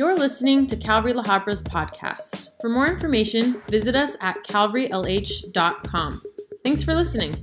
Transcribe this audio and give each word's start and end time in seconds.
You're 0.00 0.16
listening 0.16 0.66
to 0.68 0.76
Calvary 0.76 1.12
La 1.12 1.22
Habra's 1.22 1.62
podcast. 1.62 2.52
For 2.62 2.70
more 2.70 2.86
information, 2.86 3.60
visit 3.68 3.94
us 3.94 4.16
at 4.22 4.42
calvarylh.com. 4.44 6.22
Thanks 6.64 6.82
for 6.82 6.94
listening. 6.94 7.34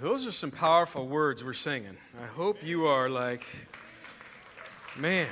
Those 0.00 0.26
are 0.26 0.32
some 0.32 0.50
powerful 0.50 1.06
words 1.06 1.44
we're 1.44 1.52
singing. 1.52 1.96
I 2.20 2.26
hope 2.26 2.64
you 2.64 2.86
are 2.86 3.08
like, 3.08 3.46
man. 4.96 5.28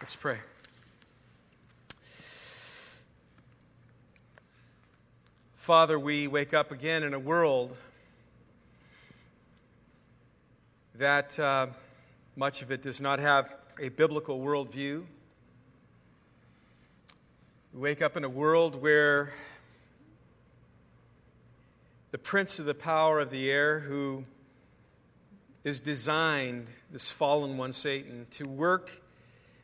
Let's 0.00 0.16
pray. 0.16 0.38
Father, 5.54 6.00
we 6.00 6.26
wake 6.26 6.52
up 6.52 6.72
again 6.72 7.04
in 7.04 7.14
a 7.14 7.20
world 7.20 7.76
that 10.96 11.38
uh, 11.38 11.68
much 12.36 12.62
of 12.62 12.70
it 12.70 12.82
does 12.82 13.00
not 13.00 13.18
have 13.18 13.54
a 13.80 13.88
biblical 13.88 14.40
worldview. 14.40 15.04
We 17.72 17.80
wake 17.80 18.02
up 18.02 18.16
in 18.16 18.24
a 18.24 18.28
world 18.28 18.80
where 18.80 19.32
the 22.10 22.18
prince 22.18 22.58
of 22.58 22.66
the 22.66 22.74
power 22.74 23.20
of 23.20 23.30
the 23.30 23.50
air, 23.50 23.80
who 23.80 24.24
is 25.64 25.80
designed, 25.80 26.66
this 26.90 27.10
fallen 27.10 27.56
one, 27.56 27.72
Satan, 27.72 28.26
to 28.30 28.46
work 28.46 28.90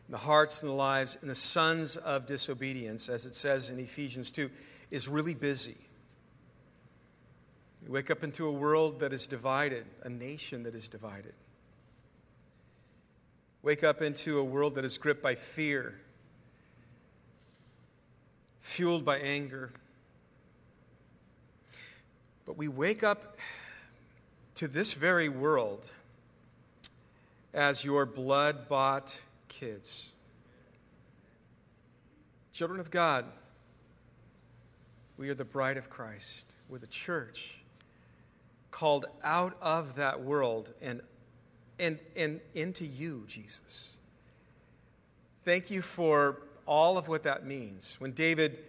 in 0.09 0.13
the 0.13 0.19
hearts 0.19 0.63
and 0.63 0.71
the 0.71 0.75
lives 0.75 1.19
and 1.21 1.29
the 1.29 1.35
sons 1.35 1.99
of 1.99 2.25
disobedience, 2.25 3.11
as 3.11 3.27
it 3.27 3.35
says 3.35 3.69
in 3.69 3.79
Ephesians 3.79 4.31
2, 4.31 4.49
is 4.91 5.09
really 5.09 5.35
busy. 5.35 5.77
We 7.83 7.91
wake 7.91 8.11
up 8.11 8.25
into 8.25 8.47
a 8.47 8.53
world 8.53 9.01
that 9.01 9.13
is 9.13 9.27
divided, 9.27 9.87
a 10.03 10.09
nation 10.09 10.65
that 10.65 10.75
is 10.75 10.89
divided. 10.89 11.35
Wake 13.63 13.85
up 13.85 14.03
into 14.03 14.39
a 14.39 14.45
world 14.45 14.75
that 14.77 14.85
is 14.85 14.99
gripped 14.99 15.23
by 15.23 15.35
fear, 15.35 16.01
fueled 18.61 19.05
by 19.05 19.19
anger. 19.19 19.73
But 22.47 22.57
we 22.57 22.69
wake 22.69 23.03
up 23.03 23.37
to 24.57 24.69
this 24.69 24.93
very 24.93 25.29
world 25.29 25.91
as 27.53 27.85
your 27.85 28.07
blood 28.07 28.69
bought 28.69 29.21
kids. 29.49 30.13
Children 32.53 32.81
of 32.81 32.91
God, 32.91 33.25
we 35.17 35.29
are 35.31 35.35
the 35.35 35.45
bride 35.45 35.77
of 35.77 35.91
Christ. 35.91 36.55
We're 36.69 36.79
the 36.79 36.87
church 36.87 37.58
called 38.79 39.07
out 39.25 39.57
of 39.61 39.97
that 39.97 40.21
world 40.21 40.73
and, 40.81 41.01
and, 41.81 41.99
and 42.17 42.41
into 42.55 42.87
you, 42.87 43.25
Jesus. 43.27 43.97
Thank 45.45 45.69
you 45.69 45.83
for 45.83 46.43
all 46.65 46.97
of 46.97 47.09
what 47.09 47.25
that 47.25 47.45
means. 47.45 47.97
When 47.99 48.13
David 48.13 48.61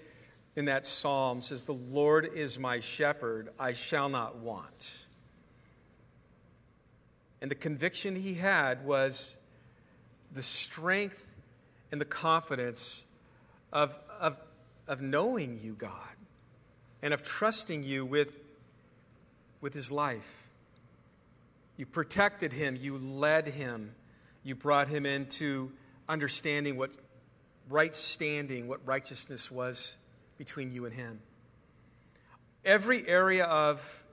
in 0.56 0.66
that 0.66 0.88
psalm 0.88 1.42
says, 1.42 1.64
The 1.64 1.74
Lord 1.74 2.28
is 2.34 2.58
my 2.58 2.80
shepherd, 2.80 3.50
I 3.60 3.74
shall 3.74 4.10
not 4.10 4.38
want. 4.38 5.06
And 7.40 7.52
the 7.52 7.56
conviction 7.56 8.16
he 8.16 8.34
had 8.34 8.84
was 8.84 9.38
the 10.34 10.42
strength 10.42 11.32
and 11.92 12.02
the 12.02 12.06
confidence 12.06 13.06
of, 13.72 13.96
of, 14.20 14.40
of 14.88 15.02
knowing 15.02 15.60
you, 15.62 15.74
God, 15.74 15.94
and 17.04 17.14
of 17.14 17.22
trusting 17.22 17.84
you 17.84 18.08
with 18.08 18.49
with 19.62 19.74
his 19.74 19.92
life. 19.92 20.50
You 21.78 21.86
protected 21.86 22.54
him, 22.54 22.78
you 22.80 22.98
led 22.98 23.48
him, 23.48 23.96
you 24.44 24.56
brought 24.56 24.90
him 24.90 25.06
into 25.06 25.72
understanding 26.08 26.76
what 26.78 26.96
right 27.70 27.94
standing, 27.94 28.68
what 28.68 28.86
righteousness 28.86 29.52
was 29.52 29.96
between 30.38 30.72
you 30.72 30.86
and 30.86 30.94
him. 30.94 31.20
Every 32.66 33.08
area 33.08 33.46
of 33.46 34.06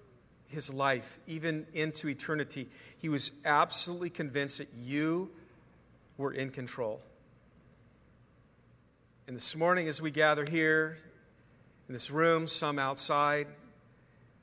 his 0.48 0.72
life, 0.72 1.18
even 1.26 1.66
into 1.72 2.08
eternity, 2.08 2.68
he 2.98 3.08
was 3.08 3.30
absolutely 3.44 4.10
convinced 4.10 4.58
that 4.58 4.68
you 4.76 5.30
were 6.16 6.32
in 6.32 6.50
control. 6.50 7.00
And 9.26 9.34
this 9.34 9.56
morning, 9.56 9.88
as 9.88 10.00
we 10.00 10.12
gather 10.12 10.44
here 10.48 10.96
in 11.88 11.92
this 11.92 12.10
room, 12.10 12.46
some 12.46 12.78
outside, 12.78 13.48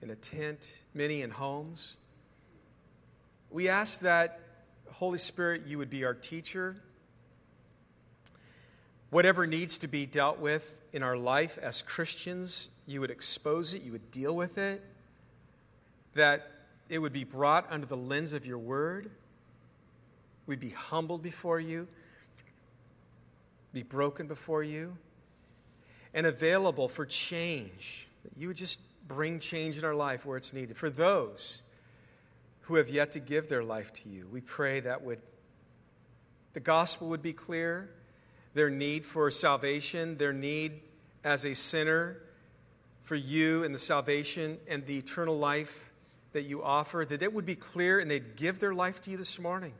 in 0.03 0.11
a 0.11 0.15
tent, 0.15 0.79
many 0.93 1.21
in 1.21 1.29
homes. 1.31 1.95
We 3.49 3.69
ask 3.69 4.01
that, 4.01 4.39
Holy 4.91 5.17
Spirit, 5.17 5.61
you 5.65 5.77
would 5.77 5.89
be 5.89 6.03
our 6.03 6.13
teacher. 6.13 6.75
Whatever 9.11 9.47
needs 9.47 9.77
to 9.79 9.87
be 9.87 10.05
dealt 10.05 10.39
with 10.39 10.81
in 10.91 11.03
our 11.03 11.15
life 11.15 11.57
as 11.57 11.81
Christians, 11.81 12.69
you 12.85 12.99
would 12.99 13.11
expose 13.11 13.73
it, 13.73 13.81
you 13.83 13.93
would 13.93 14.11
deal 14.11 14.35
with 14.35 14.57
it, 14.57 14.83
that 16.15 16.51
it 16.89 16.99
would 16.99 17.13
be 17.13 17.23
brought 17.23 17.65
under 17.71 17.87
the 17.87 17.97
lens 17.97 18.33
of 18.33 18.45
your 18.45 18.57
word. 18.57 19.09
We'd 20.45 20.59
be 20.59 20.71
humbled 20.71 21.23
before 21.23 21.61
you, 21.61 21.87
be 23.71 23.83
broken 23.83 24.27
before 24.27 24.63
you, 24.63 24.97
and 26.13 26.27
available 26.27 26.89
for 26.89 27.05
change. 27.05 28.09
That 28.23 28.37
you 28.37 28.49
would 28.49 28.57
just 28.57 28.81
bring 29.07 29.39
change 29.39 29.77
in 29.77 29.83
our 29.83 29.95
life 29.95 30.25
where 30.25 30.37
it's 30.37 30.53
needed. 30.53 30.77
For 30.77 30.89
those 30.89 31.61
who 32.61 32.75
have 32.75 32.89
yet 32.89 33.11
to 33.13 33.19
give 33.19 33.49
their 33.49 33.63
life 33.63 33.91
to 33.93 34.09
you, 34.09 34.27
we 34.31 34.41
pray 34.41 34.79
that 34.81 35.03
would 35.03 35.19
the 36.53 36.59
gospel 36.59 37.09
would 37.09 37.23
be 37.23 37.33
clear, 37.33 37.89
their 38.53 38.69
need 38.69 39.05
for 39.05 39.29
salvation, 39.31 40.17
their 40.17 40.33
need 40.33 40.81
as 41.23 41.45
a 41.45 41.55
sinner 41.55 42.19
for 43.01 43.15
you 43.15 43.63
and 43.63 43.73
the 43.73 43.79
salvation 43.79 44.59
and 44.67 44.85
the 44.85 44.97
eternal 44.97 45.37
life 45.37 45.91
that 46.31 46.43
you 46.43 46.63
offer, 46.63 47.05
that 47.09 47.21
it 47.23 47.33
would 47.33 47.45
be 47.45 47.55
clear 47.55 47.99
and 47.99 48.09
they'd 48.09 48.35
give 48.35 48.59
their 48.59 48.73
life 48.73 49.01
to 49.01 49.11
you 49.11 49.17
this 49.17 49.39
morning. 49.39 49.73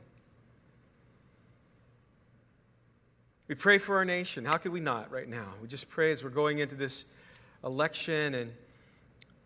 We 3.46 3.54
pray 3.54 3.78
for 3.78 3.96
our 3.96 4.04
nation. 4.04 4.44
How 4.44 4.56
could 4.56 4.72
we 4.72 4.80
not 4.80 5.10
right 5.10 5.28
now? 5.28 5.52
We 5.62 5.68
just 5.68 5.88
pray 5.88 6.10
as 6.10 6.24
we're 6.24 6.30
going 6.30 6.58
into 6.58 6.74
this 6.74 7.04
election 7.62 8.34
and 8.34 8.52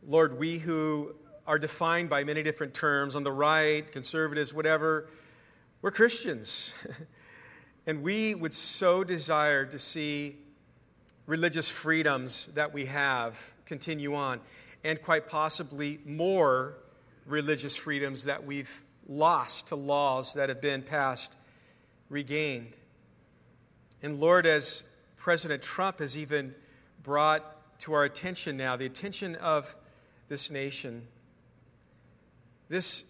Lord, 0.07 0.39
we 0.39 0.59
who 0.59 1.15
are 1.47 1.59
defined 1.59 2.11
by 2.11 2.25
many 2.25 2.43
different 2.43 2.75
terms 2.75 3.17
on 3.17 3.23
the 3.23 3.33
right, 3.33 3.91
conservatives, 3.91 4.53
whatever, 4.53 5.09
we're 5.81 5.91
Christians. 5.91 6.75
and 7.87 8.03
we 8.03 8.35
would 8.35 8.55
so 8.55 9.03
desire 9.03 9.65
to 9.67 9.79
see 9.79 10.37
religious 11.27 11.69
freedoms 11.69 12.47
that 12.55 12.73
we 12.73 12.87
have 12.87 13.55
continue 13.65 14.15
on, 14.15 14.41
and 14.85 15.03
quite 15.03 15.29
possibly 15.29 15.99
more 16.05 16.79
religious 17.27 17.77
freedoms 17.77 18.25
that 18.25 18.45
we've 18.45 18.83
lost 19.07 19.69
to 19.69 19.77
laws 19.77 20.35
that 20.35 20.49
have 20.49 20.61
been 20.61 20.83
passed 20.83 21.35
regained. 22.09 22.75
And 24.03 24.21
Lord, 24.21 24.47
as 24.47 24.85
President 25.17 25.63
Trump 25.63 25.99
has 25.99 26.17
even 26.17 26.55
brought 27.03 27.79
to 27.81 27.93
our 27.93 28.05
attention 28.05 28.57
now, 28.57 28.77
the 28.77 28.87
attention 28.87 29.35
of 29.37 29.75
this 30.29 30.51
nation. 30.51 31.07
This 32.69 33.05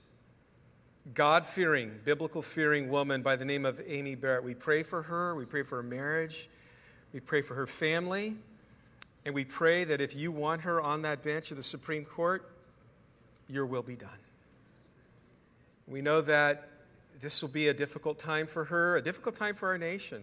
God 1.14 1.46
fearing, 1.46 1.98
biblical 2.04 2.42
fearing 2.42 2.88
woman 2.90 3.22
by 3.22 3.36
the 3.36 3.44
name 3.44 3.64
of 3.64 3.80
Amy 3.86 4.14
Barrett, 4.14 4.44
we 4.44 4.54
pray 4.54 4.82
for 4.82 5.02
her, 5.02 5.34
we 5.34 5.44
pray 5.44 5.62
for 5.62 5.76
her 5.76 5.82
marriage, 5.82 6.48
we 7.12 7.20
pray 7.20 7.42
for 7.42 7.54
her 7.54 7.66
family, 7.66 8.36
and 9.24 9.34
we 9.34 9.44
pray 9.44 9.84
that 9.84 10.00
if 10.00 10.14
you 10.14 10.30
want 10.30 10.62
her 10.62 10.80
on 10.80 11.02
that 11.02 11.22
bench 11.22 11.50
of 11.50 11.56
the 11.56 11.62
Supreme 11.62 12.04
Court, 12.04 12.48
your 13.48 13.66
will 13.66 13.82
be 13.82 13.96
done. 13.96 14.10
We 15.86 16.02
know 16.02 16.20
that 16.20 16.68
this 17.20 17.42
will 17.42 17.48
be 17.48 17.68
a 17.68 17.74
difficult 17.74 18.18
time 18.18 18.46
for 18.46 18.64
her, 18.64 18.96
a 18.96 19.02
difficult 19.02 19.34
time 19.34 19.54
for 19.54 19.68
our 19.68 19.78
nation. 19.78 20.22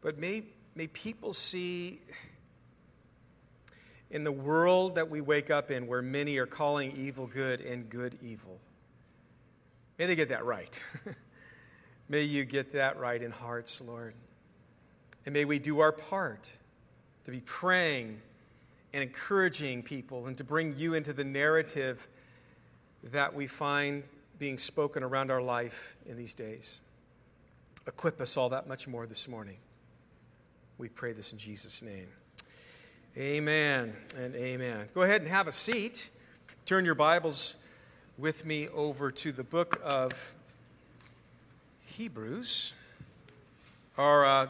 But 0.00 0.18
may, 0.18 0.44
may 0.74 0.86
people 0.88 1.32
see 1.32 2.00
in 4.10 4.24
the 4.24 4.32
world 4.32 4.94
that 4.94 5.10
we 5.10 5.20
wake 5.20 5.50
up 5.50 5.70
in, 5.70 5.86
where 5.86 6.02
many 6.02 6.38
are 6.38 6.46
calling 6.46 6.92
evil 6.96 7.26
good 7.26 7.60
and 7.60 7.88
good 7.88 8.16
evil. 8.22 8.60
May 9.98 10.06
they 10.06 10.14
get 10.14 10.28
that 10.28 10.44
right. 10.44 10.82
may 12.08 12.22
you 12.22 12.44
get 12.44 12.72
that 12.72 12.98
right 12.98 13.20
in 13.20 13.30
hearts, 13.30 13.80
Lord. 13.80 14.14
And 15.24 15.32
may 15.32 15.44
we 15.44 15.58
do 15.58 15.80
our 15.80 15.92
part 15.92 16.52
to 17.24 17.30
be 17.30 17.40
praying 17.40 18.20
and 18.92 19.02
encouraging 19.02 19.82
people 19.82 20.26
and 20.26 20.36
to 20.38 20.44
bring 20.44 20.76
you 20.76 20.94
into 20.94 21.12
the 21.12 21.24
narrative 21.24 22.06
that 23.02 23.34
we 23.34 23.46
find 23.46 24.04
being 24.38 24.58
spoken 24.58 25.02
around 25.02 25.30
our 25.30 25.42
life 25.42 25.96
in 26.06 26.16
these 26.16 26.34
days. 26.34 26.80
Equip 27.86 28.20
us 28.20 28.36
all 28.36 28.50
that 28.50 28.68
much 28.68 28.86
more 28.86 29.06
this 29.06 29.26
morning. 29.26 29.56
We 30.78 30.88
pray 30.88 31.12
this 31.12 31.32
in 31.32 31.38
Jesus' 31.38 31.82
name. 31.82 32.08
Amen 33.18 33.94
and 34.18 34.34
amen. 34.34 34.88
Go 34.94 35.00
ahead 35.00 35.22
and 35.22 35.30
have 35.30 35.48
a 35.48 35.52
seat. 35.52 36.10
turn 36.66 36.84
your 36.84 36.94
Bibles 36.94 37.56
with 38.18 38.44
me 38.44 38.68
over 38.68 39.10
to 39.10 39.32
the 39.32 39.42
book 39.42 39.80
of 39.82 40.34
Hebrews. 41.86 42.74
Our 43.96 44.26
uh, 44.26 44.48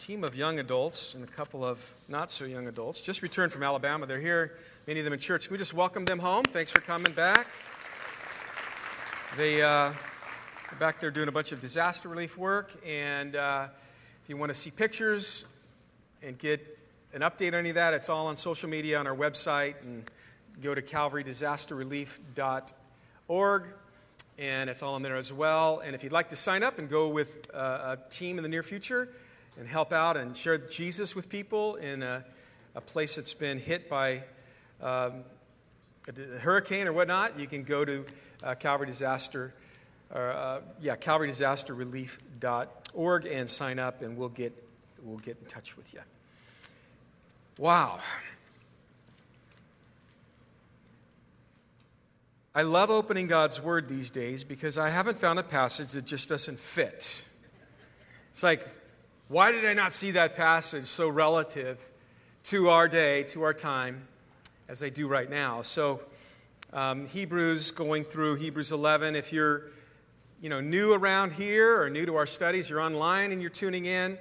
team 0.00 0.24
of 0.24 0.34
young 0.34 0.58
adults 0.58 1.14
and 1.14 1.22
a 1.22 1.28
couple 1.28 1.64
of 1.64 1.94
not 2.08 2.32
so 2.32 2.44
young 2.44 2.66
adults 2.66 3.02
just 3.02 3.22
returned 3.22 3.52
from 3.52 3.62
Alabama. 3.62 4.04
They're 4.04 4.18
here, 4.18 4.58
many 4.88 4.98
of 4.98 5.04
them 5.04 5.12
in 5.12 5.20
church. 5.20 5.46
Can 5.46 5.52
we 5.52 5.58
just 5.58 5.74
welcome 5.74 6.04
them 6.04 6.18
home? 6.18 6.42
Thanks 6.42 6.72
for 6.72 6.80
coming 6.80 7.12
back. 7.12 7.46
They 9.36 9.62
uh, 9.62 9.92
back 10.80 10.98
there 10.98 11.12
doing 11.12 11.28
a 11.28 11.32
bunch 11.32 11.52
of 11.52 11.60
disaster 11.60 12.08
relief 12.08 12.36
work, 12.36 12.72
and 12.84 13.36
uh, 13.36 13.68
if 14.24 14.28
you 14.28 14.36
want 14.36 14.50
to 14.50 14.58
see 14.58 14.72
pictures 14.72 15.44
and 16.20 16.36
get 16.36 16.77
an 17.12 17.22
update 17.22 17.48
on 17.48 17.60
any 17.60 17.70
of 17.70 17.76
that, 17.76 17.94
it's 17.94 18.08
all 18.08 18.26
on 18.26 18.36
social 18.36 18.68
media 18.68 18.98
on 18.98 19.06
our 19.06 19.16
website, 19.16 19.84
and 19.84 20.04
go 20.62 20.74
to 20.74 20.82
calvarydisasterrelief.org 20.82 23.68
and 24.38 24.70
it's 24.70 24.82
all 24.82 24.94
on 24.94 25.02
there 25.02 25.16
as 25.16 25.32
well. 25.32 25.82
And 25.84 25.96
if 25.96 26.04
you'd 26.04 26.12
like 26.12 26.28
to 26.28 26.36
sign 26.36 26.62
up 26.62 26.78
and 26.78 26.88
go 26.88 27.08
with 27.08 27.50
uh, 27.52 27.96
a 27.96 27.98
team 28.10 28.38
in 28.38 28.44
the 28.44 28.48
near 28.48 28.62
future 28.62 29.08
and 29.58 29.66
help 29.66 29.92
out 29.92 30.16
and 30.16 30.36
share 30.36 30.58
Jesus 30.58 31.16
with 31.16 31.28
people 31.28 31.74
in 31.76 32.04
a, 32.04 32.24
a 32.76 32.80
place 32.80 33.16
that's 33.16 33.34
been 33.34 33.58
hit 33.58 33.90
by 33.90 34.22
um, 34.80 35.24
a 36.08 36.12
hurricane 36.38 36.86
or 36.86 36.92
whatnot, 36.92 37.36
you 37.38 37.48
can 37.48 37.64
go 37.64 37.84
to 37.84 38.06
uh, 38.42 38.54
Calvary 38.54 38.86
Disaster, 38.86 39.52
uh, 40.14 40.60
yeah, 40.80 40.96
calvarydisasterrelief.org 40.96 43.26
and 43.26 43.46
sign 43.48 43.80
up, 43.80 44.02
and 44.02 44.16
we'll 44.16 44.28
get 44.28 44.52
we'll 45.02 45.18
get 45.18 45.40
in 45.40 45.46
touch 45.46 45.76
with 45.76 45.92
you. 45.92 46.00
Wow. 47.58 47.98
I 52.54 52.62
love 52.62 52.88
opening 52.88 53.26
God's 53.26 53.60
Word 53.60 53.88
these 53.88 54.12
days 54.12 54.44
because 54.44 54.78
I 54.78 54.90
haven't 54.90 55.18
found 55.18 55.40
a 55.40 55.42
passage 55.42 55.90
that 55.92 56.04
just 56.04 56.28
doesn't 56.28 56.60
fit. 56.60 57.24
It's 58.30 58.44
like, 58.44 58.64
why 59.26 59.50
did 59.50 59.64
I 59.64 59.74
not 59.74 59.92
see 59.92 60.12
that 60.12 60.36
passage 60.36 60.84
so 60.84 61.08
relative 61.08 61.84
to 62.44 62.68
our 62.68 62.86
day, 62.86 63.24
to 63.24 63.42
our 63.42 63.54
time, 63.54 64.06
as 64.68 64.84
I 64.84 64.88
do 64.88 65.08
right 65.08 65.28
now? 65.28 65.62
So, 65.62 66.00
um, 66.72 67.06
Hebrews, 67.06 67.72
going 67.72 68.04
through 68.04 68.36
Hebrews 68.36 68.70
11. 68.70 69.16
If 69.16 69.32
you're 69.32 69.64
you 70.40 70.48
know, 70.48 70.60
new 70.60 70.94
around 70.94 71.32
here 71.32 71.82
or 71.82 71.90
new 71.90 72.06
to 72.06 72.14
our 72.14 72.26
studies, 72.26 72.70
you're 72.70 72.80
online 72.80 73.32
and 73.32 73.40
you're 73.40 73.50
tuning 73.50 73.86
in. 73.86 74.16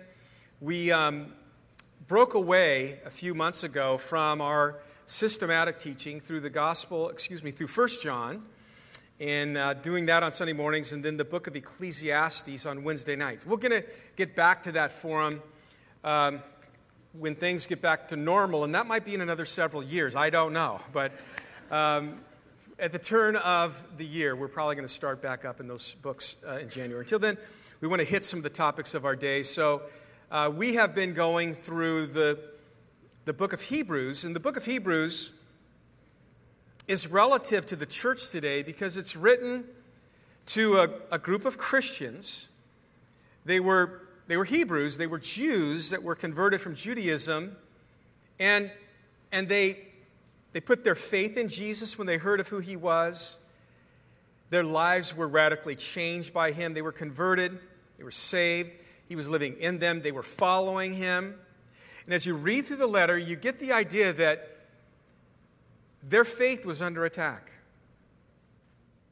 We 0.60 0.92
um, 0.92 1.33
broke 2.07 2.36
away 2.36 3.00
a 3.06 3.09
few 3.09 3.33
months 3.33 3.63
ago 3.63 3.98
from 3.98 4.39
our 4.39 4.80
systematic 5.06 5.77
teaching 5.77 6.21
through 6.21 6.39
the 6.39 6.50
gospel, 6.50 7.09
excuse 7.09 7.44
me, 7.44 7.51
through 7.51 7.68
First 7.68 8.01
John, 8.01 8.44
and 9.19 9.57
uh, 9.57 9.74
doing 9.74 10.06
that 10.06 10.24
on 10.24 10.31
Sunday 10.31 10.54
mornings, 10.54 10.94
and 10.94 11.04
then 11.04 11.18
the 11.18 11.25
book 11.25 11.48
of 11.48 11.56
Ecclesiastes 11.57 12.65
on 12.65 12.86
Wednesday 12.86 13.18
nights. 13.18 13.45
We're 13.45 13.57
going 13.57 13.81
to 13.81 13.88
get 14.15 14.38
back 14.38 14.63
to 14.63 14.71
that 14.74 14.94
forum 14.94 15.42
um, 16.06 16.42
when 17.12 17.36
things 17.36 17.68
get 17.68 17.81
back 17.81 18.07
to 18.09 18.15
normal, 18.15 18.63
and 18.63 18.74
that 18.74 18.88
might 18.88 19.04
be 19.04 19.13
in 19.13 19.19
another 19.19 19.45
several 19.45 19.83
years. 19.83 20.15
I 20.15 20.30
don't 20.30 20.54
know. 20.54 20.80
But 20.94 21.12
um, 21.71 22.19
at 22.80 22.94
the 22.94 23.00
turn 23.00 23.36
of 23.36 23.83
the 23.98 24.06
year, 24.06 24.33
we're 24.33 24.48
probably 24.48 24.75
going 24.75 24.88
to 24.88 24.94
start 24.94 25.21
back 25.21 25.44
up 25.44 25.59
in 25.59 25.68
those 25.68 25.95
books 25.95 26.38
uh, 26.48 26.59
in 26.59 26.69
January. 26.69 27.04
Until 27.04 27.19
then, 27.19 27.38
we 27.81 27.89
want 27.89 28.01
to 28.01 28.07
hit 28.07 28.24
some 28.24 28.39
of 28.39 28.44
the 28.44 28.50
topics 28.50 28.94
of 28.94 29.04
our 29.04 29.15
day. 29.18 29.44
So 29.44 29.81
uh, 30.31 30.51
we 30.53 30.75
have 30.75 30.94
been 30.94 31.13
going 31.13 31.53
through 31.53 32.07
the 32.07 32.39
the 33.27 33.33
book 33.33 33.51
of 33.51 33.62
Hebrews. 33.62 34.24
And 34.24 34.33
the 34.33 34.39
book 34.39 34.56
of 34.56 34.63
Hebrews 34.63 35.33
is 36.88 37.07
relative 37.12 37.65
to 37.65 37.75
the 37.75 37.85
church 37.85 38.29
today 38.29 38.63
because 38.63 38.95
it's 38.95 39.18
written 39.18 39.65
to 40.45 40.77
a, 40.77 40.89
a 41.12 41.19
group 41.19 41.44
of 41.44 41.57
Christians. 41.57 42.47
They 43.44 43.59
were, 43.59 44.07
they 44.27 44.38
were 44.38 44.45
Hebrews, 44.45 44.97
they 44.97 45.07
were 45.07 45.19
Jews 45.19 45.89
that 45.89 46.01
were 46.03 46.15
converted 46.15 46.62
from 46.62 46.73
Judaism, 46.73 47.57
and, 48.39 48.71
and 49.33 49.50
they, 49.50 49.80
they 50.53 50.62
put 50.62 50.85
their 50.85 50.95
faith 50.95 51.35
in 51.35 51.50
Jesus 51.50 51.97
when 51.97 52.07
they 52.07 52.15
heard 52.15 52.39
of 52.39 52.47
who 52.47 52.59
he 52.59 52.77
was. 52.77 53.39
Their 54.51 54.63
lives 54.63 55.13
were 55.13 55.27
radically 55.27 55.75
changed 55.75 56.33
by 56.33 56.53
him. 56.53 56.73
They 56.73 56.81
were 56.81 56.94
converted, 56.94 57.59
they 57.97 58.06
were 58.06 58.12
saved. 58.12 58.71
He 59.07 59.15
was 59.15 59.30
living 59.30 59.56
in 59.59 59.80
them, 59.80 60.01
they 60.01 60.12
were 60.12 60.24
following 60.24 60.94
him. 60.94 61.36
And 62.06 62.13
as 62.13 62.25
you 62.25 62.36
read 62.36 62.65
through 62.65 62.77
the 62.77 62.88
letter, 62.88 63.18
you 63.18 63.36
get 63.36 63.59
the 63.59 63.74
idea 63.74 64.13
that 64.13 64.57
their 66.04 66.24
faith 66.24 66.65
was 66.65 66.81
under 66.81 67.06
attack. 67.06 67.51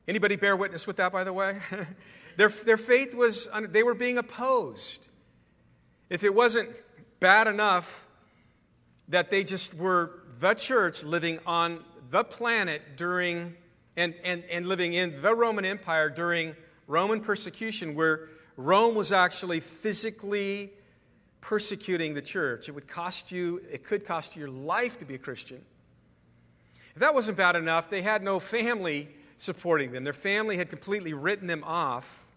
Anybody 0.08 0.36
bear 0.36 0.56
witness 0.56 0.86
with 0.86 0.98
that, 0.98 1.12
by 1.12 1.24
the 1.24 1.34
way? 1.34 1.60
their, 2.38 2.50
their 2.50 2.78
faith 2.78 3.16
was, 3.16 3.50
under, 3.52 3.68
they 3.68 3.84
were 3.84 3.96
being 3.96 4.18
opposed. 4.18 5.08
If 6.10 6.24
it 6.24 6.34
wasn't 6.34 6.70
bad 7.20 7.48
enough 7.48 8.08
that 9.10 9.30
they 9.30 9.44
just 9.44 9.74
were 9.74 10.20
the 10.40 10.54
church 10.54 11.04
living 11.04 11.40
on 11.46 11.84
the 12.12 12.24
planet 12.24 12.82
during, 12.96 13.56
and, 13.98 14.14
and, 14.24 14.44
and 14.52 14.68
living 14.68 14.94
in 14.94 15.22
the 15.22 15.34
Roman 15.34 15.66
Empire 15.66 16.10
during 16.10 16.56
Roman 16.88 17.20
persecution, 17.20 17.96
where 17.96 18.30
Rome 18.58 18.96
was 18.96 19.12
actually 19.12 19.60
physically 19.60 20.72
persecuting 21.42 22.14
the 22.14 22.22
church. 22.22 22.70
It 22.70 22.72
would 22.72 22.88
cost 22.88 23.32
you, 23.32 23.62
it 23.72 23.84
could 23.84 24.06
cost 24.06 24.36
you 24.36 24.42
your 24.42 24.50
life 24.50 24.98
to 25.00 25.06
be 25.06 25.16
a 25.16 25.20
Christian. 25.20 25.62
If 26.96 27.02
that 27.02 27.14
wasn't 27.14 27.38
bad 27.38 27.56
enough, 27.56 27.90
they 27.90 28.02
had 28.02 28.24
no 28.24 28.40
family 28.40 29.10
supporting 29.38 29.92
them. 29.92 30.04
Their 30.04 30.14
family 30.14 30.58
had 30.58 30.70
completely 30.70 31.14
written 31.14 31.48
them 31.48 31.64
off. 31.66 32.28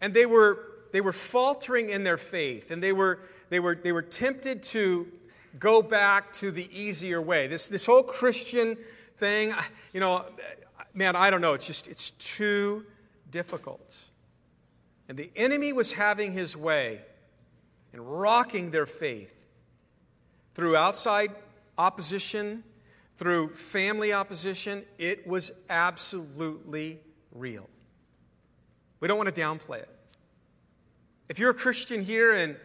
And 0.00 0.12
they 0.12 0.26
were, 0.26 0.60
they 0.92 1.00
were 1.00 1.12
faltering 1.12 1.88
in 1.88 2.04
their 2.04 2.18
faith, 2.18 2.70
and 2.70 2.82
they 2.82 2.92
were, 2.92 3.20
they, 3.48 3.60
were, 3.60 3.74
they 3.74 3.92
were 3.92 4.02
tempted 4.02 4.62
to 4.64 5.08
go 5.58 5.80
back 5.80 6.32
to 6.34 6.50
the 6.50 6.68
easier 6.78 7.22
way. 7.22 7.46
This, 7.46 7.68
this 7.68 7.86
whole 7.86 8.02
Christian 8.02 8.76
thing, 9.16 9.54
you 9.92 10.00
know, 10.00 10.26
man, 10.92 11.16
I 11.16 11.30
don't 11.30 11.40
know. 11.40 11.54
It's 11.54 11.66
just, 11.66 11.88
it's 11.88 12.10
too 12.10 12.84
difficult. 13.30 14.03
And 15.08 15.18
the 15.18 15.30
enemy 15.36 15.72
was 15.72 15.92
having 15.92 16.32
his 16.32 16.56
way 16.56 17.00
and 17.92 18.02
rocking 18.20 18.70
their 18.70 18.86
faith 18.86 19.46
through 20.54 20.76
outside 20.76 21.30
opposition, 21.76 22.64
through 23.16 23.50
family 23.50 24.12
opposition. 24.12 24.84
It 24.98 25.26
was 25.26 25.52
absolutely 25.68 27.00
real. 27.32 27.68
We 29.00 29.08
don't 29.08 29.18
want 29.18 29.34
to 29.34 29.40
downplay 29.40 29.78
it. 29.78 29.88
If 31.28 31.38
you're 31.38 31.50
a 31.50 31.54
Christian 31.54 32.02
here 32.02 32.32
and 32.32 32.56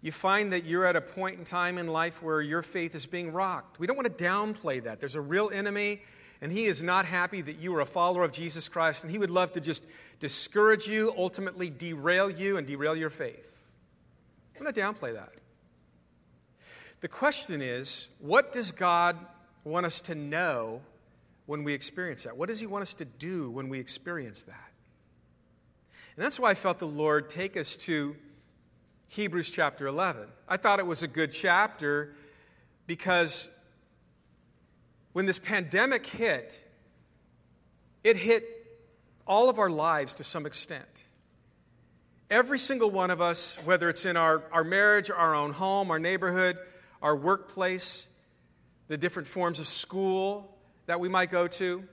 you 0.00 0.12
find 0.12 0.52
that 0.52 0.64
you're 0.64 0.84
at 0.84 0.96
a 0.96 1.00
point 1.00 1.38
in 1.38 1.44
time 1.44 1.78
in 1.78 1.88
life 1.88 2.22
where 2.22 2.40
your 2.40 2.62
faith 2.62 2.94
is 2.94 3.06
being 3.06 3.32
rocked, 3.32 3.78
we 3.78 3.86
don't 3.86 3.96
want 3.96 4.06
to 4.16 4.24
downplay 4.24 4.82
that. 4.84 5.00
There's 5.00 5.14
a 5.14 5.20
real 5.20 5.50
enemy, 5.52 6.02
and 6.44 6.52
he 6.52 6.66
is 6.66 6.82
not 6.82 7.06
happy 7.06 7.40
that 7.40 7.58
you 7.58 7.74
are 7.74 7.80
a 7.80 7.86
follower 7.86 8.22
of 8.22 8.30
Jesus 8.30 8.68
Christ, 8.68 9.02
and 9.02 9.10
he 9.10 9.16
would 9.16 9.30
love 9.30 9.52
to 9.52 9.62
just 9.62 9.86
discourage 10.20 10.86
you, 10.86 11.10
ultimately 11.16 11.70
derail 11.70 12.28
you, 12.28 12.58
and 12.58 12.66
derail 12.66 12.94
your 12.94 13.08
faith. 13.08 13.72
I'm 14.54 14.62
going 14.62 14.74
to 14.74 14.78
downplay 14.78 15.14
that. 15.14 15.32
The 17.00 17.08
question 17.08 17.62
is 17.62 18.10
what 18.20 18.52
does 18.52 18.72
God 18.72 19.16
want 19.64 19.86
us 19.86 20.02
to 20.02 20.14
know 20.14 20.82
when 21.46 21.64
we 21.64 21.72
experience 21.72 22.24
that? 22.24 22.36
What 22.36 22.50
does 22.50 22.60
He 22.60 22.66
want 22.66 22.82
us 22.82 22.92
to 22.96 23.06
do 23.06 23.50
when 23.50 23.70
we 23.70 23.80
experience 23.80 24.44
that? 24.44 24.70
And 26.14 26.22
that's 26.22 26.38
why 26.38 26.50
I 26.50 26.54
felt 26.54 26.78
the 26.78 26.86
Lord 26.86 27.30
take 27.30 27.56
us 27.56 27.74
to 27.78 28.16
Hebrews 29.08 29.50
chapter 29.50 29.86
11. 29.86 30.26
I 30.46 30.58
thought 30.58 30.78
it 30.78 30.86
was 30.86 31.02
a 31.02 31.08
good 31.08 31.32
chapter 31.32 32.14
because 32.86 33.53
when 35.14 35.26
this 35.26 35.38
pandemic 35.38 36.04
hit, 36.04 36.62
it 38.02 38.16
hit 38.16 38.44
all 39.26 39.48
of 39.48 39.58
our 39.58 39.70
lives 39.70 40.14
to 40.14 40.24
some 40.24 40.44
extent. 40.44 41.04
Every 42.28 42.58
single 42.58 42.90
one 42.90 43.10
of 43.10 43.20
us, 43.20 43.56
whether 43.64 43.88
it's 43.88 44.04
in 44.04 44.16
our, 44.16 44.42
our 44.50 44.64
marriage, 44.64 45.10
our 45.10 45.34
own 45.34 45.52
home, 45.52 45.90
our 45.92 46.00
neighborhood, 46.00 46.58
our 47.00 47.16
workplace, 47.16 48.08
the 48.88 48.96
different 48.98 49.28
forms 49.28 49.60
of 49.60 49.68
school 49.68 50.58
that 50.86 50.98
we 50.98 51.08
might 51.08 51.30
go 51.30 51.46
to, 51.46 51.84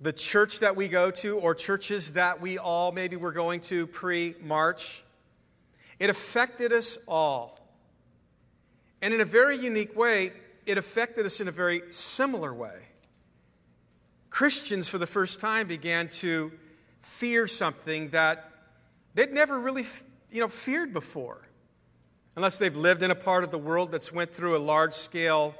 the 0.00 0.12
church 0.12 0.60
that 0.60 0.74
we 0.74 0.88
go 0.88 1.10
to, 1.10 1.38
or 1.38 1.54
churches 1.54 2.14
that 2.14 2.40
we 2.40 2.56
all 2.56 2.92
maybe 2.92 3.16
were 3.16 3.30
going 3.30 3.60
to 3.60 3.86
pre 3.86 4.34
March, 4.40 5.04
it 5.98 6.08
affected 6.08 6.72
us 6.72 6.98
all. 7.06 7.58
And 9.02 9.12
in 9.12 9.20
a 9.20 9.26
very 9.26 9.58
unique 9.58 9.94
way, 9.94 10.32
it 10.66 10.78
affected 10.78 11.26
us 11.26 11.40
in 11.40 11.48
a 11.48 11.52
very 11.52 11.82
similar 11.90 12.52
way. 12.52 12.86
Christians, 14.30 14.88
for 14.88 14.98
the 14.98 15.06
first 15.06 15.40
time, 15.40 15.66
began 15.66 16.08
to 16.08 16.52
fear 17.00 17.46
something 17.46 18.10
that 18.10 18.50
they'd 19.14 19.32
never 19.32 19.58
really 19.58 19.84
you 20.30 20.40
know, 20.40 20.48
feared 20.48 20.92
before, 20.92 21.42
unless 22.36 22.58
they've 22.58 22.76
lived 22.76 23.02
in 23.02 23.10
a 23.10 23.14
part 23.14 23.44
of 23.44 23.50
the 23.50 23.58
world 23.58 23.92
that's 23.92 24.12
went 24.12 24.32
through 24.32 24.56
a 24.56 24.58
large 24.58 24.94
scale 24.94 25.54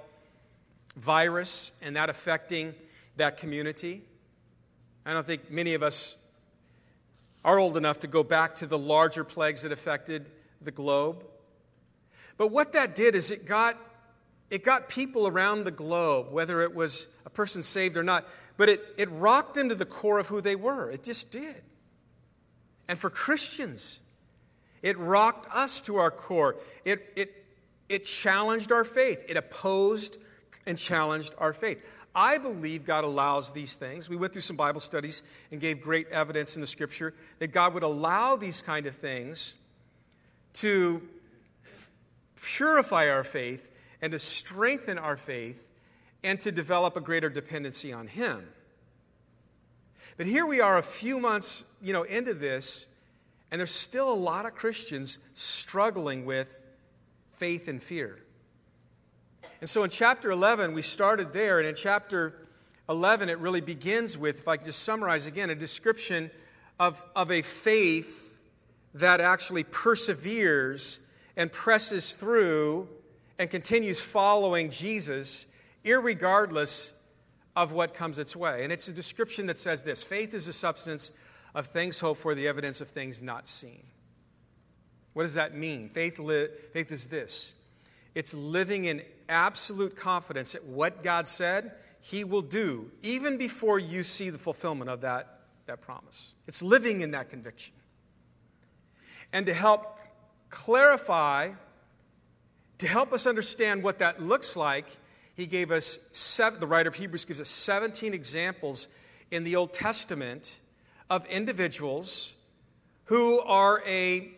virus 0.96 1.72
and 1.82 1.96
that 1.96 2.08
affecting 2.08 2.74
that 3.16 3.36
community. 3.36 4.02
I 5.04 5.12
don't 5.12 5.26
think 5.26 5.50
many 5.50 5.74
of 5.74 5.82
us 5.82 6.32
are 7.44 7.58
old 7.58 7.76
enough 7.76 7.98
to 8.00 8.06
go 8.06 8.22
back 8.22 8.54
to 8.56 8.66
the 8.66 8.78
larger 8.78 9.24
plagues 9.24 9.62
that 9.62 9.72
affected 9.72 10.30
the 10.62 10.70
globe. 10.70 11.24
But 12.38 12.48
what 12.48 12.72
that 12.72 12.94
did 12.94 13.14
is 13.14 13.30
it 13.30 13.46
got, 13.46 13.76
it 14.52 14.62
got 14.62 14.90
people 14.90 15.26
around 15.26 15.64
the 15.64 15.70
globe, 15.70 16.30
whether 16.30 16.60
it 16.60 16.74
was 16.74 17.08
a 17.24 17.30
person 17.30 17.62
saved 17.62 17.96
or 17.96 18.02
not, 18.02 18.28
but 18.58 18.68
it, 18.68 18.84
it 18.98 19.10
rocked 19.10 19.56
into 19.56 19.74
the 19.74 19.86
core 19.86 20.18
of 20.18 20.26
who 20.26 20.42
they 20.42 20.56
were. 20.56 20.90
It 20.90 21.02
just 21.02 21.32
did. 21.32 21.62
And 22.86 22.98
for 22.98 23.08
Christians, 23.08 24.02
it 24.82 24.98
rocked 24.98 25.46
us 25.54 25.80
to 25.82 25.96
our 25.96 26.10
core. 26.10 26.56
It, 26.84 27.14
it, 27.16 27.46
it 27.88 28.04
challenged 28.04 28.72
our 28.72 28.84
faith. 28.84 29.24
It 29.26 29.38
opposed 29.38 30.18
and 30.66 30.76
challenged 30.76 31.32
our 31.38 31.54
faith. 31.54 31.82
I 32.14 32.36
believe 32.36 32.84
God 32.84 33.04
allows 33.04 33.52
these 33.52 33.76
things. 33.76 34.10
We 34.10 34.16
went 34.16 34.34
through 34.34 34.42
some 34.42 34.56
Bible 34.56 34.80
studies 34.80 35.22
and 35.50 35.62
gave 35.62 35.80
great 35.80 36.08
evidence 36.08 36.56
in 36.56 36.60
the 36.60 36.66
scripture 36.66 37.14
that 37.38 37.52
God 37.52 37.72
would 37.72 37.84
allow 37.84 38.36
these 38.36 38.60
kind 38.60 38.84
of 38.84 38.94
things 38.94 39.54
to 40.54 41.00
purify 42.36 43.08
our 43.08 43.24
faith 43.24 43.70
and 44.02 44.12
to 44.12 44.18
strengthen 44.18 44.98
our 44.98 45.16
faith 45.16 45.68
and 46.24 46.38
to 46.40 46.52
develop 46.52 46.96
a 46.96 47.00
greater 47.00 47.30
dependency 47.30 47.92
on 47.92 48.08
Him. 48.08 48.46
But 50.16 50.26
here 50.26 50.44
we 50.44 50.60
are 50.60 50.76
a 50.76 50.82
few 50.82 51.18
months, 51.18 51.64
you 51.80 51.92
know, 51.92 52.02
into 52.02 52.34
this, 52.34 52.86
and 53.50 53.60
there's 53.60 53.70
still 53.70 54.12
a 54.12 54.14
lot 54.14 54.44
of 54.44 54.54
Christians 54.54 55.18
struggling 55.34 56.26
with 56.26 56.66
faith 57.32 57.68
and 57.68 57.82
fear. 57.82 58.18
And 59.60 59.70
so 59.70 59.84
in 59.84 59.90
chapter 59.90 60.30
11, 60.30 60.74
we 60.74 60.82
started 60.82 61.32
there, 61.32 61.58
and 61.58 61.68
in 61.68 61.74
chapter 61.76 62.34
11, 62.88 63.28
it 63.28 63.38
really 63.38 63.60
begins 63.60 64.18
with, 64.18 64.40
if 64.40 64.48
I 64.48 64.56
can 64.56 64.66
just 64.66 64.82
summarize 64.82 65.26
again, 65.26 65.50
a 65.50 65.54
description 65.54 66.30
of, 66.80 67.02
of 67.14 67.30
a 67.30 67.42
faith 67.42 68.42
that 68.94 69.20
actually 69.20 69.64
perseveres 69.64 70.98
and 71.36 71.50
presses 71.52 72.14
through 72.14 72.88
and 73.42 73.50
continues 73.50 74.00
following 74.00 74.70
Jesus, 74.70 75.46
regardless 75.84 76.94
of 77.56 77.72
what 77.72 77.92
comes 77.92 78.20
its 78.20 78.36
way. 78.36 78.62
And 78.62 78.72
it's 78.72 78.86
a 78.86 78.92
description 78.92 79.46
that 79.46 79.58
says 79.58 79.82
this 79.82 80.00
faith 80.00 80.32
is 80.32 80.46
the 80.46 80.52
substance 80.52 81.10
of 81.52 81.66
things 81.66 81.98
hoped 81.98 82.20
for, 82.20 82.36
the 82.36 82.46
evidence 82.46 82.80
of 82.80 82.88
things 82.88 83.20
not 83.20 83.48
seen. 83.48 83.82
What 85.12 85.24
does 85.24 85.34
that 85.34 85.56
mean? 85.56 85.88
Faith, 85.88 86.20
li- 86.20 86.46
faith 86.72 86.92
is 86.92 87.08
this 87.08 87.54
it's 88.14 88.32
living 88.32 88.84
in 88.84 89.02
absolute 89.28 89.96
confidence 89.96 90.52
that 90.52 90.64
what 90.64 91.02
God 91.02 91.26
said, 91.26 91.72
He 92.00 92.22
will 92.22 92.42
do, 92.42 92.92
even 93.02 93.38
before 93.38 93.80
you 93.80 94.04
see 94.04 94.30
the 94.30 94.38
fulfillment 94.38 94.88
of 94.88 95.00
that, 95.00 95.40
that 95.66 95.80
promise. 95.80 96.34
It's 96.46 96.62
living 96.62 97.00
in 97.00 97.10
that 97.10 97.28
conviction. 97.28 97.74
And 99.32 99.46
to 99.46 99.52
help 99.52 99.98
clarify, 100.48 101.50
to 102.82 102.88
help 102.88 103.12
us 103.12 103.28
understand 103.28 103.84
what 103.84 104.00
that 104.00 104.20
looks 104.20 104.56
like, 104.56 104.86
he 105.36 105.46
gave 105.46 105.70
us, 105.70 106.08
seven, 106.10 106.58
the 106.58 106.66
writer 106.66 106.88
of 106.88 106.96
Hebrews 106.96 107.24
gives 107.24 107.40
us 107.40 107.48
17 107.48 108.12
examples 108.12 108.88
in 109.30 109.44
the 109.44 109.54
Old 109.54 109.72
Testament 109.72 110.58
of 111.08 111.24
individuals 111.26 112.34
who 113.04 113.40
are 113.42 113.80
a, 113.86 114.32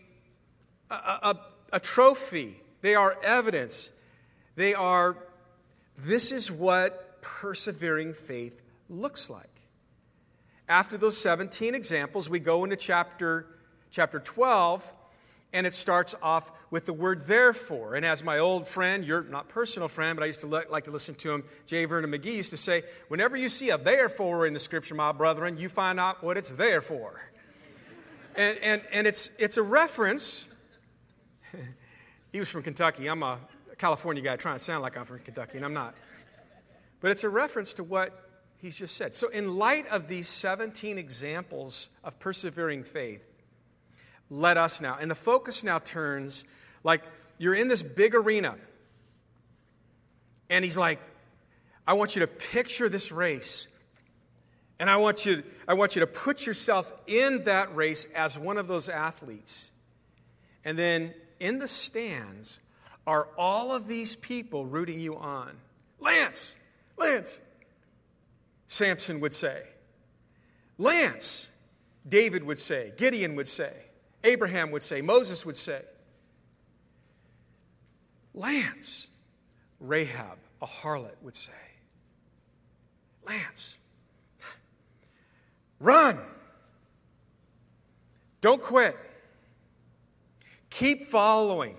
a, 0.90 0.94
a, 0.94 1.36
a 1.72 1.80
trophy, 1.80 2.60
they 2.82 2.94
are 2.94 3.16
evidence 3.24 3.90
they 4.56 4.74
are, 4.74 5.16
this 5.96 6.30
is 6.30 6.52
what 6.52 7.22
persevering 7.22 8.12
faith 8.12 8.60
looks 8.90 9.30
like. 9.30 9.48
After 10.68 10.98
those 10.98 11.16
17 11.16 11.74
examples, 11.74 12.28
we 12.28 12.40
go 12.40 12.62
into 12.64 12.76
chapter, 12.76 13.46
chapter 13.90 14.20
12, 14.20 14.92
and 15.54 15.66
it 15.66 15.72
starts 15.72 16.14
off 16.20 16.50
with 16.70 16.84
the 16.84 16.92
word 16.92 17.26
therefore. 17.26 17.94
And 17.94 18.04
as 18.04 18.24
my 18.24 18.38
old 18.38 18.66
friend, 18.66 19.04
your 19.04 19.22
not 19.22 19.48
personal 19.48 19.88
friend, 19.88 20.16
but 20.16 20.24
I 20.24 20.26
used 20.26 20.40
to 20.40 20.46
like 20.48 20.84
to 20.84 20.90
listen 20.90 21.14
to 21.14 21.32
him, 21.32 21.44
J. 21.66 21.84
Vernon 21.84 22.10
McGee 22.10 22.34
used 22.34 22.50
to 22.50 22.56
say, 22.56 22.82
whenever 23.06 23.36
you 23.36 23.48
see 23.48 23.70
a 23.70 23.78
therefore 23.78 24.46
in 24.46 24.52
the 24.52 24.60
scripture, 24.60 24.96
my 24.96 25.12
brethren, 25.12 25.56
you 25.56 25.68
find 25.68 26.00
out 26.00 26.22
what 26.22 26.36
it's 26.36 26.50
there 26.50 26.82
for. 26.82 27.22
And, 28.36 28.58
and, 28.64 28.82
and 28.92 29.06
it's, 29.06 29.30
it's 29.38 29.58
a 29.58 29.62
reference. 29.62 30.48
he 32.32 32.40
was 32.40 32.48
from 32.48 32.64
Kentucky. 32.64 33.06
I'm 33.06 33.22
a 33.22 33.38
California 33.78 34.24
guy 34.24 34.34
trying 34.34 34.56
to 34.56 34.58
sound 34.58 34.82
like 34.82 34.96
I'm 34.96 35.04
from 35.04 35.20
Kentucky, 35.20 35.58
and 35.58 35.64
I'm 35.64 35.72
not. 35.72 35.94
But 37.00 37.12
it's 37.12 37.22
a 37.22 37.28
reference 37.28 37.74
to 37.74 37.84
what 37.84 38.10
he's 38.60 38.76
just 38.76 38.96
said. 38.96 39.14
So, 39.14 39.28
in 39.28 39.56
light 39.56 39.86
of 39.86 40.08
these 40.08 40.26
17 40.26 40.98
examples 40.98 41.90
of 42.02 42.18
persevering 42.18 42.82
faith, 42.82 43.24
let 44.30 44.56
us 44.56 44.80
now, 44.80 44.96
and 45.00 45.10
the 45.10 45.14
focus 45.14 45.64
now 45.64 45.78
turns 45.78 46.44
like 46.82 47.02
you're 47.38 47.54
in 47.54 47.68
this 47.68 47.82
big 47.82 48.14
arena, 48.14 48.56
and 50.50 50.64
he's 50.64 50.76
like, 50.76 51.00
I 51.86 51.94
want 51.94 52.16
you 52.16 52.20
to 52.20 52.26
picture 52.26 52.88
this 52.88 53.12
race. 53.12 53.68
And 54.78 54.90
I 54.90 54.96
want, 54.96 55.24
you, 55.24 55.42
I 55.68 55.74
want 55.74 55.94
you 55.94 56.00
to 56.00 56.06
put 56.06 56.46
yourself 56.46 56.92
in 57.06 57.44
that 57.44 57.74
race 57.76 58.06
as 58.14 58.38
one 58.38 58.58
of 58.58 58.66
those 58.66 58.88
athletes. 58.88 59.70
And 60.64 60.78
then 60.78 61.14
in 61.38 61.58
the 61.58 61.68
stands, 61.68 62.58
are 63.06 63.28
all 63.36 63.74
of 63.74 63.86
these 63.86 64.16
people 64.16 64.66
rooting 64.66 64.98
you 64.98 65.16
on? 65.16 65.56
Lance, 66.00 66.56
Lance, 66.96 67.40
Samson 68.66 69.20
would 69.20 69.32
say. 69.32 69.62
Lance, 70.78 71.50
David 72.06 72.44
would 72.44 72.58
say. 72.58 72.92
Gideon 72.96 73.36
would 73.36 73.48
say. 73.48 73.72
Abraham 74.24 74.70
would 74.70 74.82
say. 74.82 75.00
Moses 75.00 75.46
would 75.46 75.56
say. 75.56 75.82
Lance, 78.34 79.08
Rahab, 79.78 80.38
a 80.60 80.66
harlot, 80.66 81.14
would 81.22 81.36
say. 81.36 81.52
Lance, 83.24 83.76
run. 85.78 86.18
Don't 88.40 88.60
quit. 88.60 88.96
Keep 90.68 91.04
following. 91.04 91.76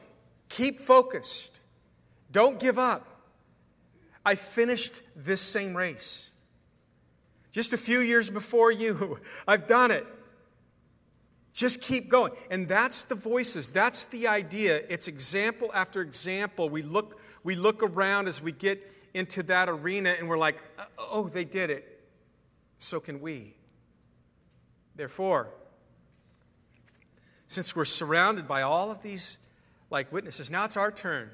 Keep 0.49 0.79
focused. 0.79 1.59
Don't 2.31 2.59
give 2.59 2.79
up. 2.79 3.05
I 4.25 4.35
finished 4.35 5.01
this 5.15 5.41
same 5.41 5.75
race. 5.75 6.31
Just 7.51 7.73
a 7.73 7.77
few 7.77 7.99
years 7.99 8.29
before 8.29 8.71
you, 8.71 9.19
I've 9.47 9.67
done 9.67 9.91
it. 9.91 10.07
Just 11.55 11.81
keep 11.81 12.09
going. 12.09 12.33
And 12.51 12.67
that's 12.67 13.05
the 13.05 13.15
voices. 13.15 13.71
That's 13.71 14.05
the 14.07 14.27
idea. 14.27 14.81
It's 14.89 15.07
example 15.07 15.71
after 15.73 16.01
example. 16.01 16.69
We 16.69 16.81
look, 16.81 17.21
we 17.45 17.55
look 17.55 17.81
around 17.81 18.27
as 18.27 18.41
we 18.41 18.51
get 18.51 18.91
into 19.13 19.41
that 19.43 19.69
arena 19.69 20.13
and 20.19 20.27
we're 20.27 20.37
like, 20.37 20.61
oh, 20.99 21.29
they 21.29 21.45
did 21.45 21.69
it. 21.69 22.03
So 22.77 22.99
can 22.99 23.21
we. 23.21 23.55
Therefore, 24.97 25.49
since 27.47 27.73
we're 27.73 27.85
surrounded 27.85 28.49
by 28.49 28.63
all 28.63 28.91
of 28.91 29.01
these 29.01 29.39
like 29.89 30.11
witnesses. 30.11 30.51
Now 30.51 30.65
it's 30.65 30.75
our 30.75 30.91
turn. 30.91 31.31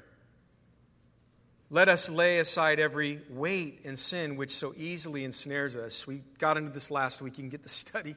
Let 1.68 1.88
us 1.88 2.08
lay 2.08 2.38
aside 2.38 2.78
every 2.78 3.22
weight 3.28 3.80
and 3.84 3.98
sin 3.98 4.36
which 4.36 4.50
so 4.50 4.72
easily 4.76 5.24
ensnares 5.24 5.74
us. 5.74 6.06
We 6.06 6.22
got 6.38 6.56
into 6.56 6.70
this 6.70 6.92
last 6.92 7.22
week. 7.22 7.38
You 7.38 7.42
can 7.42 7.50
get 7.50 7.64
the 7.64 7.68
study 7.68 8.14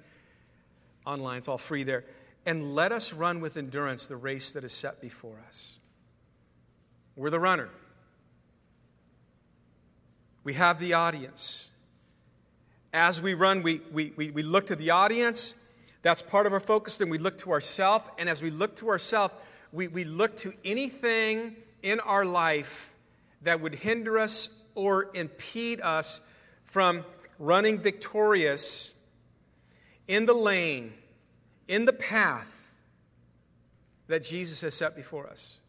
online, 1.05 1.39
it's 1.39 1.47
all 1.47 1.57
free 1.57 1.83
there. 1.83 2.03
And 2.45 2.75
let 2.75 2.91
us 2.91 3.13
run 3.13 3.39
with 3.39 3.57
endurance 3.57 4.07
the 4.07 4.15
race 4.15 4.53
that 4.53 4.63
is 4.63 4.73
set 4.73 5.01
before 5.01 5.37
us. 5.47 5.79
We're 7.15 7.29
the 7.29 7.39
runner, 7.39 7.69
we 10.43 10.53
have 10.53 10.79
the 10.79 10.93
audience. 10.93 11.71
As 12.93 13.21
we 13.21 13.33
run, 13.33 13.61
we, 13.61 13.81
we, 13.91 14.13
we, 14.15 14.31
we 14.31 14.41
look 14.41 14.67
to 14.67 14.75
the 14.75 14.91
audience. 14.91 15.53
That's 16.01 16.21
part 16.21 16.45
of 16.45 16.53
our 16.53 16.61
focus. 16.61 16.97
Then 16.97 17.09
we 17.09 17.17
look 17.17 17.37
to 17.39 17.51
ourselves. 17.51 18.07
And 18.17 18.29
as 18.29 18.41
we 18.41 18.49
look 18.49 18.77
to 18.77 18.87
ourselves, 18.87 19.33
we, 19.73 19.89
we 19.89 20.05
look 20.05 20.37
to 20.37 20.53
anything 20.63 21.57
in 21.83 21.99
our 21.99 22.23
life 22.23 22.95
that 23.41 23.59
would 23.59 23.75
hinder 23.75 24.17
us 24.17 24.63
or 24.75 25.09
impede 25.13 25.81
us 25.81 26.21
from 26.63 27.03
running 27.37 27.79
victorious 27.79 28.94
in 30.07 30.25
the 30.25 30.33
lane, 30.33 30.93
in 31.67 31.85
the 31.85 31.93
path 31.93 32.73
that 34.07 34.23
Jesus 34.23 34.61
has 34.61 34.75
set 34.75 34.95
before 34.95 35.27
us. 35.27 35.59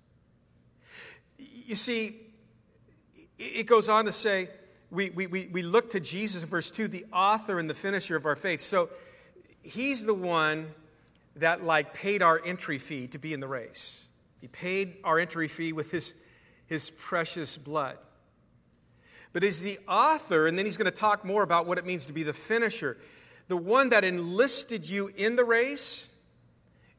You 1.39 1.75
see, 1.75 2.17
it 3.39 3.67
goes 3.67 3.89
on 3.89 4.05
to 4.05 4.13
say, 4.13 4.49
we, 4.91 5.11
we, 5.11 5.27
we 5.27 5.63
look 5.63 5.91
to 5.91 6.01
Jesus 6.01 6.43
in 6.43 6.49
verse 6.49 6.71
2, 6.71 6.89
the 6.89 7.05
author 7.13 7.59
and 7.59 7.69
the 7.69 7.75
finisher 7.75 8.17
of 8.17 8.25
our 8.25 8.37
faith. 8.37 8.61
So 8.61 8.89
he's 9.63 10.07
the 10.07 10.15
one 10.15 10.69
that 11.37 11.65
like 11.65 11.93
paid 11.93 12.23
our 12.23 12.41
entry 12.45 12.79
fee 12.79 13.09
to 13.09 13.19
be 13.19 13.35
in 13.35 13.41
the 13.41 13.49
race. 13.49 14.07
He 14.41 14.49
paid 14.49 14.97
our 15.05 15.19
entry 15.19 15.49
fee 15.49 15.73
with 15.73 15.91
his, 15.91 16.15
his 16.67 16.91
precious 16.91 17.59
blood. 17.59 17.99
but 19.33 19.45
is 19.45 19.61
the 19.61 19.79
author, 19.89 20.47
and 20.47 20.59
then 20.59 20.65
he's 20.65 20.77
going 20.77 20.91
to 20.91 20.97
talk 20.97 21.25
more 21.25 21.43
about 21.43 21.67
what 21.67 21.79
it 21.79 21.85
means 21.85 22.07
to 22.07 22.13
be 22.13 22.23
the 22.23 22.33
finisher. 22.33 22.97
The 23.49 23.57
one 23.57 23.91
that 23.91 24.05
enlisted 24.05 24.89
you 24.89 25.11
in 25.17 25.37
the 25.37 25.45
race 25.45 26.11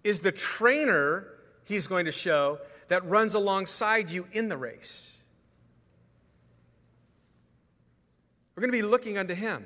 is 0.03 0.21
the 0.21 0.31
trainer, 0.31 1.27
he's 1.65 1.87
going 1.87 2.05
to 2.05 2.11
show, 2.11 2.59
that 2.87 3.05
runs 3.05 3.33
alongside 3.33 4.09
you 4.09 4.25
in 4.31 4.47
the 4.47 4.57
race. 4.57 5.17
We're 8.55 8.61
going 8.61 8.71
to 8.71 8.77
be 8.77 8.89
looking 8.89 9.17
unto 9.17 9.35
him. 9.35 9.65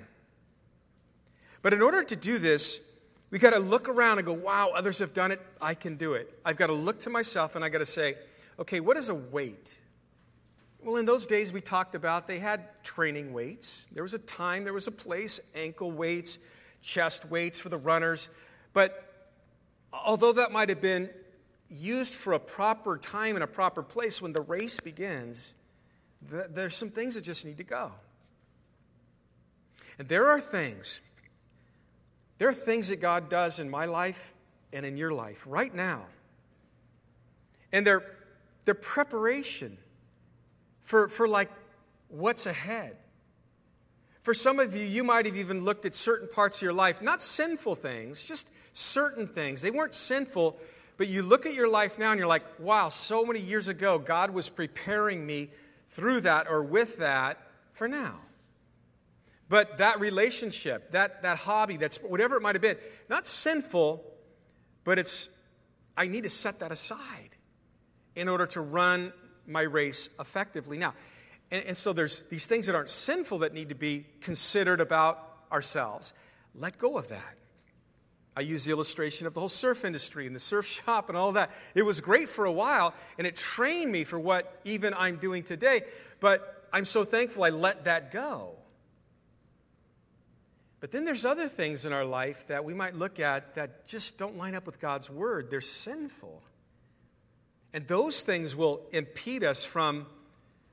But 1.61 1.73
in 1.73 1.81
order 1.81 2.03
to 2.03 2.15
do 2.15 2.39
this, 2.39 2.91
we 3.29 3.39
got 3.39 3.51
to 3.51 3.59
look 3.59 3.87
around 3.87 4.17
and 4.17 4.25
go, 4.25 4.33
wow, 4.33 4.71
others 4.75 4.99
have 4.99 5.13
done 5.13 5.31
it. 5.31 5.39
I 5.61 5.75
can 5.75 5.95
do 5.95 6.13
it. 6.13 6.33
I've 6.43 6.57
got 6.57 6.67
to 6.67 6.73
look 6.73 6.99
to 7.01 7.09
myself 7.09 7.55
and 7.55 7.63
I 7.63 7.69
got 7.69 7.77
to 7.77 7.85
say, 7.85 8.15
okay, 8.59 8.79
what 8.79 8.97
is 8.97 9.09
a 9.09 9.15
weight? 9.15 9.79
Well, 10.83 10.97
in 10.97 11.05
those 11.05 11.27
days 11.27 11.53
we 11.53 11.61
talked 11.61 11.93
about, 11.93 12.27
they 12.27 12.39
had 12.39 12.83
training 12.83 13.31
weights. 13.31 13.85
There 13.93 14.03
was 14.03 14.15
a 14.15 14.19
time, 14.19 14.63
there 14.63 14.73
was 14.73 14.87
a 14.87 14.91
place, 14.91 15.39
ankle 15.55 15.91
weights, 15.91 16.39
chest 16.81 17.29
weights 17.29 17.59
for 17.59 17.69
the 17.69 17.77
runners. 17.77 18.29
But 18.73 19.29
although 19.93 20.33
that 20.33 20.51
might 20.51 20.69
have 20.69 20.81
been 20.81 21.09
used 21.69 22.15
for 22.15 22.33
a 22.33 22.39
proper 22.39 22.97
time 22.97 23.35
and 23.35 23.43
a 23.43 23.47
proper 23.47 23.81
place 23.83 24.21
when 24.21 24.33
the 24.33 24.41
race 24.41 24.79
begins, 24.79 25.53
there's 26.21 26.75
some 26.75 26.89
things 26.89 27.15
that 27.15 27.23
just 27.23 27.45
need 27.45 27.57
to 27.57 27.63
go. 27.63 27.91
And 29.97 30.07
there 30.07 30.27
are 30.27 30.39
things, 30.39 30.99
there 32.37 32.49
are 32.49 32.53
things 32.53 32.89
that 32.89 33.01
God 33.01 33.29
does 33.29 33.59
in 33.59 33.69
my 33.69 33.85
life 33.85 34.33
and 34.73 34.85
in 34.85 34.97
your 34.97 35.11
life 35.11 35.43
right 35.47 35.73
now. 35.73 36.05
And 37.71 37.85
they're, 37.85 38.03
they're 38.65 38.73
preparation 38.73 39.77
for, 40.83 41.07
for 41.07 41.27
like 41.27 41.49
what's 42.09 42.45
ahead. 42.45 42.97
For 44.21 44.33
some 44.33 44.59
of 44.59 44.75
you, 44.75 44.85
you 44.85 45.03
might 45.03 45.25
have 45.25 45.35
even 45.35 45.63
looked 45.63 45.85
at 45.85 45.93
certain 45.93 46.27
parts 46.27 46.59
of 46.59 46.61
your 46.63 46.73
life, 46.73 47.01
not 47.01 47.21
sinful 47.21 47.75
things, 47.75 48.27
just 48.27 48.51
certain 48.73 49.25
things. 49.25 49.61
They 49.61 49.71
weren't 49.71 49.95
sinful, 49.95 50.59
but 50.97 51.07
you 51.07 51.23
look 51.23 51.45
at 51.45 51.55
your 51.55 51.67
life 51.69 51.97
now 51.97 52.11
and 52.11 52.19
you're 52.19 52.27
like, 52.27 52.43
wow, 52.59 52.89
so 52.89 53.25
many 53.25 53.39
years 53.39 53.67
ago, 53.67 53.97
God 53.97 54.31
was 54.31 54.47
preparing 54.47 55.25
me 55.25 55.49
through 55.89 56.21
that 56.21 56.47
or 56.47 56.61
with 56.63 56.97
that 56.97 57.39
for 57.73 57.87
now. 57.87 58.19
But 59.49 59.79
that 59.79 59.99
relationship, 59.99 60.91
that, 60.91 61.23
that 61.23 61.39
hobby, 61.39 61.77
that's 61.77 61.97
whatever 61.97 62.37
it 62.37 62.41
might 62.41 62.55
have 62.55 62.61
been, 62.61 62.77
not 63.09 63.25
sinful, 63.25 64.03
but 64.83 64.99
it's, 64.99 65.29
I 65.97 66.07
need 66.07 66.23
to 66.23 66.29
set 66.29 66.59
that 66.59 66.71
aside 66.71 67.35
in 68.15 68.29
order 68.29 68.45
to 68.45 68.61
run 68.61 69.11
my 69.47 69.63
race 69.63 70.09
effectively. 70.19 70.77
Now, 70.77 70.93
and, 71.51 71.65
and 71.65 71.77
so 71.77 71.93
there's 71.93 72.21
these 72.23 72.45
things 72.45 72.65
that 72.65 72.75
aren't 72.75 72.89
sinful 72.89 73.39
that 73.39 73.53
need 73.53 73.69
to 73.69 73.75
be 73.75 74.05
considered 74.21 74.81
about 74.81 75.19
ourselves. 75.51 76.13
Let 76.55 76.77
go 76.77 76.97
of 76.97 77.09
that. 77.09 77.35
I 78.35 78.41
use 78.41 78.63
the 78.63 78.71
illustration 78.71 79.27
of 79.27 79.33
the 79.33 79.41
whole 79.41 79.49
surf 79.49 79.83
industry 79.83 80.25
and 80.25 80.35
the 80.35 80.39
surf 80.39 80.65
shop 80.85 81.09
and 81.09 81.17
all 81.17 81.33
that. 81.33 81.51
It 81.75 81.83
was 81.83 82.01
great 82.01 82.29
for 82.29 82.45
a 82.45 82.51
while, 82.51 82.93
and 83.17 83.27
it 83.27 83.35
trained 83.35 83.91
me 83.91 84.03
for 84.03 84.19
what 84.19 84.59
even 84.63 84.93
I'm 84.93 85.17
doing 85.17 85.43
today. 85.43 85.81
But 86.19 86.67
I'm 86.71 86.85
so 86.85 87.03
thankful 87.03 87.43
I 87.43 87.49
let 87.49 87.85
that 87.85 88.11
go. 88.11 88.55
But 90.79 90.91
then 90.91 91.05
there's 91.05 91.25
other 91.25 91.47
things 91.47 91.85
in 91.85 91.93
our 91.93 92.05
life 92.05 92.47
that 92.47 92.65
we 92.65 92.73
might 92.73 92.95
look 92.95 93.19
at 93.19 93.53
that 93.53 93.85
just 93.85 94.17
don't 94.17 94.35
line 94.35 94.55
up 94.55 94.65
with 94.65 94.79
God's 94.79 95.11
word. 95.11 95.51
They're 95.51 95.61
sinful. 95.61 96.41
And 97.71 97.87
those 97.87 98.23
things 98.23 98.55
will 98.55 98.81
impede 98.91 99.43
us 99.43 99.63
from 99.63 100.07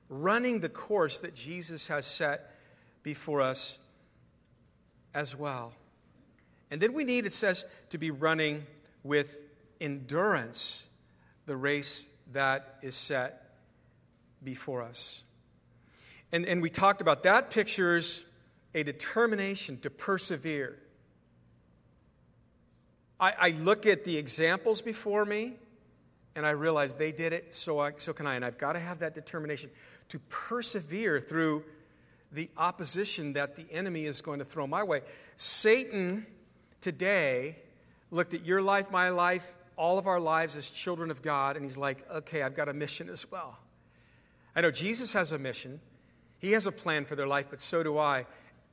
running 0.09 0.61
the 0.61 0.69
course 0.69 1.21
that 1.21 1.35
Jesus 1.35 1.89
has 1.89 2.07
set 2.07 2.55
before 3.03 3.43
us 3.43 3.79
as 5.15 5.37
well. 5.37 5.73
And 6.71 6.81
then 6.81 6.93
we 6.93 7.05
need, 7.05 7.27
it 7.27 7.33
says, 7.33 7.65
to 7.91 7.99
be 7.99 8.11
running 8.11 8.67
with 9.03 9.39
endurance 9.81 10.87
the 11.47 11.57
race 11.57 12.09
that 12.33 12.77
is 12.83 12.95
set 12.95 13.55
before 14.45 14.83
us. 14.83 15.25
And, 16.31 16.45
and 16.45 16.61
we 16.61 16.69
talked 16.69 17.01
about 17.01 17.23
that 17.23 17.51
pictures 17.51 18.25
a 18.75 18.83
determination 18.83 19.79
to 19.79 19.91
persevere. 19.91 20.79
I, 23.19 23.33
I 23.39 23.51
look 23.51 23.87
at 23.87 24.05
the 24.05 24.19
examples 24.19 24.83
before 24.83 25.25
me 25.25 25.55
and 26.39 26.47
I 26.47 26.51
realize 26.51 26.95
they 26.95 27.13
did 27.13 27.33
it, 27.33 27.55
so, 27.55 27.81
I, 27.81 27.93
so 27.97 28.13
can 28.13 28.27
I. 28.27 28.37
And 28.37 28.45
I've 28.45 28.59
got 28.59 28.75
to 28.75 28.79
have 28.79 29.01
that 29.01 29.13
determination 29.13 29.71
to 30.09 30.19
persevere 30.31 31.21
through 31.21 31.65
the 32.31 32.49
opposition 32.57 33.33
that 33.33 33.57
the 33.57 33.67
enemy 33.73 34.05
is 34.05 34.21
going 34.21 34.39
to 34.39 34.45
throw 34.45 34.67
my 34.67 34.85
way. 34.85 35.01
Satan 35.37 36.27
today 36.81 37.57
looked 38.11 38.35
at 38.35 38.47
your 38.47 38.63
life, 38.63 38.91
my 38.91 39.11
life, 39.11 39.55
all 39.77 39.99
of 39.99 40.07
our 40.07 40.21
lives 40.21 40.57
as 40.57 40.71
children 40.71 41.11
of 41.11 41.23
God, 41.23 41.57
and 41.57 41.65
he's 41.65 41.77
like, 41.77 42.09
okay, 42.11 42.43
I've 42.43 42.55
got 42.55 42.69
a 42.69 42.73
mission 42.73 43.09
as 43.09 43.31
well. 43.31 43.59
I 44.55 44.61
know 44.61 44.71
Jesus 44.71 45.13
has 45.13 45.33
a 45.33 45.39
mission, 45.39 45.81
he 46.39 46.53
has 46.53 46.67
a 46.67 46.73
plan 46.73 47.05
for 47.05 47.17
their 47.17 47.27
life, 47.27 47.49
but 47.51 47.61
so 47.61 47.83
do 47.83 47.99
I. 47.99 48.27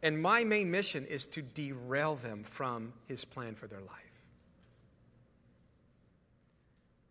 And 0.04 0.22
my 0.22 0.44
main 0.44 0.70
mission 0.70 1.06
is 1.06 1.26
to 1.28 1.42
derail 1.42 2.16
them 2.16 2.44
from 2.44 2.94
his 3.08 3.26
plan 3.26 3.56
for 3.56 3.66
their 3.66 3.82
life. 3.82 4.05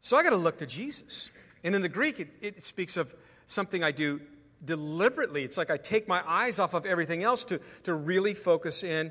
So 0.05 0.19
I 0.19 0.23
got 0.23 0.31
to 0.31 0.37
look 0.37 0.59
to 0.59 0.67
Jesus. 0.67 1.31
And 1.65 1.75
in 1.75 1.81
the 1.81 1.89
Greek, 1.89 2.21
it, 2.21 2.29
it 2.43 2.63
speaks 2.63 2.99
of 2.99 3.15
something 3.47 3.83
I 3.83 3.91
do 3.91 4.21
deliberately. 4.63 5.45
It's 5.45 5.57
like 5.57 5.71
I 5.71 5.79
take 5.79 6.07
my 6.07 6.23
eyes 6.27 6.59
off 6.59 6.75
of 6.75 6.85
everything 6.85 7.23
else 7.23 7.43
to, 7.47 7.59
to 7.85 7.95
really 7.95 8.35
focus 8.35 8.85
in 8.85 9.11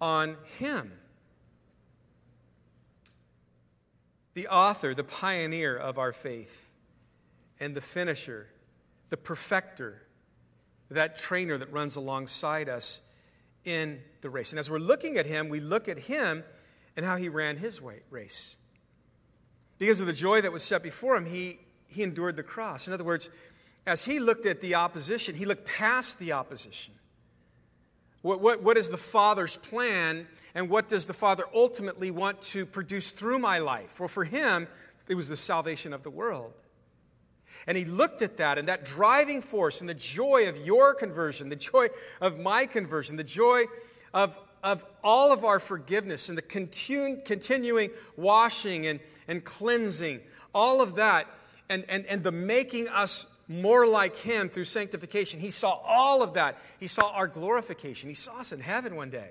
on 0.00 0.36
Him. 0.58 0.90
The 4.34 4.48
author, 4.48 4.94
the 4.94 5.04
pioneer 5.04 5.76
of 5.76 5.96
our 5.96 6.12
faith, 6.12 6.74
and 7.60 7.72
the 7.72 7.80
finisher, 7.80 8.48
the 9.10 9.16
perfecter, 9.16 10.02
that 10.90 11.14
trainer 11.14 11.56
that 11.56 11.72
runs 11.72 11.94
alongside 11.94 12.68
us 12.68 13.00
in 13.64 14.00
the 14.22 14.28
race. 14.28 14.50
And 14.50 14.58
as 14.58 14.68
we're 14.68 14.78
looking 14.78 15.18
at 15.18 15.26
him, 15.26 15.48
we 15.48 15.60
look 15.60 15.88
at 15.88 16.00
him 16.00 16.42
and 16.96 17.06
how 17.06 17.14
he 17.14 17.28
ran 17.28 17.58
his 17.58 17.80
race. 18.10 18.56
Because 19.82 20.00
of 20.00 20.06
the 20.06 20.12
joy 20.12 20.40
that 20.42 20.52
was 20.52 20.62
set 20.62 20.80
before 20.80 21.16
him, 21.16 21.26
he, 21.26 21.58
he 21.88 22.04
endured 22.04 22.36
the 22.36 22.44
cross. 22.44 22.86
In 22.86 22.94
other 22.94 23.02
words, 23.02 23.30
as 23.84 24.04
he 24.04 24.20
looked 24.20 24.46
at 24.46 24.60
the 24.60 24.76
opposition, 24.76 25.34
he 25.34 25.44
looked 25.44 25.66
past 25.66 26.20
the 26.20 26.30
opposition. 26.30 26.94
What, 28.20 28.40
what, 28.40 28.62
what 28.62 28.76
is 28.76 28.90
the 28.90 28.96
Father's 28.96 29.56
plan, 29.56 30.28
and 30.54 30.70
what 30.70 30.88
does 30.88 31.08
the 31.08 31.12
Father 31.12 31.46
ultimately 31.52 32.12
want 32.12 32.40
to 32.42 32.64
produce 32.64 33.10
through 33.10 33.40
my 33.40 33.58
life? 33.58 33.98
Well, 33.98 34.08
for 34.08 34.22
him, 34.22 34.68
it 35.08 35.16
was 35.16 35.28
the 35.28 35.36
salvation 35.36 35.92
of 35.92 36.04
the 36.04 36.10
world. 36.10 36.52
And 37.66 37.76
he 37.76 37.84
looked 37.84 38.22
at 38.22 38.36
that 38.36 38.58
and 38.58 38.68
that 38.68 38.84
driving 38.84 39.42
force 39.42 39.80
and 39.80 39.90
the 39.90 39.94
joy 39.94 40.48
of 40.48 40.64
your 40.64 40.94
conversion, 40.94 41.48
the 41.48 41.56
joy 41.56 41.88
of 42.20 42.38
my 42.38 42.66
conversion, 42.66 43.16
the 43.16 43.24
joy 43.24 43.64
of, 44.14 44.38
of 44.62 44.84
all 45.02 45.32
of 45.32 45.44
our 45.44 45.58
forgiveness 45.58 46.28
and 46.28 46.38
the 46.38 46.42
continu- 46.42 47.24
continuing 47.24 47.90
washing 48.16 48.86
and, 48.86 49.00
and 49.26 49.44
cleansing, 49.44 50.20
all 50.54 50.80
of 50.80 50.96
that, 50.96 51.26
and, 51.68 51.84
and, 51.88 52.06
and 52.06 52.22
the 52.22 52.32
making 52.32 52.88
us 52.88 53.26
more 53.48 53.86
like 53.86 54.16
him 54.16 54.48
through 54.48 54.64
sanctification. 54.64 55.40
He 55.40 55.50
saw 55.50 55.78
all 55.84 56.22
of 56.22 56.34
that. 56.34 56.58
He 56.78 56.86
saw 56.86 57.10
our 57.12 57.26
glorification. 57.26 58.08
He 58.08 58.14
saw 58.14 58.40
us 58.40 58.52
in 58.52 58.60
heaven 58.60 58.96
one 58.96 59.10
day. 59.10 59.30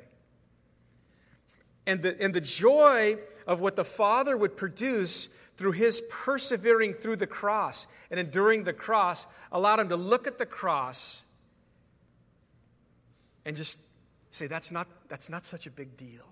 And 1.88 2.04
the, 2.04 2.22
and 2.22 2.34
the 2.34 2.42
joy 2.42 3.16
of 3.48 3.60
what 3.60 3.76
the 3.76 3.86
Father 3.86 4.38
would 4.38 4.56
produce 4.56 5.28
through 5.58 5.72
his 5.74 6.02
persevering 6.10 6.94
through 6.94 7.16
the 7.16 7.28
cross 7.28 7.88
and 8.10 8.20
enduring 8.20 8.64
the 8.64 8.74
cross 8.74 9.28
allowed 9.52 9.80
him 9.80 9.90
to 9.90 9.96
look 9.96 10.28
at 10.28 10.38
the 10.38 10.46
cross 10.46 11.24
and 13.46 13.56
just 13.56 13.80
say, 14.32 14.48
that's 14.48 14.72
not, 14.72 14.88
that's 15.08 15.30
not 15.30 15.46
such 15.46 15.68
a 15.68 15.72
big 15.72 15.96
deal. 15.98 16.26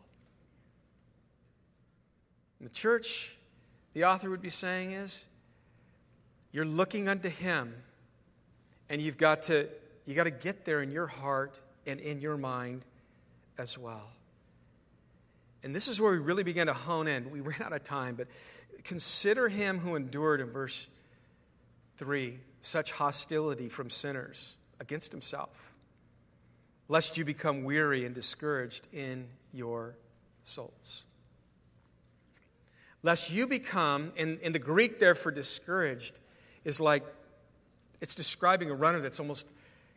In 2.59 2.65
the 2.65 2.71
church, 2.71 3.37
the 3.93 4.05
author 4.05 4.29
would 4.29 4.41
be 4.41 4.49
saying 4.49 4.91
is, 4.91 5.25
you're 6.51 6.65
looking 6.65 7.07
unto 7.07 7.29
him, 7.29 7.73
and 8.89 9.01
you've 9.01 9.17
got 9.17 9.43
to, 9.43 9.69
you 10.05 10.15
got 10.15 10.23
to 10.23 10.31
get 10.31 10.65
there 10.65 10.81
in 10.81 10.91
your 10.91 11.07
heart 11.07 11.61
and 11.85 11.99
in 11.99 12.19
your 12.19 12.37
mind 12.37 12.83
as 13.57 13.77
well. 13.77 14.09
And 15.63 15.75
this 15.75 15.87
is 15.87 15.99
where 15.99 16.11
we 16.11 16.17
really 16.17 16.43
begin 16.43 16.67
to 16.67 16.73
hone 16.73 17.07
in. 17.07 17.29
We 17.31 17.41
ran 17.41 17.61
out 17.61 17.73
of 17.73 17.83
time, 17.83 18.15
but 18.15 18.27
consider 18.83 19.49
him 19.49 19.77
who 19.77 19.95
endured 19.95 20.39
in 20.41 20.49
verse 20.51 20.87
3 21.97 22.39
such 22.61 22.91
hostility 22.91 23.69
from 23.69 23.89
sinners 23.89 24.55
against 24.79 25.11
himself, 25.11 25.68
lest 26.89 27.17
you 27.17 27.23
become 27.23 27.63
weary 27.63 28.03
and 28.03 28.13
discouraged 28.13 28.87
in 28.91 29.27
your 29.53 29.95
souls. 30.43 31.05
Lest 33.03 33.31
you 33.31 33.47
become, 33.47 34.11
in, 34.17 34.39
in 34.39 34.51
the 34.51 34.59
Greek 34.59 34.99
there 34.99 35.15
for 35.15 35.31
discouraged, 35.31 36.19
is 36.65 36.81
like 36.81 37.03
it's 38.01 38.15
describing 38.15 38.69
a 38.69 38.73
runner 38.73 38.99
that's 38.99 39.19
almost 39.19 39.53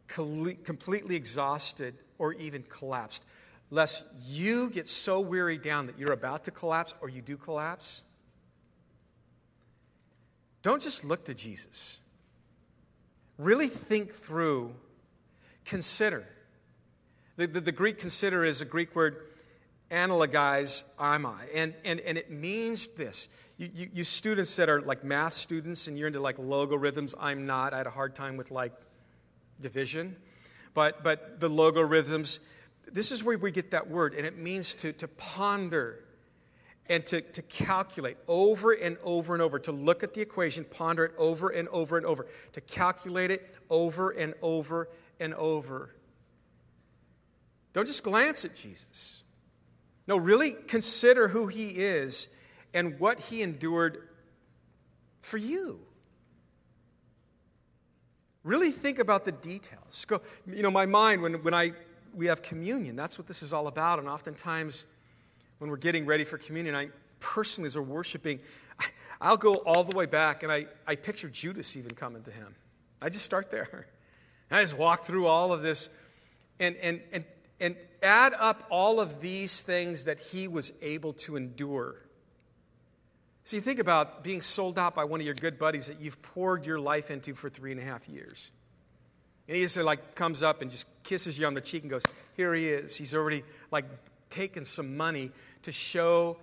completely 0.07 1.17
exhausted 1.17 1.95
or 2.19 2.35
even 2.35 2.63
collapsed, 2.65 3.25
lest 3.71 4.07
you 4.27 4.71
get 4.71 4.87
so 4.87 5.19
wearied 5.19 5.63
down 5.63 5.87
that 5.87 5.99
you're 5.99 6.13
about 6.13 6.45
to 6.45 6.51
collapse 6.51 6.95
or 7.01 7.09
you 7.09 7.23
do 7.23 7.37
collapse. 7.37 8.03
Don't 10.61 10.83
just 10.83 11.05
look 11.05 11.25
to 11.25 11.35
Jesus. 11.35 11.99
Really 13.39 13.67
think 13.67 14.13
through, 14.13 14.75
consider. 15.65 16.25
The, 17.37 17.47
the, 17.47 17.61
the 17.61 17.73
Greek 17.73 17.99
consider 17.99 18.45
is 18.45 18.61
a 18.61 18.65
Greek 18.65 18.95
word 18.95 19.17
analogize 19.91 20.85
am 20.99 21.27
I. 21.27 21.45
And, 21.55 21.75
and, 21.85 22.01
and 22.01 22.17
it 22.17 22.31
means 22.31 22.89
this. 22.89 23.29
You, 23.59 23.69
you, 23.75 23.91
you, 23.95 24.05
students 24.05 24.57
that 24.57 24.69
are 24.69 24.81
like 24.81 25.05
math 25.05 25.35
students 25.35 25.87
and 25.87 25.99
you're 25.99 26.09
into 26.09 26.21
like 26.21 26.39
logarithms, 26.39 27.15
I'm 27.21 27.47
not. 27.47 27.75
I 27.75 27.79
had 27.79 27.87
a 27.87 27.91
hard 27.91 28.15
time 28.15 28.37
with 28.37 28.51
like 28.51 28.73
division. 29.61 30.17
But, 30.75 31.05
but 31.05 31.41
the 31.41 31.51
logarithms, 31.51 32.41
this 32.91 33.13
is 33.13 33.23
where 33.23 33.37
we 33.37 33.51
get 33.51 33.71
that 33.73 33.89
word, 33.89 34.15
and 34.15 34.27
it 34.27 34.39
means 34.39 34.75
to, 34.77 34.93
to 34.95 35.09
ponder 35.09 35.99
and 36.89 37.07
to, 37.07 37.21
to 37.21 37.43
calculate 37.43 38.17
over 38.27 38.73
and 38.73 38.97
over 39.03 39.35
and 39.35 39.43
over, 39.43 39.59
to 39.61 39.73
look 39.73 40.03
at 40.03 40.15
the 40.15 40.21
equation, 40.21 40.65
ponder 40.65 41.05
it 41.05 41.13
over 41.19 41.51
and 41.51 41.69
over 41.69 41.97
and 41.97 42.07
over, 42.07 42.27
to 42.53 42.61
calculate 42.63 43.31
it 43.31 43.55
over 43.71 44.11
and 44.11 44.35
over 44.43 44.89
and 45.21 45.35
over. 45.35 45.91
Don't 47.73 47.87
just 47.87 48.03
glance 48.03 48.45
at 48.45 48.55
Jesus. 48.55 49.23
No, 50.07 50.17
really 50.17 50.53
consider 50.67 51.29
who 51.29 51.47
he 51.47 51.69
is 51.69 52.29
and 52.75 52.99
what 52.99 53.21
he 53.21 53.43
endured 53.43 54.09
for 55.21 55.39
you. 55.39 55.81
Really 58.45 58.71
think 58.71 58.99
about 58.99 59.25
the 59.25 59.33
details. 59.33 60.05
Go, 60.05 60.21
you 60.47 60.63
know, 60.63 60.71
my 60.71 60.87
mind, 60.87 61.23
when, 61.23 61.35
when 61.45 61.55
I, 61.55 61.73
we 62.13 62.27
have 62.27 62.43
communion, 62.43 62.97
that's 62.97 63.17
what 63.17 63.29
this 63.29 63.43
is 63.43 63.53
all 63.53 63.69
about. 63.69 64.01
And 64.01 64.09
oftentimes, 64.09 64.85
when 65.59 65.71
we're 65.71 65.77
getting 65.77 66.07
ready 66.07 66.25
for 66.25 66.39
communion, 66.39 66.75
I 66.75 66.89
personally, 67.21 67.69
as 67.69 67.77
we're 67.77 67.83
worshiping, 67.83 68.41
I'll 69.21 69.37
go 69.37 69.55
all 69.55 69.85
the 69.85 69.97
way 69.97 70.07
back 70.07 70.43
and 70.43 70.51
I, 70.51 70.67
I 70.87 70.97
picture 70.97 71.29
Judas 71.29 71.77
even 71.77 71.93
coming 71.93 72.23
to 72.25 72.33
him. 72.33 72.57
I 73.01 73.09
just 73.09 73.25
start 73.25 73.51
there. 73.53 73.87
I 74.51 74.61
just 74.61 74.77
walk 74.77 75.05
through 75.05 75.27
all 75.27 75.53
of 75.53 75.63
this 75.63 75.89
and, 76.59 76.77
and, 76.77 77.01
and, 77.13 77.25
and 77.63 77.77
add 78.03 78.35
up 78.35 78.65
all 78.69 79.01
of 79.01 79.23
these 79.23 79.63
things 79.63 80.05
that 80.05 80.21
he 80.21 80.49
was 80.49 80.73
able 80.83 81.13
to 81.13 81.37
endure. 81.37 81.97
So 83.45 83.57
you 83.57 83.63
think 83.63 83.79
about 83.79 84.23
being 84.23 84.41
sold 84.41 84.79
out 84.79 84.95
by 84.95 85.05
one 85.05 85.21
of 85.21 85.27
your 85.27 85.35
good 85.35 85.59
buddies 85.59 85.87
that 85.87 86.01
you've 86.01 86.21
poured 86.21 86.67
your 86.67 86.79
life 86.79 87.11
into 87.11 87.35
for 87.35 87.49
three 87.49 87.73
and 87.73 87.81
a 87.81 87.85
half 87.85 88.09
years. 88.09 88.53
And 89.49 89.57
he 89.57 89.63
just 89.63 89.77
like 89.77 90.15
comes 90.15 90.43
up 90.43 90.63
and 90.63 90.71
just 90.71 90.87
kisses 91.05 91.39
you 91.39 91.47
on 91.47 91.55
the 91.55 91.61
cheek 91.61 91.83
and 91.83 91.91
goes, 91.91 92.05
Here 92.37 92.55
he 92.55 92.69
is. 92.69 92.97
He's 92.97 93.15
already 93.15 93.43
like 93.71 93.85
taken 94.31 94.65
some 94.65 94.97
money 94.97 95.31
to 95.63 95.73
show 95.73 96.37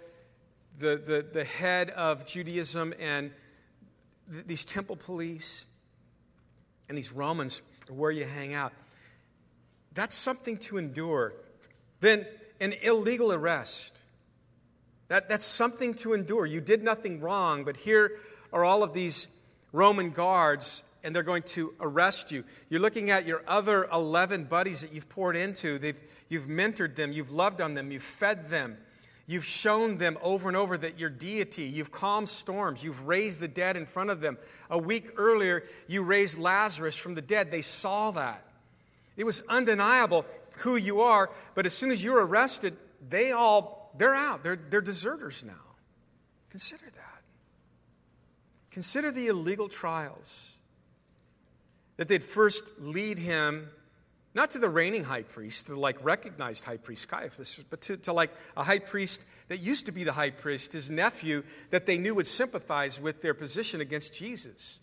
the, 0.77 1.01
the, 1.05 1.25
the 1.34 1.43
head 1.43 1.89
of 1.91 2.25
Judaism 2.25 2.93
and 2.99 3.32
th- 4.32 4.45
these 4.45 4.65
temple 4.65 4.95
police 4.95 5.65
and 6.88 6.97
these 6.97 7.12
Romans 7.12 7.62
where 7.89 8.12
you 8.12 8.25
hang 8.25 8.53
out. 8.53 8.73
That's 10.00 10.16
something 10.16 10.56
to 10.60 10.78
endure. 10.78 11.34
Then 12.00 12.26
an 12.62 12.74
illegal 12.84 13.34
arrest. 13.34 14.02
That, 15.10 15.28
that's 15.28 15.44
something 15.44 15.94
to 15.96 16.14
endure. 16.14 16.46
You 16.46 16.62
did 16.62 16.84
nothing 16.84 17.20
wrong, 17.20 17.66
but 17.66 17.76
here 17.76 18.14
are 18.54 18.64
all 18.64 18.82
of 18.82 18.94
these 18.94 19.28
Roman 19.74 20.12
guards, 20.12 20.84
and 21.04 21.14
they're 21.14 21.22
going 21.22 21.44
to 21.48 21.74
arrest 21.82 22.32
you. 22.32 22.46
You're 22.70 22.80
looking 22.80 23.10
at 23.10 23.28
your 23.28 23.44
other 23.46 23.90
11 23.92 24.46
buddies 24.46 24.80
that 24.80 24.94
you've 24.94 25.10
poured 25.10 25.36
into. 25.36 25.78
They've, 25.78 26.00
you've 26.30 26.46
mentored 26.46 26.96
them, 26.96 27.12
you've 27.12 27.34
loved 27.34 27.60
on 27.60 27.74
them, 27.74 27.92
you've 27.92 28.02
fed 28.02 28.48
them. 28.48 28.78
You've 29.28 29.44
shown 29.44 29.98
them 29.98 30.18
over 30.22 30.48
and 30.48 30.56
over 30.56 30.78
that 30.78 30.98
you're 30.98 31.10
deity. 31.10 31.64
You've 31.64 31.92
calmed 31.92 32.30
storms. 32.30 32.86
You've 32.86 33.06
raised 33.06 33.42
the 33.42 33.50
dead 33.50 33.76
in 33.76 33.86
front 33.86 34.12
of 34.12 34.22
them. 34.22 34.38
A 34.70 34.78
week 34.78 35.10
earlier, 35.18 35.66
you 35.90 36.04
raised 36.04 36.40
Lazarus 36.40 36.96
from 36.96 37.16
the 37.16 37.22
dead. 37.22 37.52
They 37.52 37.62
saw 37.62 38.12
that. 38.12 38.46
It 39.19 39.25
was 39.25 39.43
undeniable 39.49 40.25
who 40.60 40.77
you 40.77 41.01
are, 41.01 41.29
but 41.53 41.65
as 41.65 41.73
soon 41.73 41.91
as 41.91 42.01
you're 42.01 42.25
arrested, 42.25 42.77
they 43.10 43.34
all, 43.34 43.91
they're 43.97 44.15
out. 44.15 44.43
They're, 44.43 44.55
they're 44.55 44.79
deserters 44.79 45.43
now. 45.43 45.75
Consider 46.49 46.86
that. 46.86 47.21
Consider 48.71 49.12
the 49.12 49.27
illegal 49.27 49.67
trials 49.67 50.53
that 51.97 52.08
they'd 52.08 52.23
first 52.23 52.79
lead 52.79 53.19
him 53.19 53.67
not 54.34 54.51
to 54.51 54.60
the 54.60 54.69
reigning 54.69 55.03
high 55.03 55.23
priest, 55.23 55.67
the 55.67 55.77
like 55.77 56.01
recognized 56.01 56.63
high 56.63 56.77
priest 56.77 57.10
Caiaphas, 57.10 57.62
but 57.69 57.82
to, 57.82 57.97
to 57.97 58.13
like 58.13 58.32
a 58.55 58.63
high 58.63 58.79
priest 58.79 59.25
that 59.49 59.58
used 59.58 59.88
to 59.88 59.91
be 59.91 60.05
the 60.05 60.13
high 60.13 60.29
priest, 60.29 60.71
his 60.71 60.89
nephew, 60.89 61.43
that 61.71 61.86
they 61.86 61.97
knew 61.97 62.15
would 62.15 62.27
sympathize 62.27 63.01
with 63.01 63.21
their 63.21 63.34
position 63.34 63.82
against 63.82 64.13
Jesus. 64.13 64.79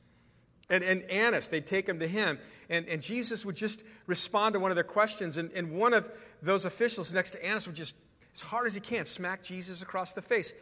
And, 0.69 0.83
and 0.83 1.03
Annas, 1.05 1.49
they'd 1.49 1.67
take 1.67 1.89
him 1.89 2.01
to 2.01 2.09
him, 2.09 2.39
and, 2.69 2.89
and 2.89 3.01
Jesus 3.01 3.47
would 3.47 3.55
just 3.55 3.85
respond 4.07 4.55
to 4.55 4.61
one 4.61 4.73
of 4.73 4.75
their 4.75 4.85
questions. 4.85 5.37
And, 5.37 5.51
and 5.53 5.73
one 5.73 5.95
of 5.95 6.11
those 6.43 6.65
officials 6.65 7.13
next 7.15 7.33
to 7.33 7.45
Annas 7.45 7.67
would 7.67 7.77
just, 7.77 7.95
as 8.35 8.41
hard 8.41 8.67
as 8.67 8.75
he 8.75 8.81
can, 8.81 9.05
smack 9.05 9.43
Jesus 9.43 9.81
across 9.81 10.13
the 10.13 10.23
face. 10.23 10.53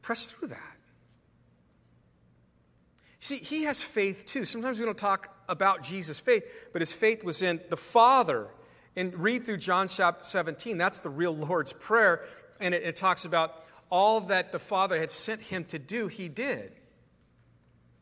Press 0.00 0.30
through 0.30 0.48
that. 0.48 0.76
See, 3.18 3.38
he 3.38 3.64
has 3.64 3.82
faith 3.82 4.24
too. 4.26 4.44
Sometimes 4.44 4.78
we 4.78 4.84
don't 4.84 4.98
talk 4.98 5.34
about 5.48 5.82
Jesus' 5.82 6.20
faith, 6.20 6.68
but 6.72 6.80
his 6.82 6.92
faith 6.92 7.24
was 7.24 7.42
in 7.42 7.60
the 7.70 7.76
Father. 7.76 8.48
And 8.96 9.14
read 9.18 9.44
through 9.44 9.56
John 9.56 9.88
chapter 9.88 10.24
17. 10.24 10.78
That's 10.78 11.00
the 11.00 11.08
real 11.08 11.34
Lord's 11.34 11.72
Prayer. 11.72 12.24
And 12.60 12.74
it, 12.74 12.82
it 12.82 12.96
talks 12.96 13.24
about 13.24 13.64
all 13.90 14.20
that 14.20 14.52
the 14.52 14.58
Father 14.58 14.98
had 14.98 15.10
sent 15.10 15.40
him 15.40 15.64
to 15.64 15.78
do, 15.78 16.08
he 16.08 16.28
did. 16.28 16.72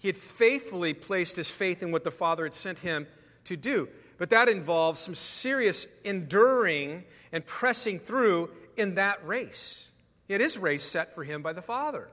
He 0.03 0.09
had 0.09 0.17
faithfully 0.17 0.95
placed 0.95 1.37
his 1.37 1.49
faith 1.49 1.81
in 1.81 1.93
what 1.93 2.03
the 2.03 2.11
Father 2.11 2.43
had 2.43 2.53
sent 2.53 2.79
him 2.79 3.07
to 3.45 3.57
do. 3.57 3.89
But 4.19 4.31
that 4.31 4.49
involves 4.49 4.99
some 4.99 5.15
serious 5.15 5.87
enduring 6.03 7.05
and 7.31 7.47
pressing 7.47 8.01
through 8.01 8.51
in 8.77 8.97
that 8.97 9.25
race. 9.25 9.93
It 10.27 10.41
is 10.41 10.59
race 10.59 10.83
set 10.83 11.15
for 11.15 11.23
him 11.23 11.41
by 11.41 11.53
the 11.53 11.63
Father. 11.63 12.09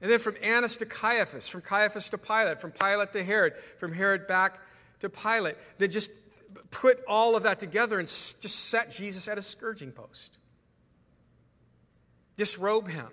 And 0.00 0.10
then 0.10 0.18
from 0.18 0.34
Annas 0.42 0.78
to 0.78 0.86
Caiaphas, 0.86 1.46
from 1.46 1.60
Caiaphas 1.60 2.10
to 2.10 2.18
Pilate, 2.18 2.60
from 2.60 2.72
Pilate 2.72 3.12
to 3.12 3.22
Herod, 3.22 3.52
from 3.78 3.92
Herod 3.92 4.26
back 4.26 4.58
to 4.98 5.08
Pilate. 5.08 5.54
They 5.78 5.86
just 5.86 6.10
put 6.72 6.98
all 7.06 7.36
of 7.36 7.44
that 7.44 7.60
together 7.60 8.00
and 8.00 8.08
just 8.08 8.64
set 8.64 8.90
Jesus 8.90 9.28
at 9.28 9.38
a 9.38 9.42
scourging 9.42 9.92
post. 9.92 10.38
Disrobe 12.36 12.88
him. 12.88 13.10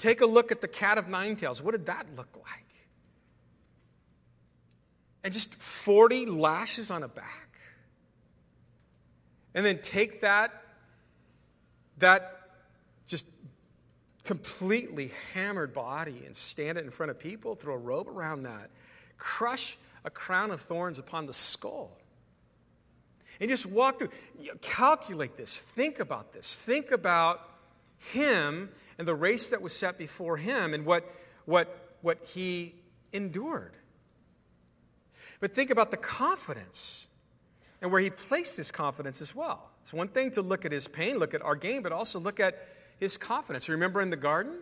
Take 0.00 0.22
a 0.22 0.26
look 0.26 0.50
at 0.50 0.62
the 0.62 0.66
cat 0.66 0.96
of 0.96 1.08
nine 1.08 1.36
tails. 1.36 1.62
What 1.62 1.72
did 1.72 1.86
that 1.86 2.06
look 2.16 2.34
like? 2.42 2.64
And 5.22 5.32
just 5.32 5.54
40 5.54 6.24
lashes 6.24 6.90
on 6.90 7.02
a 7.02 7.08
back. 7.08 7.58
And 9.54 9.64
then 9.64 9.78
take 9.82 10.22
that, 10.22 10.50
that 11.98 12.48
just 13.06 13.26
completely 14.24 15.12
hammered 15.34 15.74
body 15.74 16.22
and 16.24 16.34
stand 16.34 16.78
it 16.78 16.84
in 16.84 16.90
front 16.90 17.10
of 17.10 17.18
people, 17.18 17.54
throw 17.54 17.74
a 17.74 17.78
robe 17.78 18.08
around 18.08 18.44
that, 18.44 18.70
crush 19.18 19.76
a 20.06 20.10
crown 20.10 20.50
of 20.50 20.62
thorns 20.62 20.98
upon 20.98 21.26
the 21.26 21.34
skull. 21.34 21.98
And 23.38 23.50
just 23.50 23.66
walk 23.66 23.98
through, 23.98 24.10
calculate 24.62 25.36
this, 25.36 25.58
think 25.58 26.00
about 26.00 26.32
this, 26.32 26.62
think 26.62 26.90
about 26.90 27.49
him 28.00 28.70
and 28.98 29.06
the 29.06 29.14
race 29.14 29.50
that 29.50 29.62
was 29.62 29.72
set 29.72 29.96
before 29.96 30.36
him 30.36 30.74
and 30.74 30.84
what, 30.84 31.04
what, 31.44 31.96
what 32.02 32.24
he 32.24 32.74
endured. 33.12 33.72
But 35.38 35.54
think 35.54 35.70
about 35.70 35.90
the 35.90 35.96
confidence 35.96 37.06
and 37.80 37.90
where 37.90 38.00
he 38.00 38.10
placed 38.10 38.56
his 38.56 38.70
confidence 38.70 39.22
as 39.22 39.34
well. 39.34 39.70
It's 39.80 39.92
one 39.92 40.08
thing 40.08 40.32
to 40.32 40.42
look 40.42 40.64
at 40.64 40.72
his 40.72 40.88
pain, 40.88 41.18
look 41.18 41.32
at 41.32 41.42
our 41.42 41.54
gain, 41.54 41.82
but 41.82 41.92
also 41.92 42.18
look 42.18 42.40
at 42.40 42.66
his 42.98 43.16
confidence. 43.16 43.68
Remember 43.68 44.02
in 44.02 44.10
the 44.10 44.16
garden? 44.16 44.58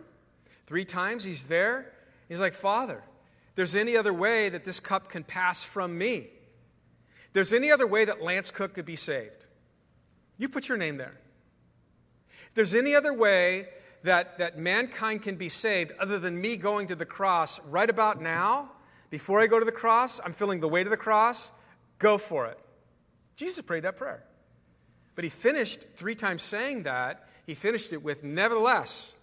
Three 0.65 0.85
times 0.85 1.23
he's 1.23 1.45
there. 1.45 1.91
He's 2.29 2.39
like, 2.39 2.53
Father, 2.53 3.03
there's 3.55 3.75
any 3.75 3.97
other 3.97 4.13
way 4.13 4.49
that 4.49 4.63
this 4.63 4.79
cup 4.79 5.09
can 5.09 5.23
pass 5.23 5.63
from 5.63 5.97
me. 5.97 6.27
There's 7.33 7.51
any 7.51 7.71
other 7.71 7.85
way 7.87 8.05
that 8.05 8.21
Lance 8.21 8.51
Cook 8.51 8.75
could 8.75 8.85
be 8.85 8.95
saved. 8.95 9.45
You 10.37 10.47
put 10.47 10.69
your 10.69 10.77
name 10.77 10.97
there. 10.97 11.17
There's 12.59 12.75
any 12.75 12.93
other 12.93 13.13
way 13.13 13.69
that, 14.03 14.37
that 14.39 14.57
mankind 14.57 15.21
can 15.21 15.37
be 15.37 15.47
saved 15.47 15.93
other 15.97 16.19
than 16.19 16.41
me 16.41 16.57
going 16.57 16.87
to 16.87 16.95
the 16.95 17.05
cross 17.05 17.61
right 17.67 17.89
about 17.89 18.21
now, 18.21 18.71
before 19.09 19.39
I 19.39 19.47
go 19.47 19.59
to 19.59 19.65
the 19.65 19.71
cross, 19.71 20.19
I'm 20.25 20.33
feeling 20.33 20.59
the 20.59 20.67
weight 20.67 20.85
of 20.85 20.91
the 20.91 20.97
cross, 20.97 21.51
go 21.99 22.17
for 22.17 22.47
it. 22.47 22.59
Jesus 23.37 23.61
prayed 23.61 23.85
that 23.85 23.95
prayer. 23.95 24.25
But 25.15 25.23
he 25.23 25.29
finished 25.29 25.79
three 25.95 26.15
times 26.15 26.41
saying 26.41 26.83
that. 26.83 27.29
He 27.47 27.53
finished 27.53 27.93
it 27.93 28.03
with, 28.03 28.25
Nevertheless, 28.25 29.15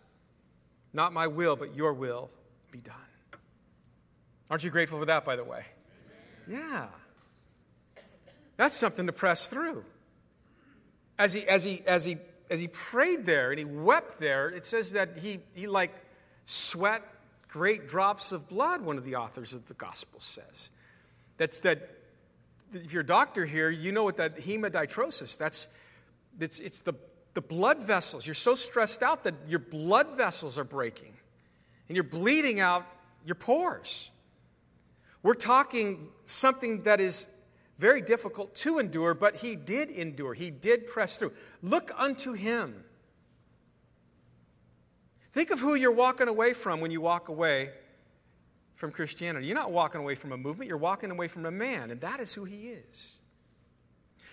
not 0.95 1.13
my 1.13 1.27
will, 1.27 1.57
but 1.57 1.77
your 1.77 1.93
will 1.93 2.31
be 2.73 2.79
done. 2.79 2.95
Aren't 4.49 4.65
you 4.65 4.71
grateful 4.71 4.99
for 4.99 5.05
that, 5.05 5.27
by 5.27 5.37
the 5.37 5.45
way? 5.45 5.67
Yeah. 6.49 6.87
That's 8.57 8.75
something 8.75 9.07
to 9.07 9.13
press 9.13 9.49
through. 9.49 9.85
As 11.19 11.35
he, 11.35 11.47
as 11.47 11.65
he, 11.65 11.83
as 11.87 12.07
he, 12.07 12.17
as 12.51 12.61
he 12.61 12.69
prayed 12.69 13.27
there 13.27 13.51
and 13.51 13.59
he 13.59 13.65
wept 13.65 14.19
there, 14.19 14.49
it 14.49 14.65
says 14.65 14.93
that 14.93 15.19
he, 15.19 15.41
he 15.55 15.67
like 15.67 15.95
sweat 16.45 17.03
great 17.49 17.89
drops 17.89 18.33
of 18.33 18.49
blood, 18.49 18.83
one 18.83 18.99
of 18.99 19.05
the 19.05 19.17
authors 19.17 19.53
of 19.53 19.67
the 19.67 19.75
gospel 19.75 20.21
says. 20.21 20.71
That's 21.39 21.61
that, 21.61 21.91
if 22.73 22.93
you're 22.93 23.03
a 23.03 23.07
doctor 23.07 23.47
here, 23.47 23.71
you 23.71 23.93
know 23.93 24.05
what 24.05 24.19
that 24.19 24.37
hemodiatrosis, 24.37 25.39
that's, 25.39 25.69
it's, 26.39 26.59
it's 26.61 26.81
the, 26.81 26.95
the 27.35 27.41
blood 27.41 27.83
vessels. 27.83 28.27
You're 28.27 28.35
so 28.35 28.55
stressed 28.55 29.03
out 29.03 29.25
that 29.25 29.35
your 29.49 29.59
blood 29.59 30.17
vessels 30.17 30.59
are 30.59 30.65
breaking 30.65 31.15
and 31.89 31.97
you're 31.97 32.05
bleeding 32.05 32.61
out 32.61 32.87
your 33.25 33.35
pores. 33.35 34.11
We're 35.23 35.35
talking 35.35 36.09
something 36.25 36.83
that 36.83 37.01
is 37.01 37.27
very 37.79 38.01
difficult 38.01 38.55
to 38.57 38.79
endure, 38.79 39.15
but 39.15 39.37
he 39.37 39.55
did 39.55 39.91
endure. 39.91 40.35
He 40.35 40.51
did 40.51 40.87
press 40.87 41.19
through. 41.19 41.33
Look 41.63 41.91
unto 41.97 42.33
him. 42.33 42.85
Think 45.33 45.51
of 45.51 45.61
who 45.61 45.75
you're 45.75 45.93
walking 45.93 46.29
away 46.29 46.55
from 46.55 46.81
when 46.81 46.91
you 46.91 47.03
walk 47.03 47.29
away 47.29 47.71
from 48.75 48.91
Christianity. 48.91 49.47
You're 49.47 49.55
not 49.55 49.73
walking 49.73 50.01
away 50.01 50.15
from 50.15 50.33
a 50.33 50.37
movement, 50.37 50.69
you're 50.69 50.79
walking 50.79 51.11
away 51.11 51.29
from 51.29 51.45
a 51.45 51.51
man, 51.51 51.91
and 51.91 52.01
that 52.01 52.21
is 52.21 52.33
who 52.33 52.45
he 52.45 52.69
is. 52.69 53.17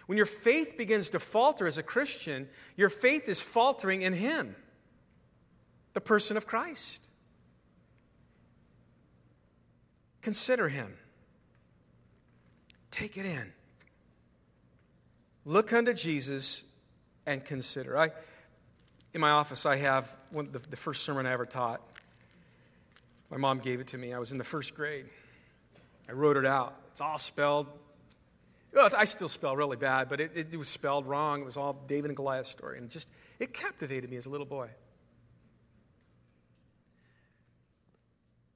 When 0.06 0.17
your 0.17 0.25
faith 0.25 0.75
begins 0.77 1.10
to 1.12 1.19
falter 1.19 1.65
as 1.65 1.77
a 1.77 1.84
Christian, 1.84 2.49
your 2.75 2.89
faith 2.89 3.27
is 3.29 3.41
faltering 3.41 4.01
in 4.01 4.13
him, 4.13 4.56
the 5.93 6.01
person 6.01 6.36
of 6.36 6.45
Christ. 6.45 7.08
Consider 10.21 10.69
him. 10.69 10.93
Take 12.93 13.17
it 13.17 13.25
in. 13.25 13.51
Look 15.45 15.73
unto 15.73 15.95
Jesus 15.95 16.63
and 17.25 17.43
consider. 17.43 17.97
I, 17.97 18.12
in 19.15 19.19
my 19.19 19.32
office, 19.32 19.65
I 19.65 19.77
have 19.77 20.15
one, 20.29 20.45
the, 20.51 20.60
the 20.60 20.77
first 20.77 21.01
sermon 21.01 21.25
I 21.25 21.32
ever 21.32 21.47
taught. 21.47 21.82
My 23.32 23.38
mom 23.38 23.58
gave 23.58 23.79
it 23.79 23.88
to 23.88 23.97
me. 23.97 24.13
I 24.13 24.19
was 24.19 24.32
in 24.32 24.38
the 24.38 24.43
first 24.43 24.75
grade. 24.75 25.08
I 26.08 26.12
wrote 26.12 26.38
it 26.38 26.45
out. 26.45 26.75
It's 26.91 27.01
all 27.01 27.17
spelled. 27.17 27.65
Well, 28.71 28.88
I 28.95 29.06
still 29.06 29.27
spell 29.27 29.56
really 29.56 29.75
bad, 29.77 30.08
but 30.08 30.21
it, 30.21 30.36
it, 30.36 30.56
was 30.56 30.69
spelled 30.69 31.08
wrong. 31.08 31.41
It 31.41 31.45
was 31.45 31.58
all 31.58 31.73
David 31.88 32.12
and 32.12 32.15
Goliath 32.15 32.45
story. 32.45 32.77
And 32.77 32.91
just, 32.91 33.10
it 33.39 33.56
captivated 33.56 34.08
me 34.12 34.17
as 34.17 34.27
a 34.27 34.29
little 34.29 34.45
boy. 34.45 34.69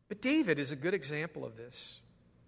But 0.09 0.21
David 0.21 0.59
is 0.59 0.71
a 0.71 0.75
good 0.75 0.93
example 0.93 1.43
of 1.43 1.57
this 1.57 2.01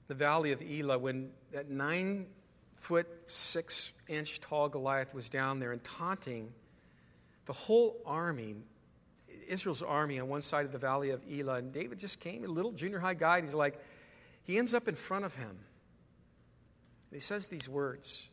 the 0.09 0.15
valley 0.15 0.51
of 0.51 0.61
Elah 0.61 0.97
when 0.97 1.29
that 1.53 1.69
nine 1.69 2.25
foot, 2.73 3.07
six 3.27 3.93
inch 4.09 4.41
tall 4.41 4.67
Goliath 4.67 5.13
was 5.13 5.29
down 5.29 5.59
there 5.59 5.71
and 5.71 5.83
taunting 5.83 6.51
the 7.45 7.53
whole 7.53 7.95
army, 8.05 8.55
Israel's 9.47 9.83
army 9.83 10.19
on 10.19 10.27
one 10.27 10.41
side 10.41 10.65
of 10.65 10.71
the 10.71 10.79
valley 10.79 11.11
of 11.11 11.21
Elah. 11.31 11.57
And 11.57 11.71
David 11.71 11.99
just 11.99 12.19
came, 12.19 12.43
a 12.43 12.47
little 12.47 12.71
junior 12.71 12.99
high 12.99 13.13
guy, 13.13 13.37
and 13.37 13.45
he's 13.47 13.55
like, 13.55 13.79
he 14.43 14.57
ends 14.57 14.73
up 14.73 14.87
in 14.87 14.95
front 14.95 15.25
of 15.25 15.35
him. 15.35 15.49
And 15.49 15.57
he 17.13 17.19
says 17.19 17.47
these 17.47 17.69
words 17.69 18.29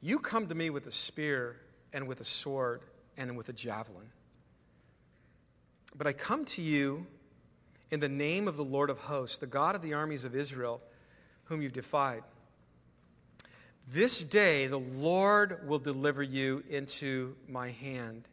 You 0.00 0.20
come 0.20 0.46
to 0.46 0.54
me 0.54 0.70
with 0.70 0.86
a 0.86 0.92
spear 0.92 1.56
and 1.92 2.06
with 2.06 2.20
a 2.20 2.24
sword 2.24 2.82
and 3.16 3.36
with 3.36 3.48
a 3.48 3.52
javelin. 3.52 4.06
But 5.96 6.06
I 6.06 6.12
come 6.12 6.44
to 6.46 6.62
you 6.62 7.06
in 7.92 8.00
the 8.00 8.08
name 8.08 8.48
of 8.48 8.56
the 8.56 8.64
Lord 8.64 8.88
of 8.88 8.98
hosts, 8.98 9.36
the 9.36 9.46
God 9.46 9.76
of 9.76 9.82
the 9.82 9.92
armies 9.92 10.24
of 10.24 10.34
Israel, 10.34 10.80
whom 11.44 11.60
you've 11.60 11.74
defied. 11.74 12.22
This 13.86 14.24
day 14.24 14.66
the 14.66 14.78
Lord 14.78 15.68
will 15.68 15.78
deliver 15.78 16.22
you 16.22 16.64
into 16.70 17.36
my 17.46 17.68
hand. 17.68 18.26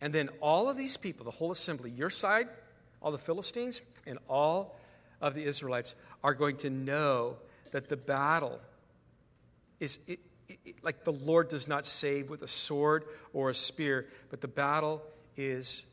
And 0.00 0.12
then 0.12 0.28
all 0.40 0.70
of 0.70 0.76
these 0.76 0.96
people, 0.96 1.24
the 1.24 1.32
whole 1.32 1.50
assembly, 1.50 1.90
your 1.90 2.10
side, 2.10 2.46
all 3.02 3.10
the 3.10 3.18
Philistines, 3.18 3.82
and 4.06 4.20
all 4.28 4.78
of 5.20 5.34
the 5.34 5.44
Israelites, 5.44 5.96
are 6.22 6.32
going 6.32 6.56
to 6.58 6.70
know 6.70 7.38
that 7.72 7.88
the 7.88 7.96
battle 7.96 8.60
is 9.80 9.98
it, 10.06 10.20
it, 10.48 10.76
like 10.84 11.02
the 11.02 11.12
Lord 11.12 11.48
does 11.48 11.66
not 11.66 11.84
save 11.84 12.30
with 12.30 12.42
a 12.42 12.48
sword 12.48 13.04
or 13.32 13.50
a 13.50 13.54
spear, 13.54 14.06
but 14.30 14.40
the 14.40 14.48
battle 14.48 15.02
is 15.36 15.86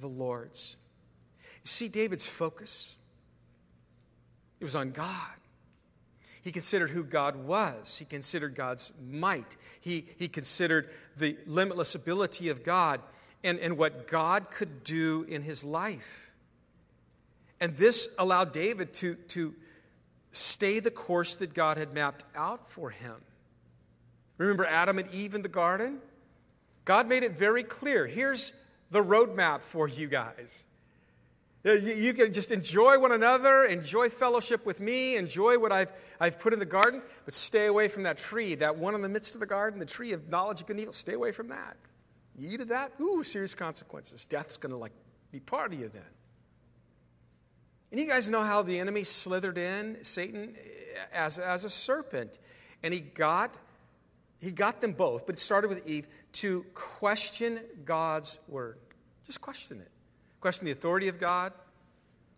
the 0.00 0.06
Lord's. 0.06 0.76
See 1.68 1.88
David's 1.88 2.24
focus? 2.24 2.96
It 4.58 4.64
was 4.64 4.74
on 4.74 4.90
God. 4.90 5.34
He 6.42 6.50
considered 6.50 6.88
who 6.88 7.04
God 7.04 7.36
was. 7.36 7.98
He 7.98 8.06
considered 8.06 8.54
God's 8.54 8.90
might. 9.06 9.56
He, 9.78 10.06
he 10.18 10.28
considered 10.28 10.88
the 11.18 11.36
limitless 11.46 11.94
ability 11.94 12.48
of 12.48 12.64
God 12.64 13.02
and, 13.44 13.58
and 13.58 13.76
what 13.76 14.08
God 14.08 14.50
could 14.50 14.82
do 14.82 15.26
in 15.28 15.42
his 15.42 15.62
life. 15.62 16.32
And 17.60 17.76
this 17.76 18.14
allowed 18.18 18.52
David 18.52 18.94
to, 18.94 19.14
to 19.14 19.54
stay 20.30 20.80
the 20.80 20.90
course 20.90 21.36
that 21.36 21.52
God 21.52 21.76
had 21.76 21.92
mapped 21.92 22.24
out 22.34 22.70
for 22.70 22.88
him. 22.88 23.16
Remember 24.38 24.64
Adam 24.64 24.98
and 24.98 25.14
Eve 25.14 25.34
in 25.34 25.42
the 25.42 25.48
garden? 25.48 25.98
God 26.86 27.06
made 27.06 27.24
it 27.24 27.32
very 27.32 27.62
clear 27.62 28.06
here's 28.06 28.52
the 28.90 29.04
roadmap 29.04 29.60
for 29.60 29.86
you 29.86 30.08
guys. 30.08 30.64
Uh, 31.68 31.72
you 31.72 32.14
can 32.14 32.32
just 32.32 32.50
enjoy 32.50 32.98
one 32.98 33.12
another, 33.12 33.64
enjoy 33.64 34.08
fellowship 34.08 34.64
with 34.64 34.80
me, 34.80 35.16
enjoy 35.16 35.58
what 35.58 35.70
I've, 35.70 35.92
I've 36.18 36.40
put 36.40 36.54
in 36.54 36.58
the 36.60 36.64
garden, 36.64 37.02
but 37.26 37.34
stay 37.34 37.66
away 37.66 37.88
from 37.88 38.04
that 38.04 38.16
tree, 38.16 38.54
that 38.54 38.76
one 38.76 38.94
in 38.94 39.02
the 39.02 39.08
midst 39.08 39.34
of 39.34 39.40
the 39.40 39.46
garden, 39.46 39.78
the 39.78 39.84
tree 39.86 40.12
of 40.12 40.28
knowledge 40.28 40.62
of 40.62 40.66
good 40.66 40.74
and 40.74 40.80
evil. 40.80 40.92
Stay 40.92 41.12
away 41.12 41.32
from 41.32 41.48
that. 41.48 41.76
You 42.38 42.48
eat 42.50 42.60
of 42.60 42.68
that, 42.68 42.92
ooh, 43.00 43.22
serious 43.22 43.54
consequences. 43.54 44.24
Death's 44.24 44.56
going 44.56 44.72
to 44.72 44.78
like 44.78 44.92
be 45.30 45.40
part 45.40 45.74
of 45.74 45.80
you 45.80 45.88
then. 45.88 46.02
And 47.90 48.00
you 48.00 48.06
guys 48.06 48.30
know 48.30 48.44
how 48.44 48.62
the 48.62 48.78
enemy 48.78 49.04
slithered 49.04 49.58
in, 49.58 50.02
Satan, 50.04 50.54
uh, 50.54 51.16
as, 51.16 51.38
as 51.38 51.64
a 51.64 51.70
serpent. 51.70 52.38
And 52.82 52.94
he 52.94 53.00
got, 53.00 53.58
he 54.40 54.52
got 54.52 54.80
them 54.80 54.92
both, 54.92 55.26
but 55.26 55.34
it 55.34 55.38
started 55.38 55.68
with 55.68 55.86
Eve, 55.86 56.06
to 56.32 56.64
question 56.74 57.58
God's 57.84 58.38
word. 58.48 58.78
Just 59.26 59.40
question 59.40 59.80
it. 59.80 59.90
Question 60.40 60.66
the 60.66 60.72
authority 60.72 61.08
of 61.08 61.18
God, 61.18 61.52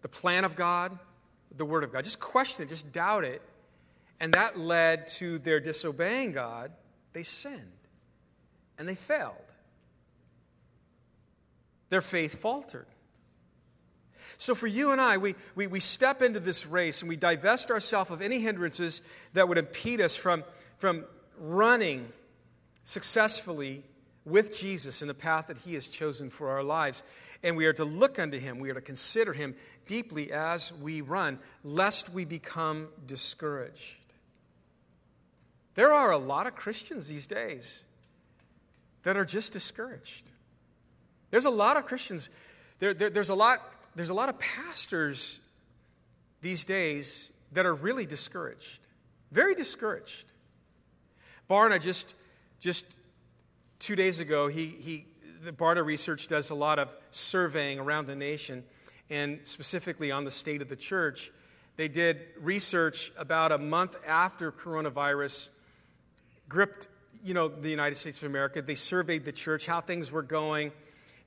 the 0.02 0.08
plan 0.08 0.44
of 0.44 0.56
God, 0.56 0.98
the 1.56 1.64
Word 1.64 1.84
of 1.84 1.92
God. 1.92 2.04
Just 2.04 2.20
question 2.20 2.64
it, 2.64 2.68
just 2.68 2.92
doubt 2.92 3.24
it. 3.24 3.42
And 4.20 4.34
that 4.34 4.58
led 4.58 5.06
to 5.08 5.38
their 5.38 5.60
disobeying 5.60 6.32
God. 6.32 6.72
They 7.12 7.22
sinned 7.22 7.60
and 8.78 8.88
they 8.88 8.94
failed. 8.94 9.34
Their 11.88 12.00
faith 12.00 12.40
faltered. 12.40 12.86
So, 14.36 14.54
for 14.54 14.66
you 14.66 14.92
and 14.92 15.00
I, 15.00 15.18
we, 15.18 15.34
we, 15.54 15.66
we 15.66 15.80
step 15.80 16.22
into 16.22 16.40
this 16.40 16.66
race 16.66 17.02
and 17.02 17.08
we 17.08 17.16
divest 17.16 17.70
ourselves 17.70 18.10
of 18.10 18.22
any 18.22 18.40
hindrances 18.40 19.02
that 19.32 19.48
would 19.48 19.58
impede 19.58 20.00
us 20.00 20.14
from, 20.14 20.44
from 20.78 21.04
running 21.38 22.08
successfully 22.84 23.82
with 24.24 24.58
Jesus 24.58 25.02
in 25.02 25.08
the 25.08 25.14
path 25.14 25.46
that 25.46 25.58
he 25.58 25.74
has 25.74 25.88
chosen 25.88 26.30
for 26.30 26.50
our 26.50 26.62
lives. 26.62 27.02
And 27.42 27.56
we 27.56 27.66
are 27.66 27.72
to 27.72 27.84
look 27.84 28.18
unto 28.18 28.38
him, 28.38 28.58
we 28.58 28.70
are 28.70 28.74
to 28.74 28.80
consider 28.80 29.32
him 29.32 29.54
deeply 29.86 30.32
as 30.32 30.72
we 30.74 31.00
run, 31.00 31.38
lest 31.64 32.12
we 32.12 32.24
become 32.24 32.88
discouraged. 33.06 33.96
There 35.74 35.92
are 35.92 36.12
a 36.12 36.18
lot 36.18 36.46
of 36.46 36.54
Christians 36.54 37.08
these 37.08 37.26
days 37.26 37.84
that 39.02 39.16
are 39.16 39.24
just 39.24 39.52
discouraged. 39.52 40.28
There's 41.30 41.44
a 41.44 41.50
lot 41.50 41.76
of 41.76 41.86
Christians, 41.86 42.28
there, 42.80 42.92
there, 42.92 43.08
there's, 43.08 43.30
a 43.30 43.34
lot, 43.34 43.62
there's 43.94 44.10
a 44.10 44.14
lot 44.14 44.28
of 44.28 44.38
pastors 44.38 45.40
these 46.42 46.64
days 46.64 47.32
that 47.52 47.66
are 47.66 47.74
really 47.74 48.04
discouraged, 48.04 48.86
very 49.30 49.54
discouraged. 49.54 50.26
Barna 51.48 51.80
just, 51.80 52.14
just 52.60 52.96
two 53.80 53.96
days 53.96 54.20
ago, 54.20 54.46
he, 54.46 54.66
he, 54.66 55.06
the 55.42 55.52
Barna 55.52 55.84
Research 55.84 56.28
does 56.28 56.50
a 56.50 56.54
lot 56.54 56.78
of 56.78 56.94
surveying 57.10 57.80
around 57.80 58.06
the 58.06 58.14
nation, 58.14 58.62
and 59.10 59.40
specifically 59.42 60.12
on 60.12 60.24
the 60.24 60.30
state 60.30 60.62
of 60.62 60.68
the 60.68 60.76
church. 60.76 61.32
They 61.76 61.88
did 61.88 62.20
research 62.38 63.10
about 63.18 63.50
a 63.50 63.58
month 63.58 63.96
after 64.06 64.52
coronavirus 64.52 65.48
gripped 66.48 66.86
you 67.24 67.34
know, 67.34 67.48
the 67.48 67.68
United 67.68 67.96
States 67.96 68.22
of 68.22 68.30
America. 68.30 68.62
They 68.62 68.74
surveyed 68.74 69.24
the 69.24 69.32
church, 69.32 69.66
how 69.66 69.80
things 69.80 70.10
were 70.10 70.22
going, 70.22 70.72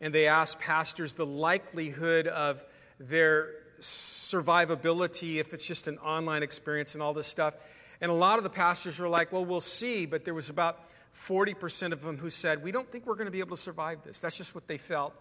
and 0.02 0.14
they 0.14 0.28
asked 0.28 0.60
pastors 0.60 1.14
the 1.14 1.26
likelihood 1.26 2.28
of 2.28 2.64
their 3.00 3.50
survivability 3.80 5.38
if 5.38 5.54
it's 5.54 5.68
just 5.68 5.88
an 5.88 5.98
online 6.00 6.42
experience 6.42 6.94
and 6.94 7.04
all 7.04 7.14
this 7.14 7.28
stuff. 7.28 7.54
And 8.02 8.10
a 8.10 8.16
lot 8.16 8.38
of 8.38 8.44
the 8.44 8.50
pastors 8.50 9.00
were 9.00 9.10
like, 9.10 9.32
well, 9.32 9.46
we'll 9.46 9.62
see, 9.62 10.06
but 10.06 10.26
there 10.26 10.34
was 10.34 10.50
about 10.50 10.80
40% 11.16 11.92
of 11.92 12.02
them 12.02 12.18
who 12.18 12.30
said, 12.30 12.64
We 12.64 12.72
don't 12.72 12.92
think 12.92 13.06
we're 13.06 13.16
going 13.16 13.28
to 13.28 13.32
be 13.32 13.40
able 13.40 13.56
to 13.56 13.62
survive 13.62 14.04
this. 14.04 14.20
That's 14.20 14.38
just 14.38 14.56
what 14.56 14.68
they 14.68 14.78
felt, 14.78 15.14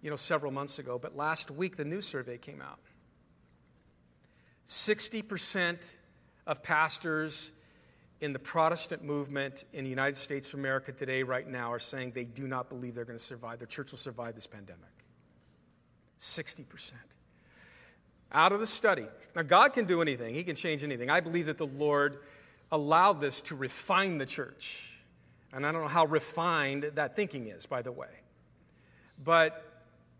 you 0.00 0.10
know, 0.10 0.16
several 0.16 0.52
months 0.52 0.78
ago. 0.78 0.98
But 0.98 1.16
last 1.16 1.50
week, 1.50 1.76
the 1.76 1.84
new 1.84 2.00
survey 2.00 2.38
came 2.38 2.62
out. 2.62 2.78
60% 4.66 5.96
of 6.46 6.62
pastors 6.62 7.52
in 8.20 8.32
the 8.32 8.38
Protestant 8.38 9.04
movement 9.04 9.64
in 9.72 9.84
the 9.84 9.90
United 9.90 10.16
States 10.16 10.48
of 10.48 10.58
America 10.58 10.92
today, 10.92 11.22
right 11.22 11.46
now, 11.46 11.72
are 11.72 11.78
saying 11.78 12.12
they 12.14 12.24
do 12.24 12.46
not 12.46 12.68
believe 12.70 12.94
they're 12.94 13.04
going 13.04 13.18
to 13.18 13.24
survive, 13.24 13.58
their 13.58 13.66
church 13.66 13.90
will 13.90 13.98
survive 13.98 14.34
this 14.34 14.46
pandemic. 14.46 14.82
60%. 16.18 16.92
Out 18.32 18.52
of 18.52 18.60
the 18.60 18.66
study. 18.66 19.06
Now, 19.36 19.42
God 19.42 19.74
can 19.74 19.84
do 19.84 20.00
anything, 20.00 20.34
He 20.34 20.42
can 20.42 20.56
change 20.56 20.82
anything. 20.82 21.10
I 21.10 21.20
believe 21.20 21.46
that 21.46 21.58
the 21.58 21.66
Lord 21.66 22.18
allowed 22.72 23.20
this 23.20 23.42
to 23.42 23.54
refine 23.54 24.18
the 24.18 24.26
church. 24.26 24.93
And 25.54 25.64
I 25.64 25.70
don't 25.70 25.82
know 25.82 25.88
how 25.88 26.04
refined 26.06 26.90
that 26.96 27.14
thinking 27.14 27.46
is, 27.46 27.64
by 27.64 27.80
the 27.80 27.92
way. 27.92 28.08
But 29.22 29.64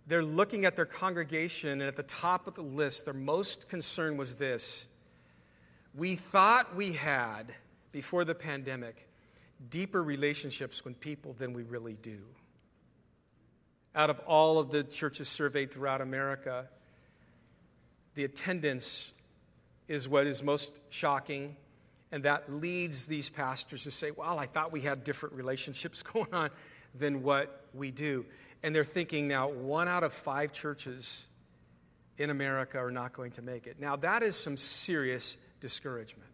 they're 0.06 0.22
looking 0.22 0.64
at 0.64 0.76
their 0.76 0.86
congregation, 0.86 1.70
and 1.70 1.82
at 1.82 1.96
the 1.96 2.04
top 2.04 2.46
of 2.46 2.54
the 2.54 2.62
list, 2.62 3.04
their 3.04 3.14
most 3.14 3.68
concern 3.68 4.16
was 4.16 4.36
this 4.36 4.86
We 5.94 6.14
thought 6.14 6.76
we 6.76 6.92
had, 6.92 7.52
before 7.90 8.24
the 8.24 8.34
pandemic, 8.34 9.08
deeper 9.70 10.02
relationships 10.02 10.84
with 10.84 11.00
people 11.00 11.32
than 11.32 11.52
we 11.52 11.64
really 11.64 11.96
do. 12.00 12.20
Out 13.96 14.10
of 14.10 14.20
all 14.20 14.58
of 14.58 14.70
the 14.70 14.84
churches 14.84 15.28
surveyed 15.28 15.72
throughout 15.72 16.00
America, 16.00 16.68
the 18.14 18.24
attendance 18.24 19.12
is 19.88 20.08
what 20.08 20.26
is 20.26 20.42
most 20.42 20.78
shocking. 20.90 21.56
And 22.14 22.22
that 22.22 22.48
leads 22.48 23.08
these 23.08 23.28
pastors 23.28 23.82
to 23.82 23.90
say, 23.90 24.12
Well, 24.12 24.38
I 24.38 24.46
thought 24.46 24.70
we 24.70 24.82
had 24.82 25.02
different 25.02 25.34
relationships 25.34 26.00
going 26.12 26.32
on 26.32 26.50
than 26.94 27.24
what 27.24 27.64
we 27.74 27.90
do. 27.90 28.24
And 28.62 28.72
they're 28.72 28.84
thinking 28.84 29.26
now 29.26 29.48
one 29.48 29.88
out 29.88 30.04
of 30.04 30.12
five 30.12 30.52
churches 30.52 31.26
in 32.16 32.30
America 32.30 32.78
are 32.78 32.92
not 32.92 33.14
going 33.14 33.32
to 33.32 33.42
make 33.42 33.66
it. 33.66 33.80
Now, 33.80 33.96
that 33.96 34.22
is 34.22 34.36
some 34.36 34.56
serious 34.56 35.36
discouragement. 35.58 36.30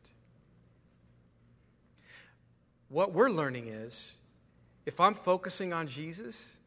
What 2.90 3.14
we're 3.14 3.30
learning 3.30 3.68
is 3.68 4.18
if 4.84 5.00
I'm 5.00 5.14
focusing 5.14 5.72
on 5.72 5.86
Jesus, 5.86 6.58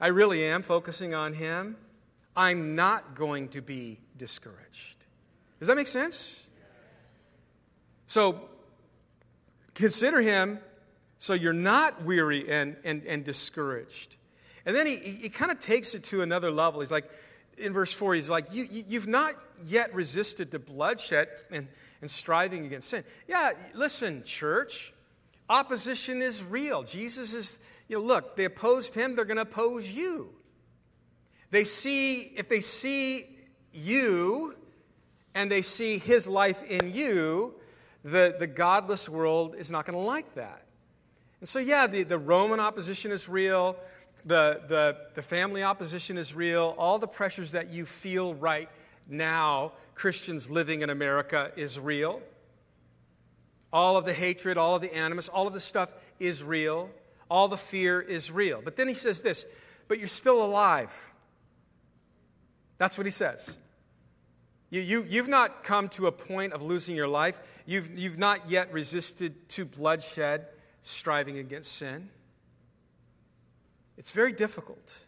I 0.00 0.06
really 0.06 0.44
am 0.44 0.62
focusing 0.62 1.14
on 1.14 1.32
Him, 1.32 1.76
I'm 2.36 2.76
not 2.76 3.16
going 3.16 3.48
to 3.48 3.60
be 3.60 3.98
discouraged. 4.16 4.98
Does 5.58 5.66
that 5.66 5.74
make 5.74 5.88
sense? 5.88 6.45
So, 8.06 8.40
consider 9.74 10.20
Him 10.20 10.60
so 11.18 11.34
you're 11.34 11.52
not 11.52 12.02
weary 12.02 12.50
and, 12.50 12.76
and, 12.84 13.02
and 13.06 13.24
discouraged. 13.24 14.16
And 14.64 14.74
then 14.74 14.86
he, 14.86 14.96
he 14.96 15.28
kind 15.28 15.50
of 15.50 15.58
takes 15.58 15.94
it 15.94 16.04
to 16.04 16.22
another 16.22 16.50
level. 16.50 16.80
He's 16.80 16.92
like, 16.92 17.08
in 17.56 17.72
verse 17.72 17.92
4, 17.92 18.14
he's 18.14 18.28
like, 18.28 18.52
you, 18.52 18.66
you, 18.70 18.98
have 18.98 19.08
not 19.08 19.34
yet 19.64 19.94
resisted 19.94 20.50
the 20.50 20.58
bloodshed 20.58 21.28
and, 21.50 21.68
and 22.02 22.10
striving 22.10 22.66
against 22.66 22.90
sin. 22.90 23.04
Yeah, 23.26 23.52
listen, 23.74 24.24
church, 24.24 24.92
opposition 25.48 26.20
is 26.20 26.44
real. 26.44 26.82
Jesus 26.82 27.32
is, 27.32 27.60
you 27.88 27.96
know, 27.96 28.02
look, 28.02 28.36
they 28.36 28.44
opposed 28.44 28.94
him, 28.94 29.16
they're 29.16 29.24
going 29.24 29.36
to 29.36 29.42
oppose 29.42 29.90
you. 29.90 30.28
They 31.50 31.64
see, 31.64 32.22
if 32.22 32.48
they 32.48 32.60
see 32.60 33.24
you 33.72 34.54
and 35.34 35.50
they 35.50 35.62
see 35.62 35.96
his 35.96 36.28
life 36.28 36.62
in 36.64 36.92
you, 36.92 37.54
the, 38.06 38.36
the 38.38 38.46
godless 38.46 39.08
world 39.08 39.54
is 39.58 39.70
not 39.70 39.84
going 39.84 39.98
to 39.98 40.04
like 40.04 40.34
that. 40.34 40.62
And 41.40 41.48
so, 41.48 41.58
yeah, 41.58 41.86
the, 41.86 42.02
the 42.02 42.18
Roman 42.18 42.60
opposition 42.60 43.12
is 43.12 43.28
real 43.28 43.76
the, 44.26 44.60
the, 44.66 44.96
the 45.14 45.22
family 45.22 45.62
opposition 45.62 46.18
is 46.18 46.34
real. 46.34 46.74
All 46.76 46.98
the 46.98 47.06
pressures 47.06 47.52
that 47.52 47.72
you 47.72 47.86
feel 47.86 48.34
right 48.34 48.68
now, 49.08 49.72
Christians 49.94 50.50
living 50.50 50.82
in 50.82 50.90
America, 50.90 51.52
is 51.56 51.78
real. 51.78 52.20
All 53.72 53.96
of 53.96 54.04
the 54.04 54.12
hatred, 54.12 54.58
all 54.58 54.74
of 54.74 54.82
the 54.82 54.94
animus, 54.94 55.28
all 55.28 55.46
of 55.46 55.52
the 55.52 55.60
stuff 55.60 55.92
is 56.18 56.42
real. 56.42 56.90
All 57.30 57.46
the 57.46 57.56
fear 57.56 58.00
is 58.00 58.32
real. 58.32 58.60
But 58.62 58.74
then 58.74 58.88
he 58.88 58.94
says 58.94 59.22
this, 59.22 59.46
but 59.86 59.98
you're 59.98 60.08
still 60.08 60.44
alive. 60.44 61.12
That's 62.78 62.98
what 62.98 63.06
he 63.06 63.12
says. 63.12 63.58
You, 64.70 64.80
you, 64.80 65.06
you've 65.08 65.28
not 65.28 65.62
come 65.62 65.88
to 65.90 66.06
a 66.06 66.12
point 66.12 66.52
of 66.52 66.62
losing 66.62 66.96
your 66.96 67.08
life. 67.08 67.62
You've, 67.66 67.96
you've 67.96 68.18
not 68.18 68.50
yet 68.50 68.72
resisted 68.72 69.48
to 69.50 69.64
bloodshed, 69.64 70.46
striving 70.80 71.38
against 71.38 71.72
sin. 71.72 72.10
It's 73.96 74.10
very 74.10 74.32
difficult. 74.32 75.04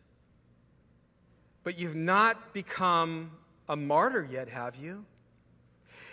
But 1.64 1.78
you've 1.78 1.96
not 1.96 2.54
become 2.54 3.32
a 3.68 3.76
martyr 3.76 4.26
yet, 4.30 4.48
have 4.48 4.76
you? 4.76 5.04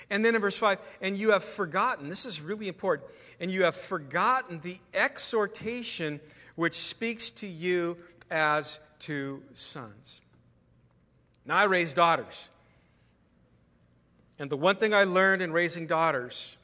And 0.10 0.24
then 0.24 0.36
in 0.36 0.42
verse 0.42 0.58
5, 0.58 0.80
and 1.02 1.18
you 1.18 1.32
have 1.32 1.44
forgotten, 1.44 2.10
this 2.10 2.26
is 2.26 2.42
really 2.42 2.68
important, 2.68 3.10
and 3.40 3.50
you 3.50 3.64
have 3.64 3.76
forgotten 3.76 4.60
the 4.60 4.78
exhortation 4.94 6.20
which 6.56 6.74
speaks 6.74 7.32
to 7.32 7.48
you 7.48 7.98
as 8.30 8.80
to 9.00 9.42
sons. 9.54 10.22
Now, 11.46 11.58
I 11.58 11.64
raise 11.64 11.94
daughters. 11.94 12.50
And 14.38 14.50
the 14.50 14.58
one 14.58 14.76
thing 14.76 14.94
I 14.94 15.04
learned 15.06 15.42
in 15.42 15.52
raising 15.52 15.88
daughters, 15.88 16.58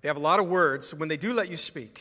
they 0.00 0.08
have 0.08 0.16
a 0.16 0.20
lot 0.20 0.38
of 0.40 0.48
words. 0.48 0.94
When 0.94 1.08
they 1.08 1.16
do 1.16 1.32
let 1.32 1.50
you 1.50 1.56
speak, 1.56 2.00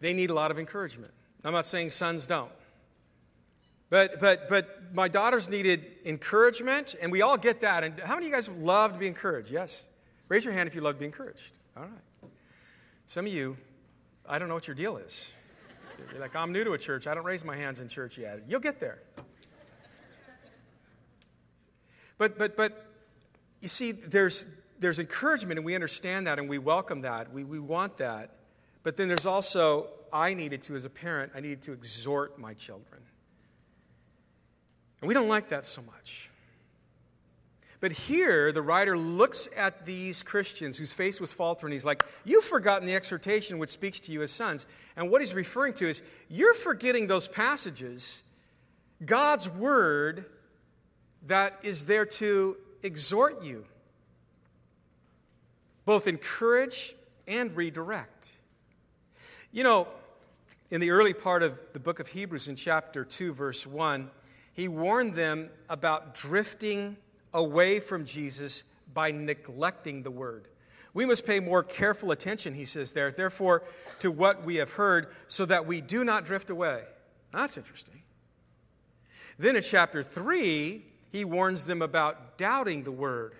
they 0.00 0.12
need 0.12 0.30
a 0.30 0.34
lot 0.34 0.50
of 0.50 0.58
encouragement. 0.58 1.12
I'm 1.44 1.52
not 1.52 1.66
saying 1.66 1.90
sons 1.90 2.26
don't. 2.26 2.50
But, 3.90 4.18
but, 4.18 4.48
but 4.48 4.94
my 4.94 5.08
daughters 5.08 5.48
needed 5.48 5.84
encouragement, 6.04 6.94
and 7.00 7.12
we 7.12 7.22
all 7.22 7.36
get 7.36 7.60
that. 7.60 7.84
And 7.84 8.00
how 8.00 8.14
many 8.14 8.26
of 8.26 8.30
you 8.30 8.36
guys 8.36 8.48
love 8.48 8.94
to 8.94 8.98
be 8.98 9.06
encouraged? 9.06 9.50
Yes. 9.50 9.86
Raise 10.28 10.44
your 10.44 10.54
hand 10.54 10.66
if 10.66 10.74
you 10.74 10.80
love 10.80 10.94
to 10.94 10.98
be 10.98 11.04
encouraged. 11.04 11.52
All 11.76 11.84
right. 11.84 12.30
Some 13.06 13.26
of 13.26 13.32
you, 13.32 13.56
I 14.26 14.38
don't 14.38 14.48
know 14.48 14.54
what 14.54 14.66
your 14.66 14.74
deal 14.74 14.96
is. 14.96 15.32
You're 16.10 16.20
like, 16.20 16.34
I'm 16.34 16.50
new 16.50 16.64
to 16.64 16.72
a 16.72 16.78
church. 16.78 17.06
I 17.06 17.14
don't 17.14 17.24
raise 17.24 17.44
my 17.44 17.56
hands 17.56 17.80
in 17.80 17.88
church 17.88 18.18
yet. 18.18 18.42
You'll 18.48 18.60
get 18.60 18.80
there. 18.80 18.98
But, 22.18 22.38
but, 22.38 22.56
but, 22.56 22.86
you 23.60 23.68
see, 23.68 23.92
there's, 23.92 24.46
there's 24.78 24.98
encouragement, 24.98 25.58
and 25.58 25.64
we 25.64 25.74
understand 25.74 26.26
that, 26.26 26.38
and 26.38 26.48
we 26.48 26.58
welcome 26.58 27.02
that. 27.02 27.32
We, 27.32 27.44
we 27.44 27.58
want 27.58 27.98
that. 27.98 28.30
But 28.82 28.96
then 28.96 29.08
there's 29.08 29.26
also, 29.26 29.88
I 30.12 30.34
needed 30.34 30.62
to, 30.62 30.76
as 30.76 30.84
a 30.84 30.90
parent, 30.90 31.32
I 31.34 31.40
needed 31.40 31.62
to 31.62 31.72
exhort 31.72 32.38
my 32.38 32.54
children. 32.54 33.00
And 35.00 35.08
we 35.08 35.14
don't 35.14 35.28
like 35.28 35.48
that 35.48 35.64
so 35.64 35.82
much. 35.82 36.30
But 37.80 37.92
here, 37.92 38.50
the 38.52 38.62
writer 38.62 38.96
looks 38.96 39.48
at 39.56 39.84
these 39.84 40.22
Christians 40.22 40.78
whose 40.78 40.94
face 40.94 41.20
was 41.20 41.34
faltering. 41.34 41.72
He's 41.72 41.84
like, 41.84 42.02
You've 42.24 42.44
forgotten 42.44 42.86
the 42.86 42.94
exhortation 42.94 43.58
which 43.58 43.68
speaks 43.68 44.00
to 44.00 44.12
you 44.12 44.22
as 44.22 44.30
sons. 44.30 44.66
And 44.96 45.10
what 45.10 45.20
he's 45.20 45.34
referring 45.34 45.74
to 45.74 45.88
is, 45.88 46.02
You're 46.30 46.54
forgetting 46.54 47.06
those 47.06 47.28
passages, 47.28 48.22
God's 49.04 49.50
word 49.50 50.24
that 51.26 51.58
is 51.62 51.86
there 51.86 52.06
to 52.06 52.56
exhort 52.82 53.42
you, 53.42 53.64
both 55.84 56.06
encourage 56.06 56.94
and 57.26 57.54
redirect. 57.56 58.36
You 59.52 59.64
know, 59.64 59.88
in 60.70 60.80
the 60.80 60.90
early 60.90 61.14
part 61.14 61.42
of 61.42 61.58
the 61.72 61.80
book 61.80 62.00
of 62.00 62.08
Hebrews, 62.08 62.48
in 62.48 62.56
chapter 62.56 63.04
2, 63.04 63.32
verse 63.32 63.66
1, 63.66 64.10
he 64.54 64.68
warned 64.68 65.14
them 65.14 65.50
about 65.68 66.14
drifting 66.14 66.96
away 67.32 67.80
from 67.80 68.04
Jesus 68.04 68.64
by 68.92 69.10
neglecting 69.10 70.02
the 70.02 70.10
word. 70.10 70.48
We 70.92 71.06
must 71.06 71.26
pay 71.26 71.40
more 71.40 71.62
careful 71.64 72.12
attention, 72.12 72.54
he 72.54 72.64
says 72.64 72.92
there, 72.92 73.10
therefore, 73.10 73.64
to 73.98 74.10
what 74.12 74.44
we 74.44 74.56
have 74.56 74.72
heard, 74.72 75.08
so 75.26 75.44
that 75.46 75.66
we 75.66 75.80
do 75.80 76.04
not 76.04 76.24
drift 76.24 76.50
away. 76.50 76.82
That's 77.32 77.56
interesting. 77.56 78.02
Then 79.38 79.56
in 79.56 79.62
chapter 79.62 80.04
3, 80.04 80.84
he 81.14 81.24
warns 81.24 81.64
them 81.64 81.80
about 81.80 82.36
doubting 82.38 82.82
the 82.82 82.90
word. 82.90 83.36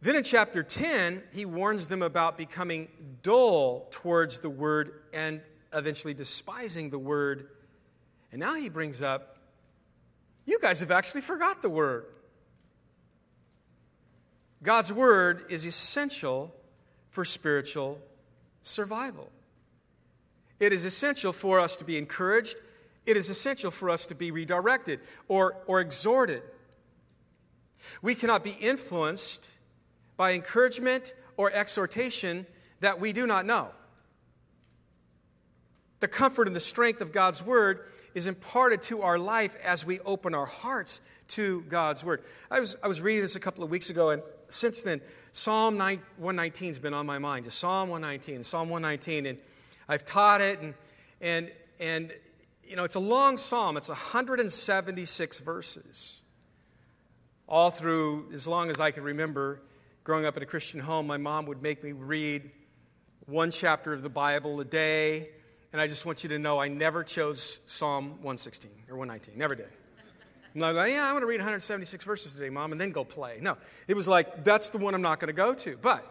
Then 0.00 0.16
in 0.16 0.22
chapter 0.22 0.62
10, 0.62 1.22
he 1.34 1.44
warns 1.44 1.86
them 1.86 2.00
about 2.00 2.38
becoming 2.38 2.88
dull 3.22 3.86
towards 3.90 4.40
the 4.40 4.48
word 4.48 5.02
and 5.12 5.42
eventually 5.74 6.14
despising 6.14 6.88
the 6.88 6.98
word. 6.98 7.50
And 8.32 8.40
now 8.40 8.54
he 8.54 8.70
brings 8.70 9.02
up, 9.02 9.36
you 10.46 10.58
guys 10.60 10.80
have 10.80 10.90
actually 10.90 11.20
forgot 11.20 11.60
the 11.60 11.68
word. 11.68 12.06
God's 14.62 14.90
word 14.90 15.42
is 15.50 15.66
essential 15.66 16.54
for 17.10 17.22
spiritual 17.22 17.98
survival. 18.62 19.30
It 20.58 20.72
is 20.72 20.86
essential 20.86 21.34
for 21.34 21.60
us 21.60 21.76
to 21.76 21.84
be 21.84 21.98
encouraged. 21.98 22.56
It 23.06 23.16
is 23.16 23.30
essential 23.30 23.70
for 23.70 23.90
us 23.90 24.06
to 24.06 24.14
be 24.14 24.30
redirected 24.30 25.00
or, 25.28 25.56
or 25.66 25.80
exhorted. 25.80 26.42
We 28.02 28.14
cannot 28.14 28.44
be 28.44 28.56
influenced 28.60 29.50
by 30.16 30.32
encouragement 30.32 31.14
or 31.36 31.50
exhortation 31.50 32.46
that 32.80 33.00
we 33.00 33.12
do 33.12 33.26
not 33.26 33.46
know. 33.46 33.70
The 36.00 36.08
comfort 36.08 36.46
and 36.46 36.56
the 36.56 36.60
strength 36.60 37.00
of 37.00 37.12
God's 37.12 37.44
word 37.44 37.86
is 38.14 38.26
imparted 38.26 38.82
to 38.82 39.02
our 39.02 39.18
life 39.18 39.56
as 39.64 39.84
we 39.84 40.00
open 40.00 40.34
our 40.34 40.46
hearts 40.46 41.00
to 41.28 41.62
God's 41.62 42.04
word. 42.04 42.22
I 42.50 42.60
was, 42.60 42.76
I 42.82 42.88
was 42.88 43.00
reading 43.00 43.22
this 43.22 43.36
a 43.36 43.40
couple 43.40 43.62
of 43.62 43.70
weeks 43.70 43.90
ago, 43.90 44.10
and 44.10 44.22
since 44.48 44.82
then, 44.82 45.00
Psalm 45.32 45.78
119 45.78 46.68
has 46.68 46.78
been 46.78 46.94
on 46.94 47.06
my 47.06 47.18
mind. 47.18 47.44
Just 47.44 47.58
Psalm 47.58 47.88
119, 47.88 48.42
Psalm 48.44 48.68
119, 48.68 49.26
and 49.26 49.38
I've 49.88 50.04
taught 50.04 50.40
it, 50.40 50.60
and 50.60 50.74
and 51.20 51.50
and 51.78 52.12
you 52.70 52.76
know 52.76 52.84
it's 52.84 52.94
a 52.94 53.00
long 53.00 53.36
psalm. 53.36 53.76
It's 53.76 53.88
176 53.88 55.40
verses, 55.40 56.20
all 57.48 57.70
through 57.70 58.30
as 58.32 58.46
long 58.46 58.70
as 58.70 58.80
I 58.80 58.92
can 58.92 59.02
remember. 59.02 59.60
Growing 60.04 60.24
up 60.24 60.36
in 60.36 60.42
a 60.42 60.46
Christian 60.46 60.80
home, 60.80 61.06
my 61.06 61.16
mom 61.16 61.46
would 61.46 61.62
make 61.62 61.82
me 61.82 61.92
read 61.92 62.48
one 63.26 63.50
chapter 63.50 63.92
of 63.92 64.02
the 64.02 64.08
Bible 64.08 64.60
a 64.60 64.64
day, 64.64 65.28
and 65.72 65.80
I 65.80 65.88
just 65.88 66.06
want 66.06 66.22
you 66.22 66.30
to 66.30 66.38
know 66.38 66.60
I 66.60 66.68
never 66.68 67.02
chose 67.02 67.60
Psalm 67.66 68.10
116 68.22 68.70
or 68.88 68.96
119. 68.96 69.36
Never 69.36 69.56
did. 69.56 69.68
I'm 70.54 70.60
like, 70.60 70.90
yeah, 70.90 71.06
I 71.08 71.12
want 71.12 71.22
to 71.22 71.26
read 71.26 71.38
176 71.38 72.04
verses 72.04 72.34
today, 72.34 72.50
mom, 72.50 72.72
and 72.72 72.80
then 72.80 72.92
go 72.92 73.04
play. 73.04 73.38
No, 73.40 73.56
it 73.88 73.94
was 73.94 74.08
like, 74.08 74.42
that's 74.42 74.70
the 74.70 74.78
one 74.78 74.94
I'm 74.94 75.02
not 75.02 75.20
going 75.20 75.28
to 75.28 75.32
go 75.32 75.54
to. 75.54 75.76
But 75.76 76.04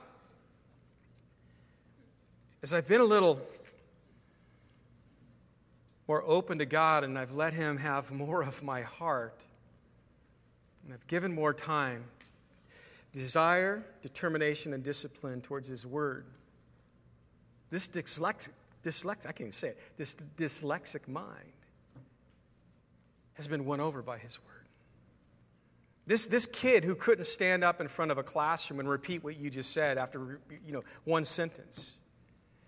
as 2.62 2.74
I've 2.74 2.88
been 2.88 3.02
a 3.02 3.06
little 3.06 3.42
more 6.10 6.24
open 6.26 6.58
to 6.58 6.66
God 6.66 7.04
and 7.04 7.20
I've 7.20 7.34
let 7.34 7.54
Him 7.54 7.78
have 7.78 8.12
more 8.26 8.42
of 8.42 8.64
my 8.64 8.82
heart, 8.82 9.46
and 10.84 10.94
I've 10.94 11.06
given 11.08 11.34
more 11.34 11.54
time, 11.54 12.04
desire, 13.14 13.84
determination, 14.02 14.74
and 14.74 14.84
discipline 14.84 15.40
towards 15.40 15.68
His 15.68 15.86
Word, 15.86 16.26
this 17.70 17.88
dyslexic, 17.88 18.50
dyslexic 18.84 19.28
I 19.28 19.32
can't 19.32 19.54
say 19.54 19.70
it, 19.70 19.78
this 19.98 20.16
dyslexic 20.38 21.08
mind 21.08 21.54
has 23.34 23.48
been 23.48 23.64
won 23.64 23.80
over 23.80 24.02
by 24.02 24.18
his 24.18 24.38
word. 24.44 24.66
This, 26.08 26.26
this 26.26 26.46
kid 26.46 26.84
who 26.84 26.96
couldn't 26.96 27.26
stand 27.26 27.64
up 27.64 27.80
in 27.80 27.88
front 27.88 28.12
of 28.12 28.18
a 28.18 28.24
classroom 28.24 28.80
and 28.82 28.90
repeat 28.90 29.24
what 29.24 29.38
you 29.38 29.50
just 29.50 29.72
said 29.72 29.98
after 29.98 30.42
you 30.66 30.74
know, 30.74 30.84
one 31.06 31.24
sentence 31.24 31.96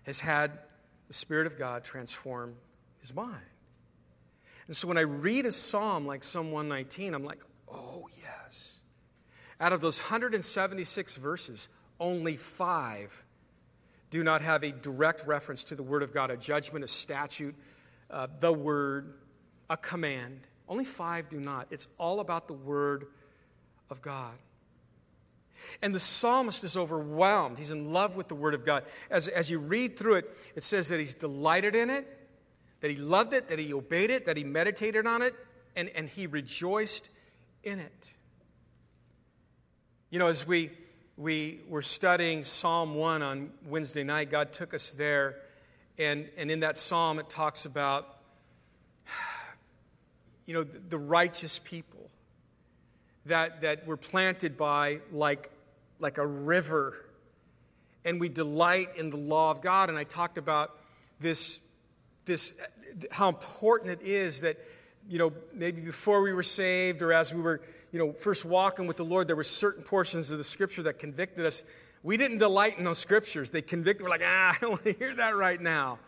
has 0.06 0.20
had 0.20 0.52
the 1.08 1.14
Spirit 1.14 1.46
of 1.46 1.58
God 1.58 1.84
transform 1.84 2.54
his 3.02 3.14
mind. 3.14 3.36
And 4.66 4.74
so 4.74 4.88
when 4.88 4.96
I 4.96 5.02
read 5.02 5.44
a 5.44 5.52
psalm 5.52 6.06
like 6.06 6.24
Psalm 6.24 6.50
119, 6.50 7.14
I'm 7.14 7.24
like, 7.24 7.42
oh, 7.70 8.08
yes. 8.18 8.80
Out 9.60 9.72
of 9.72 9.80
those 9.80 10.00
176 10.00 11.16
verses, 11.16 11.68
only 12.00 12.36
five 12.36 13.24
do 14.10 14.22
not 14.22 14.42
have 14.42 14.62
a 14.62 14.72
direct 14.72 15.26
reference 15.26 15.64
to 15.64 15.74
the 15.74 15.82
Word 15.82 16.02
of 16.02 16.14
God, 16.14 16.30
a 16.30 16.36
judgment, 16.36 16.84
a 16.84 16.88
statute, 16.88 17.54
uh, 18.10 18.28
the 18.40 18.52
Word, 18.52 19.14
a 19.68 19.76
command. 19.76 20.40
Only 20.68 20.84
five 20.84 21.28
do 21.28 21.40
not. 21.40 21.66
It's 21.70 21.88
all 21.98 22.20
about 22.20 22.46
the 22.46 22.54
Word 22.54 23.06
of 23.90 24.00
God. 24.02 24.34
And 25.82 25.94
the 25.94 26.00
psalmist 26.00 26.64
is 26.64 26.76
overwhelmed. 26.76 27.58
He's 27.58 27.70
in 27.70 27.92
love 27.92 28.16
with 28.16 28.28
the 28.28 28.34
Word 28.34 28.54
of 28.54 28.64
God. 28.64 28.84
As, 29.10 29.28
as 29.28 29.50
you 29.50 29.58
read 29.58 29.98
through 29.98 30.16
it, 30.16 30.30
it 30.56 30.62
says 30.62 30.88
that 30.88 30.98
he's 30.98 31.14
delighted 31.14 31.74
in 31.76 31.90
it, 31.90 32.06
that 32.82 32.90
he 32.90 32.96
loved 32.96 33.32
it, 33.32 33.48
that 33.48 33.58
he 33.58 33.72
obeyed 33.72 34.10
it, 34.10 34.26
that 34.26 34.36
he 34.36 34.44
meditated 34.44 35.06
on 35.06 35.22
it, 35.22 35.34
and, 35.74 35.88
and 35.94 36.08
he 36.08 36.26
rejoiced 36.26 37.08
in 37.62 37.78
it. 37.78 38.14
You 40.10 40.18
know, 40.18 40.26
as 40.26 40.46
we, 40.46 40.70
we 41.16 41.60
were 41.68 41.80
studying 41.80 42.42
Psalm 42.42 42.96
1 42.96 43.22
on 43.22 43.50
Wednesday 43.66 44.02
night, 44.02 44.30
God 44.30 44.52
took 44.52 44.74
us 44.74 44.90
there. 44.90 45.36
And, 45.96 46.28
and 46.36 46.50
in 46.50 46.60
that 46.60 46.76
psalm, 46.76 47.20
it 47.20 47.30
talks 47.30 47.64
about 47.64 48.18
you 50.44 50.54
know, 50.54 50.64
the 50.64 50.98
righteous 50.98 51.60
people 51.60 52.10
that, 53.26 53.62
that 53.62 53.86
were 53.86 53.96
planted 53.96 54.56
by 54.56 54.98
like, 55.12 55.50
like 56.00 56.18
a 56.18 56.26
river. 56.26 56.96
And 58.04 58.20
we 58.20 58.28
delight 58.28 58.96
in 58.96 59.10
the 59.10 59.16
law 59.16 59.52
of 59.52 59.62
God. 59.62 59.88
And 59.88 59.96
I 59.96 60.02
talked 60.02 60.36
about 60.36 60.76
this, 61.20 61.64
this 62.24 62.60
how 63.10 63.28
important 63.28 63.90
it 63.90 64.06
is 64.06 64.42
that, 64.42 64.58
you 65.08 65.18
know, 65.18 65.32
maybe 65.52 65.80
before 65.80 66.22
we 66.22 66.32
were 66.32 66.42
saved 66.42 67.02
or 67.02 67.12
as 67.12 67.32
we 67.32 67.40
were, 67.40 67.60
you 67.90 67.98
know, 67.98 68.12
first 68.12 68.44
walking 68.44 68.86
with 68.86 68.96
the 68.96 69.04
Lord, 69.04 69.28
there 69.28 69.36
were 69.36 69.44
certain 69.44 69.82
portions 69.82 70.30
of 70.30 70.38
the 70.38 70.44
scripture 70.44 70.82
that 70.84 70.98
convicted 70.98 71.46
us. 71.46 71.64
We 72.02 72.16
didn't 72.16 72.38
delight 72.38 72.78
in 72.78 72.84
those 72.84 72.98
scriptures. 72.98 73.50
They 73.50 73.62
convicted, 73.62 74.04
we're 74.04 74.10
like, 74.10 74.22
ah, 74.24 74.52
I 74.56 74.58
don't 74.60 74.70
want 74.72 74.84
to 74.84 74.92
hear 74.92 75.14
that 75.14 75.36
right 75.36 75.60
now. 75.60 75.98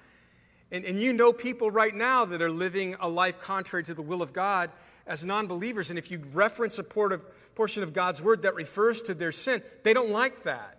And, 0.71 0.85
and 0.85 0.99
you 0.99 1.13
know 1.13 1.33
people 1.33 1.71
right 1.71 1.95
now 1.95 2.25
that 2.25 2.43
are 2.43 2.51
living 2.51 2.97
a 3.01 3.09
life 3.09 3.41
contrary 3.41 3.85
to 3.85 3.95
the 3.95 4.03
will 4.03 4.23
of 4.23 4.33
God 4.33 4.71
as 5.07 5.25
non 5.25 5.47
believers. 5.47 5.91
And 5.91 5.99
if 5.99 6.11
you 6.11 6.23
reference 6.33 6.79
a 6.79 6.85
port 6.85 7.13
of, 7.13 7.23
portion 7.55 7.83
of 7.83 7.93
God's 7.93 8.21
word 8.23 8.43
that 8.43 8.55
refers 8.55 9.03
to 9.03 9.15
their 9.15 9.33
sin, 9.33 9.63
they 9.85 9.95
don't 9.95 10.11
like 10.11 10.43
that. 10.43 10.79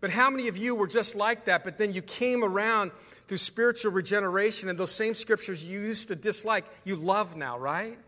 But 0.00 0.10
how 0.10 0.30
many 0.30 0.48
of 0.48 0.56
you 0.56 0.74
were 0.74 0.86
just 0.86 1.16
like 1.16 1.46
that, 1.46 1.64
but 1.64 1.76
then 1.76 1.92
you 1.92 2.02
came 2.02 2.44
around 2.44 2.92
through 3.26 3.38
spiritual 3.38 3.90
regeneration 3.90 4.68
and 4.68 4.78
those 4.78 4.92
same 4.92 5.14
scriptures 5.14 5.64
you 5.64 5.80
used 5.80 6.08
to 6.08 6.16
dislike, 6.16 6.66
you 6.84 6.94
love 6.94 7.36
now, 7.36 7.58
right? 7.58 7.98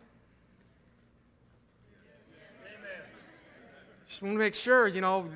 Just 4.07 4.23
want 4.23 4.35
to 4.35 4.39
make 4.39 4.55
sure, 4.55 4.89
you 4.89 5.01
know, 5.01 5.29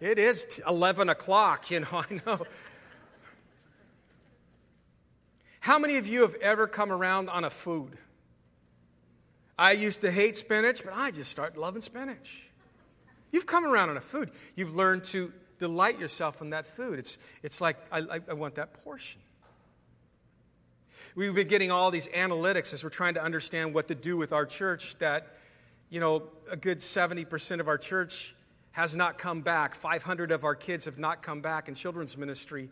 it 0.00 0.18
is 0.18 0.60
11 0.66 1.08
o'clock, 1.08 1.70
you 1.70 1.80
know, 1.80 1.86
I 1.92 2.20
know. 2.26 2.40
How 5.60 5.78
many 5.78 5.98
of 5.98 6.06
you 6.06 6.22
have 6.22 6.34
ever 6.36 6.66
come 6.66 6.92
around 6.92 7.28
on 7.28 7.44
a 7.44 7.50
food? 7.50 7.96
I 9.58 9.72
used 9.72 10.00
to 10.02 10.10
hate 10.10 10.36
spinach, 10.36 10.84
but 10.84 10.94
I 10.94 11.10
just 11.10 11.30
started 11.30 11.58
loving 11.58 11.82
spinach. 11.82 12.50
You've 13.32 13.46
come 13.46 13.64
around 13.64 13.90
on 13.90 13.96
a 13.96 14.00
food. 14.00 14.30
You've 14.54 14.74
learned 14.74 15.04
to 15.04 15.32
delight 15.58 15.98
yourself 15.98 16.40
in 16.40 16.50
that 16.50 16.66
food. 16.66 16.98
It's, 16.98 17.18
it's 17.42 17.60
like, 17.60 17.76
I, 17.92 18.20
I 18.28 18.34
want 18.34 18.56
that 18.56 18.74
portion. 18.84 19.20
We've 21.14 21.34
been 21.34 21.48
getting 21.48 21.70
all 21.70 21.90
these 21.90 22.08
analytics 22.08 22.72
as 22.72 22.84
we're 22.84 22.90
trying 22.90 23.14
to 23.14 23.22
understand 23.22 23.74
what 23.74 23.88
to 23.88 23.94
do 23.94 24.16
with 24.16 24.32
our 24.32 24.46
church 24.46 24.96
that, 24.98 25.36
you 25.90 26.00
know, 26.00 26.24
a 26.50 26.56
good 26.56 26.78
70% 26.78 27.60
of 27.60 27.68
our 27.68 27.78
church 27.78 28.34
has 28.72 28.94
not 28.94 29.18
come 29.18 29.40
back. 29.40 29.74
500 29.74 30.30
of 30.30 30.44
our 30.44 30.54
kids 30.54 30.84
have 30.84 30.98
not 30.98 31.22
come 31.22 31.40
back 31.40 31.68
in 31.68 31.74
children's 31.74 32.16
ministry 32.16 32.68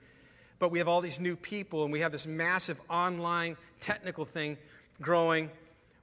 but 0.59 0.71
we 0.71 0.79
have 0.79 0.89
all 0.89 1.01
these 1.01 1.21
new 1.21 1.37
people 1.37 1.85
and 1.85 1.93
we 1.93 2.01
have 2.01 2.13
this 2.13 2.27
massive 2.27 2.81
online 2.89 3.57
technical 3.81 4.25
thing 4.25 4.57
growing. 5.01 5.51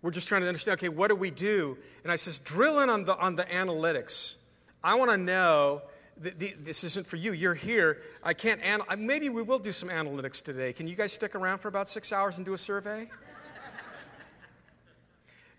We're 0.01 0.11
just 0.11 0.27
trying 0.27 0.41
to 0.41 0.47
understand 0.47 0.79
okay, 0.79 0.89
what 0.89 1.07
do 1.07 1.15
we 1.15 1.31
do? 1.31 1.77
And 2.03 2.11
I 2.11 2.17
says, 2.17 2.39
drill 2.39 2.79
in 2.79 2.89
on 2.89 3.05
the, 3.05 3.17
on 3.17 3.35
the 3.35 3.43
analytics. 3.43 4.35
I 4.83 4.95
want 4.95 5.11
to 5.11 5.17
know. 5.17 5.81
The, 6.17 6.53
this 6.59 6.83
isn't 6.83 7.07
for 7.07 7.17
you. 7.17 7.33
You're 7.33 7.55
here. 7.55 7.97
I 8.23 8.33
can't. 8.33 8.61
Anal- 8.63 8.85
maybe 8.97 9.29
we 9.29 9.41
will 9.41 9.59
do 9.59 9.71
some 9.71 9.89
analytics 9.89 10.43
today. 10.43 10.71
Can 10.71 10.87
you 10.87 10.95
guys 10.95 11.11
stick 11.11 11.35
around 11.35 11.59
for 11.59 11.67
about 11.67 11.89
six 11.89 12.13
hours 12.13 12.37
and 12.37 12.45
do 12.45 12.53
a 12.53 12.57
survey? 12.57 13.09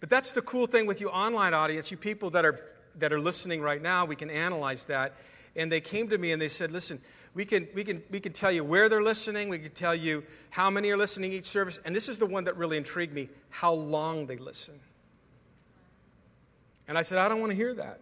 but 0.00 0.08
that's 0.08 0.32
the 0.32 0.42
cool 0.42 0.66
thing 0.66 0.86
with 0.86 1.00
you 1.00 1.08
online 1.08 1.54
audience, 1.54 1.90
you 1.90 1.96
people 1.96 2.30
that 2.30 2.44
are 2.44 2.58
that 2.98 3.12
are 3.12 3.20
listening 3.20 3.60
right 3.60 3.82
now. 3.82 4.04
We 4.04 4.16
can 4.16 4.30
analyze 4.30 4.84
that. 4.86 5.14
And 5.56 5.70
they 5.70 5.80
came 5.80 6.08
to 6.08 6.18
me 6.18 6.32
and 6.32 6.40
they 6.40 6.48
said, 6.48 6.70
"Listen, 6.70 7.00
we 7.34 7.44
can, 7.44 7.66
we, 7.74 7.82
can, 7.82 8.02
we 8.10 8.20
can 8.20 8.32
tell 8.32 8.52
you 8.52 8.62
where 8.62 8.88
they're 8.88 9.02
listening. 9.02 9.48
We 9.48 9.58
can 9.58 9.72
tell 9.72 9.94
you 9.94 10.22
how 10.50 10.70
many 10.70 10.90
are 10.90 10.96
listening 10.96 11.32
each 11.32 11.46
service. 11.46 11.80
And 11.84 11.94
this 11.94 12.08
is 12.08 12.18
the 12.18 12.26
one 12.26 12.44
that 12.44 12.56
really 12.56 12.76
intrigued 12.76 13.12
me 13.12 13.28
how 13.50 13.72
long 13.72 14.26
they 14.26 14.36
listen. 14.36 14.78
And 16.86 16.96
I 16.96 17.02
said, 17.02 17.18
I 17.18 17.28
don't 17.28 17.40
want 17.40 17.50
to 17.50 17.56
hear 17.56 17.74
that. 17.74 17.98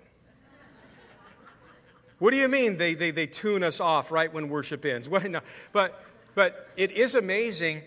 What 2.23 2.31
do 2.31 2.37
you 2.37 2.47
mean 2.47 2.77
they, 2.77 2.95
they, 2.95 3.11
they 3.11 3.27
tune 3.27 3.65
us 3.65 3.81
off 3.81 4.13
right 4.13 4.33
when 4.33 4.49
worship 4.49 4.85
ends? 4.85 5.09
What, 5.11 5.29
no. 5.29 5.41
but, 5.73 6.05
but 6.37 6.69
it 6.77 6.93
is 6.93 7.17
amazing 7.17 7.83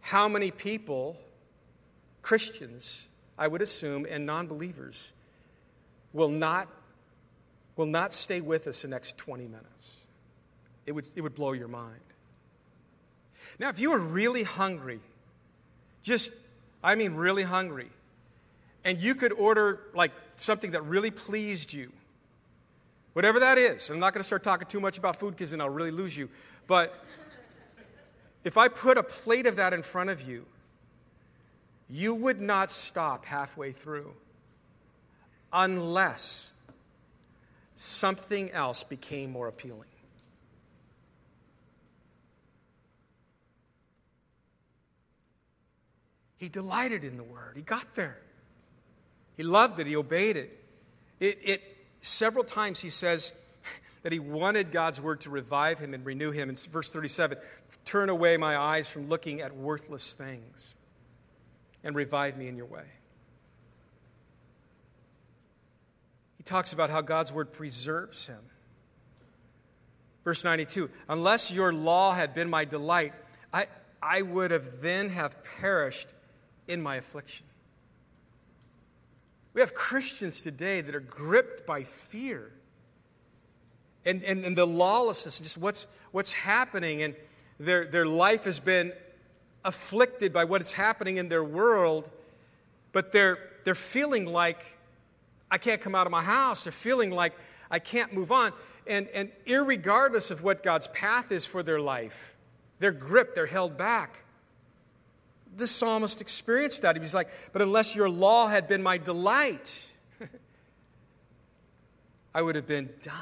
how 0.00 0.28
many 0.28 0.50
people, 0.50 1.16
Christians, 2.22 3.06
I 3.38 3.46
would 3.46 3.62
assume, 3.62 4.04
and 4.10 4.26
non 4.26 4.48
believers, 4.48 5.12
will 6.12 6.28
not, 6.28 6.66
will 7.76 7.86
not 7.86 8.12
stay 8.12 8.40
with 8.40 8.66
us 8.66 8.82
the 8.82 8.88
next 8.88 9.16
20 9.16 9.44
minutes. 9.44 10.04
It 10.84 10.90
would, 10.90 11.06
it 11.14 11.20
would 11.20 11.36
blow 11.36 11.52
your 11.52 11.68
mind. 11.68 12.00
Now, 13.60 13.68
if 13.68 13.78
you 13.78 13.92
were 13.92 14.00
really 14.00 14.42
hungry, 14.42 14.98
just, 16.02 16.32
I 16.82 16.96
mean, 16.96 17.14
really 17.14 17.44
hungry, 17.44 17.90
and 18.84 19.00
you 19.00 19.14
could 19.14 19.32
order 19.32 19.82
like 19.94 20.10
something 20.34 20.72
that 20.72 20.82
really 20.82 21.12
pleased 21.12 21.72
you, 21.72 21.92
whatever 23.16 23.40
that 23.40 23.56
is, 23.56 23.88
I'm 23.88 23.98
not 23.98 24.12
going 24.12 24.20
to 24.20 24.26
start 24.26 24.42
talking 24.42 24.68
too 24.68 24.78
much 24.78 24.98
about 24.98 25.16
food 25.16 25.30
because 25.30 25.50
then 25.50 25.62
I'll 25.62 25.70
really 25.70 25.90
lose 25.90 26.14
you. 26.14 26.28
But 26.66 26.94
if 28.44 28.58
I 28.58 28.68
put 28.68 28.98
a 28.98 29.02
plate 29.02 29.46
of 29.46 29.56
that 29.56 29.72
in 29.72 29.80
front 29.80 30.10
of 30.10 30.20
you, 30.20 30.44
you 31.88 32.14
would 32.14 32.42
not 32.42 32.70
stop 32.70 33.24
halfway 33.24 33.72
through 33.72 34.12
unless 35.50 36.52
something 37.74 38.50
else 38.50 38.84
became 38.84 39.32
more 39.32 39.48
appealing. 39.48 39.88
He 46.36 46.50
delighted 46.50 47.02
in 47.02 47.16
the 47.16 47.24
word. 47.24 47.54
He 47.56 47.62
got 47.62 47.94
there. 47.94 48.18
He 49.38 49.42
loved 49.42 49.80
it. 49.80 49.86
He 49.86 49.96
obeyed 49.96 50.36
it. 50.36 50.64
It, 51.18 51.38
it 51.42 51.75
several 52.00 52.44
times 52.44 52.80
he 52.80 52.90
says 52.90 53.32
that 54.02 54.12
he 54.12 54.18
wanted 54.18 54.70
God's 54.70 55.00
word 55.00 55.20
to 55.22 55.30
revive 55.30 55.78
him 55.78 55.94
and 55.94 56.04
renew 56.06 56.30
him. 56.30 56.48
In 56.48 56.56
verse 56.56 56.90
37, 56.90 57.38
turn 57.84 58.08
away 58.08 58.36
my 58.36 58.56
eyes 58.56 58.88
from 58.88 59.08
looking 59.08 59.40
at 59.40 59.56
worthless 59.56 60.14
things 60.14 60.74
and 61.82 61.96
revive 61.96 62.36
me 62.36 62.48
in 62.48 62.56
your 62.56 62.66
way. 62.66 62.84
He 66.36 66.42
talks 66.44 66.72
about 66.72 66.90
how 66.90 67.00
God's 67.00 67.32
word 67.32 67.52
preserves 67.52 68.26
him. 68.26 68.40
Verse 70.24 70.44
92 70.44 70.90
Unless 71.08 71.52
your 71.52 71.72
law 71.72 72.12
had 72.12 72.34
been 72.34 72.50
my 72.50 72.64
delight, 72.64 73.12
I, 73.52 73.66
I 74.02 74.22
would 74.22 74.50
have 74.50 74.82
then 74.82 75.08
have 75.10 75.36
perished 75.58 76.12
in 76.68 76.82
my 76.82 76.96
affliction. 76.96 77.45
We 79.56 79.62
have 79.62 79.72
Christians 79.72 80.42
today 80.42 80.82
that 80.82 80.94
are 80.94 81.00
gripped 81.00 81.64
by 81.64 81.82
fear 81.82 82.52
and, 84.04 84.22
and, 84.22 84.44
and 84.44 84.54
the 84.54 84.66
lawlessness, 84.66 85.38
just 85.38 85.56
what's, 85.56 85.86
what's 86.12 86.30
happening, 86.30 87.00
and 87.00 87.14
their, 87.58 87.86
their 87.86 88.04
life 88.04 88.44
has 88.44 88.60
been 88.60 88.92
afflicted 89.64 90.34
by 90.34 90.44
what 90.44 90.60
is 90.60 90.74
happening 90.74 91.16
in 91.16 91.30
their 91.30 91.42
world, 91.42 92.10
but 92.92 93.12
they're, 93.12 93.38
they're 93.64 93.74
feeling 93.74 94.26
like 94.26 94.62
I 95.50 95.56
can't 95.56 95.80
come 95.80 95.94
out 95.94 96.06
of 96.06 96.10
my 96.10 96.22
house. 96.22 96.64
They're 96.64 96.70
feeling 96.72 97.10
like 97.10 97.32
I 97.70 97.78
can't 97.78 98.12
move 98.12 98.30
on. 98.30 98.52
And, 98.86 99.08
and 99.14 99.32
regardless 99.48 100.30
of 100.30 100.42
what 100.42 100.62
God's 100.62 100.88
path 100.88 101.32
is 101.32 101.46
for 101.46 101.62
their 101.62 101.80
life, 101.80 102.36
they're 102.78 102.92
gripped, 102.92 103.34
they're 103.34 103.46
held 103.46 103.78
back. 103.78 104.22
The 105.56 105.66
psalmist 105.66 106.20
experienced 106.20 106.82
that. 106.82 106.96
He 106.96 107.00
was 107.00 107.14
like, 107.14 107.28
But 107.52 107.62
unless 107.62 107.96
your 107.96 108.08
law 108.08 108.46
had 108.46 108.68
been 108.68 108.82
my 108.82 108.98
delight, 108.98 109.86
I 112.34 112.42
would 112.42 112.54
have 112.54 112.66
been 112.66 112.90
done. 113.02 113.14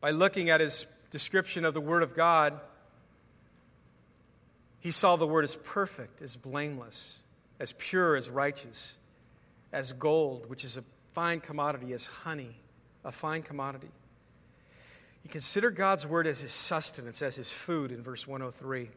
By 0.00 0.10
looking 0.10 0.50
at 0.50 0.60
his 0.60 0.86
description 1.10 1.64
of 1.64 1.74
the 1.74 1.80
Word 1.80 2.02
of 2.02 2.14
God, 2.14 2.58
he 4.80 4.90
saw 4.90 5.16
the 5.16 5.26
Word 5.26 5.44
as 5.44 5.54
perfect, 5.54 6.20
as 6.20 6.36
blameless, 6.36 7.22
as 7.58 7.72
pure, 7.72 8.16
as 8.16 8.28
righteous, 8.28 8.98
as 9.72 9.92
gold, 9.92 10.48
which 10.50 10.64
is 10.64 10.76
a 10.76 10.84
fine 11.12 11.40
commodity, 11.40 11.92
as 11.92 12.06
honey, 12.06 12.56
a 13.04 13.12
fine 13.12 13.42
commodity. 13.42 13.88
He 15.24 15.30
considered 15.30 15.74
God's 15.74 16.06
word 16.06 16.26
as 16.26 16.40
his 16.40 16.52
sustenance, 16.52 17.22
as 17.22 17.34
his 17.34 17.50
food 17.50 17.90
in 17.90 18.02
verse 18.02 18.28
103. 18.28 18.90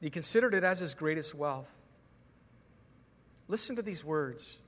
He 0.00 0.10
considered 0.10 0.52
it 0.52 0.64
as 0.64 0.80
his 0.80 0.94
greatest 0.94 1.32
wealth. 1.32 1.72
Listen 3.46 3.76
to 3.76 3.82
these 3.82 4.04
words 4.04 4.58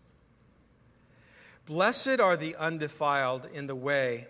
Blessed 1.67 2.21
are 2.21 2.37
the 2.37 2.55
undefiled 2.55 3.49
in 3.53 3.67
the 3.67 3.75
way 3.75 4.29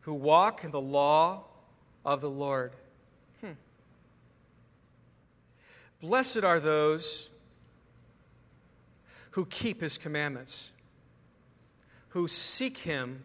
who 0.00 0.14
walk 0.14 0.64
in 0.64 0.72
the 0.72 0.80
law 0.80 1.44
of 2.04 2.20
the 2.20 2.28
Lord. 2.28 2.72
Hmm. 3.40 3.52
Blessed 6.00 6.42
are 6.42 6.58
those 6.58 7.30
who 9.30 9.46
keep 9.46 9.80
his 9.80 9.96
commandments, 9.96 10.72
who 12.08 12.26
seek 12.26 12.78
him 12.78 13.22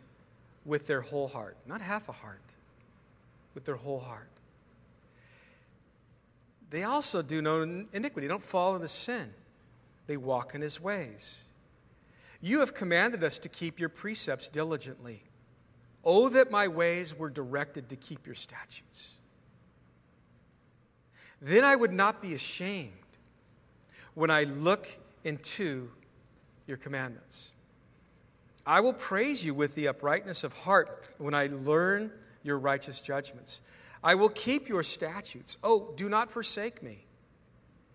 with 0.70 0.86
their 0.86 1.02
whole 1.02 1.28
heart, 1.28 1.58
not 1.66 1.82
half 1.82 2.08
a 2.10 2.12
heart, 2.12 2.54
with 3.56 3.66
their 3.66 3.76
whole 3.76 4.00
heart. 4.00 4.30
They 6.70 6.84
also 6.84 7.24
do 7.24 7.42
no 7.42 7.86
iniquity, 7.92 8.28
don't 8.28 8.44
fall 8.44 8.76
into 8.76 8.88
sin. 8.88 9.34
They 10.06 10.16
walk 10.16 10.54
in 10.54 10.62
his 10.62 10.80
ways. 10.80 11.44
You 12.40 12.60
have 12.60 12.76
commanded 12.76 13.24
us 13.24 13.40
to 13.40 13.50
keep 13.50 13.80
your 13.80 13.90
precepts 13.90 14.48
diligently. 14.48 15.24
Oh, 16.06 16.30
that 16.30 16.52
my 16.52 16.68
ways 16.68 17.18
were 17.18 17.32
directed 17.32 17.90
to 17.90 17.96
keep 17.96 18.28
your 18.28 18.36
statutes. 18.36 19.16
Then 21.42 21.64
I 21.64 21.76
would 21.76 21.94
not 21.94 22.22
be 22.22 22.36
ashamed 22.36 22.94
when 24.14 24.30
I 24.30 24.44
look 24.44 24.88
into 25.24 25.90
your 26.68 26.78
commandments. 26.78 27.54
I 28.70 28.82
will 28.82 28.94
praise 28.94 29.44
you 29.44 29.56
with 29.56 29.74
the 29.74 29.88
uprightness 29.88 30.44
of 30.44 30.54
heart 30.54 31.10
when 31.18 31.34
I 31.34 31.48
learn 31.48 32.12
your 32.44 32.60
righteous 32.60 33.02
judgments. 33.02 33.62
I 34.04 34.14
will 34.14 34.30
keep 34.30 34.70
your 34.70 34.84
statutes. 34.84 35.58
Oh, 35.64 35.92
do 35.96 36.08
not 36.08 36.30
forsake 36.30 36.84
me. 36.84 37.04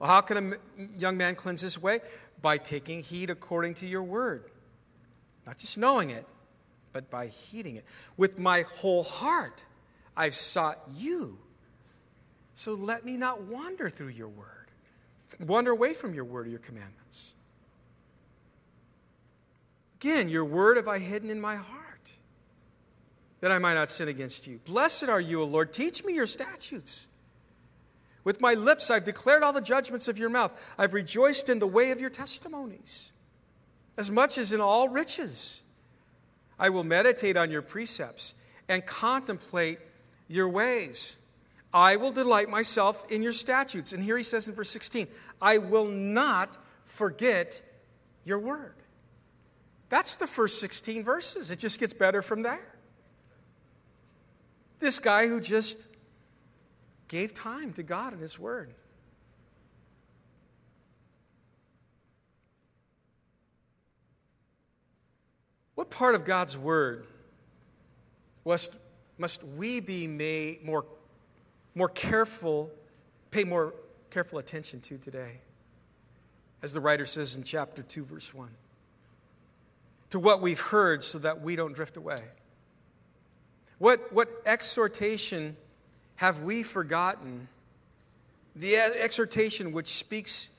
Well, 0.01 0.11
how 0.11 0.21
can 0.21 0.53
a 0.53 0.57
young 0.99 1.17
man 1.17 1.37
cleanse 1.37 1.61
his 1.61 1.81
way? 1.81 2.01
By 2.43 2.59
taking 2.59 3.05
heed 3.05 3.31
according 3.31 3.75
to 3.75 3.87
your 3.87 4.03
word. 4.03 4.51
Not 5.47 5.59
just 5.59 5.79
knowing 5.79 6.11
it, 6.11 6.27
but 6.93 7.09
by 7.09 7.29
heeding 7.29 7.77
it. 7.77 7.85
With 8.17 8.41
my 8.41 8.63
whole 8.63 9.05
heart, 9.05 9.65
I've 10.17 10.35
sought 10.35 10.81
you. 10.97 11.39
So 12.55 12.75
let 12.75 13.05
me 13.05 13.17
not 13.17 13.43
wander 13.43 13.89
through 13.89 14.09
your 14.09 14.29
word, 14.29 14.73
wander 15.39 15.71
away 15.71 15.95
from 15.95 16.15
your 16.15 16.25
word 16.25 16.49
or 16.49 16.51
your 16.51 16.59
commandments. 16.59 17.35
Again, 20.05 20.29
your 20.29 20.45
word 20.45 20.77
have 20.77 20.87
I 20.87 20.99
hidden 20.99 21.31
in 21.31 21.41
my 21.41 21.57
heart, 21.57 22.13
that 23.41 23.51
I 23.51 23.59
might 23.59 23.73
not 23.73 23.89
sin 23.89 24.09
against 24.09 24.47
you. 24.47 24.61
Blessed 24.67 25.09
are 25.09 25.21
you, 25.21 25.41
O 25.41 25.47
Lord. 25.47 25.73
Teach 25.73 26.05
me 26.05 26.13
your 26.13 26.27
statutes. 26.27 27.09
With 28.23 28.43
my 28.43 28.53
lips 28.53 28.91
I've 28.91 29.07
declared 29.07 29.43
all 29.43 29.55
the 29.55 29.63
judgments 29.63 30.07
of 30.07 30.19
your 30.19 30.29
mouth. 30.29 30.53
I've 30.77 30.93
rejoiced 30.93 31.49
in 31.49 31.59
the 31.59 31.67
way 31.67 31.91
of 31.91 32.03
your 32.03 32.11
testimonies, 32.11 33.13
as 33.97 34.11
much 34.11 34.37
as 34.37 34.53
in 34.53 34.61
all 34.61 34.91
riches. 34.91 35.63
I 36.59 36.69
will 36.69 36.85
meditate 36.85 37.39
on 37.39 37.51
your 37.51 37.63
precepts 37.63 38.35
and 38.69 38.85
contemplate 38.85 39.79
your 40.29 40.51
ways. 40.51 41.17
I 41.73 41.97
will 41.97 42.13
delight 42.13 42.51
myself 42.51 43.11
in 43.11 43.23
your 43.23 43.33
statutes. 43.33 43.95
And 43.95 44.03
here 44.03 44.19
he 44.19 44.23
says 44.23 44.49
in 44.49 44.55
verse 44.55 44.69
16, 44.69 45.09
I 45.41 45.57
will 45.57 45.87
not 45.87 46.59
forget 46.85 47.63
your 48.27 48.39
word. 48.39 48.75
That's 49.95 50.17
the 50.17 50.27
first 50.27 50.59
16 50.59 51.05
verses. 51.05 51.53
It 51.53 51.61
just 51.61 51.79
gets 51.79 51.93
better 51.93 52.21
from 52.21 52.43
there. 52.43 52.67
This 54.81 54.99
guy 54.99 55.29
who 55.29 55.41
just 55.41 55.87
gave 57.07 57.33
time 57.33 57.73
to 57.75 57.85
God 57.85 58.13
and 58.13 58.21
His 58.21 58.37
Word. 58.37 58.75
What 65.77 65.91
part 65.91 66.17
of 66.17 66.25
God's 66.25 66.59
Word 66.59 67.07
must, 68.45 68.75
must 69.17 69.45
we 69.45 69.79
be 69.79 70.09
made 70.09 70.65
more, 70.65 70.87
more 71.77 71.89
careful, 71.89 72.69
pay 73.31 73.45
more 73.45 73.73
careful 74.11 74.41
attention 74.41 74.81
to 74.81 74.99
today? 74.99 75.39
As 76.65 76.73
the 76.73 76.81
writer 76.81 77.07
says 77.07 77.37
in 77.37 77.45
chapter 77.45 77.85
2, 77.85 78.07
verse 78.07 78.35
1 78.35 78.51
to 80.15 80.21
what 80.21 80.41
we've 80.41 80.61
heard 80.61 81.03
so 81.03 81.19
that 81.19 81.41
we 81.41 81.57
don't 81.57 81.73
drift 81.73 81.97
away? 81.97 82.23
What, 83.79 84.13
what 84.13 84.29
exhortation 84.47 85.57
have 86.15 86.43
we 86.43 86.63
forgotten? 86.63 87.49
The 88.55 88.77
exhortation 88.77 89.73
which 89.73 89.89
speaks 89.89 90.51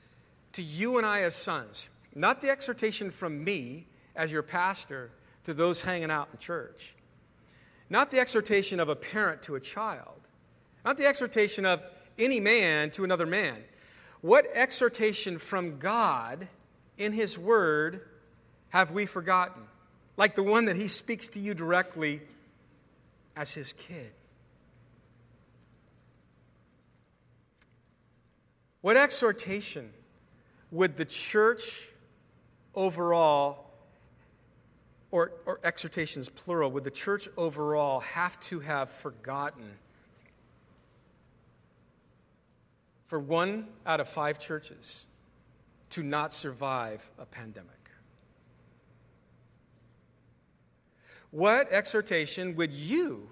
to 0.52 0.62
you 0.62 0.98
and 0.98 1.06
I 1.06 1.22
as 1.22 1.34
sons, 1.34 1.88
not 2.14 2.42
the 2.42 2.50
exhortation 2.50 3.08
from 3.08 3.42
me 3.42 3.86
as 4.14 4.30
your 4.30 4.42
pastor 4.42 5.10
to 5.44 5.54
those 5.54 5.80
hanging 5.80 6.10
out 6.10 6.28
in 6.34 6.38
church, 6.38 6.94
not 7.88 8.10
the 8.10 8.20
exhortation 8.20 8.78
of 8.78 8.90
a 8.90 8.96
parent 8.96 9.40
to 9.44 9.54
a 9.54 9.60
child, 9.60 10.20
not 10.84 10.98
the 10.98 11.06
exhortation 11.06 11.64
of 11.64 11.82
any 12.18 12.40
man 12.40 12.90
to 12.90 13.04
another 13.04 13.24
man. 13.24 13.56
What 14.20 14.44
exhortation 14.52 15.38
from 15.38 15.78
God 15.78 16.46
in 16.98 17.14
His 17.14 17.38
Word 17.38 18.02
have 18.76 18.90
we 18.90 19.06
forgotten? 19.06 19.62
Like 20.18 20.34
the 20.34 20.42
one 20.42 20.66
that 20.66 20.76
he 20.76 20.88
speaks 20.88 21.28
to 21.30 21.40
you 21.40 21.54
directly 21.54 22.20
as 23.34 23.54
his 23.54 23.72
kid. 23.72 24.12
What 28.82 28.98
exhortation 28.98 29.90
would 30.70 30.98
the 30.98 31.06
church 31.06 31.88
overall, 32.74 33.70
or, 35.10 35.32
or 35.46 35.58
exhortations 35.64 36.28
plural, 36.28 36.70
would 36.70 36.84
the 36.84 36.90
church 36.90 37.28
overall 37.38 38.00
have 38.00 38.38
to 38.40 38.60
have 38.60 38.90
forgotten 38.90 39.70
for 43.06 43.18
one 43.18 43.68
out 43.86 44.00
of 44.00 44.08
five 44.08 44.38
churches 44.38 45.06
to 45.90 46.02
not 46.02 46.34
survive 46.34 47.10
a 47.18 47.24
pandemic? 47.24 47.75
What 51.30 51.70
exhortation 51.72 52.56
would 52.56 52.72
you, 52.72 53.28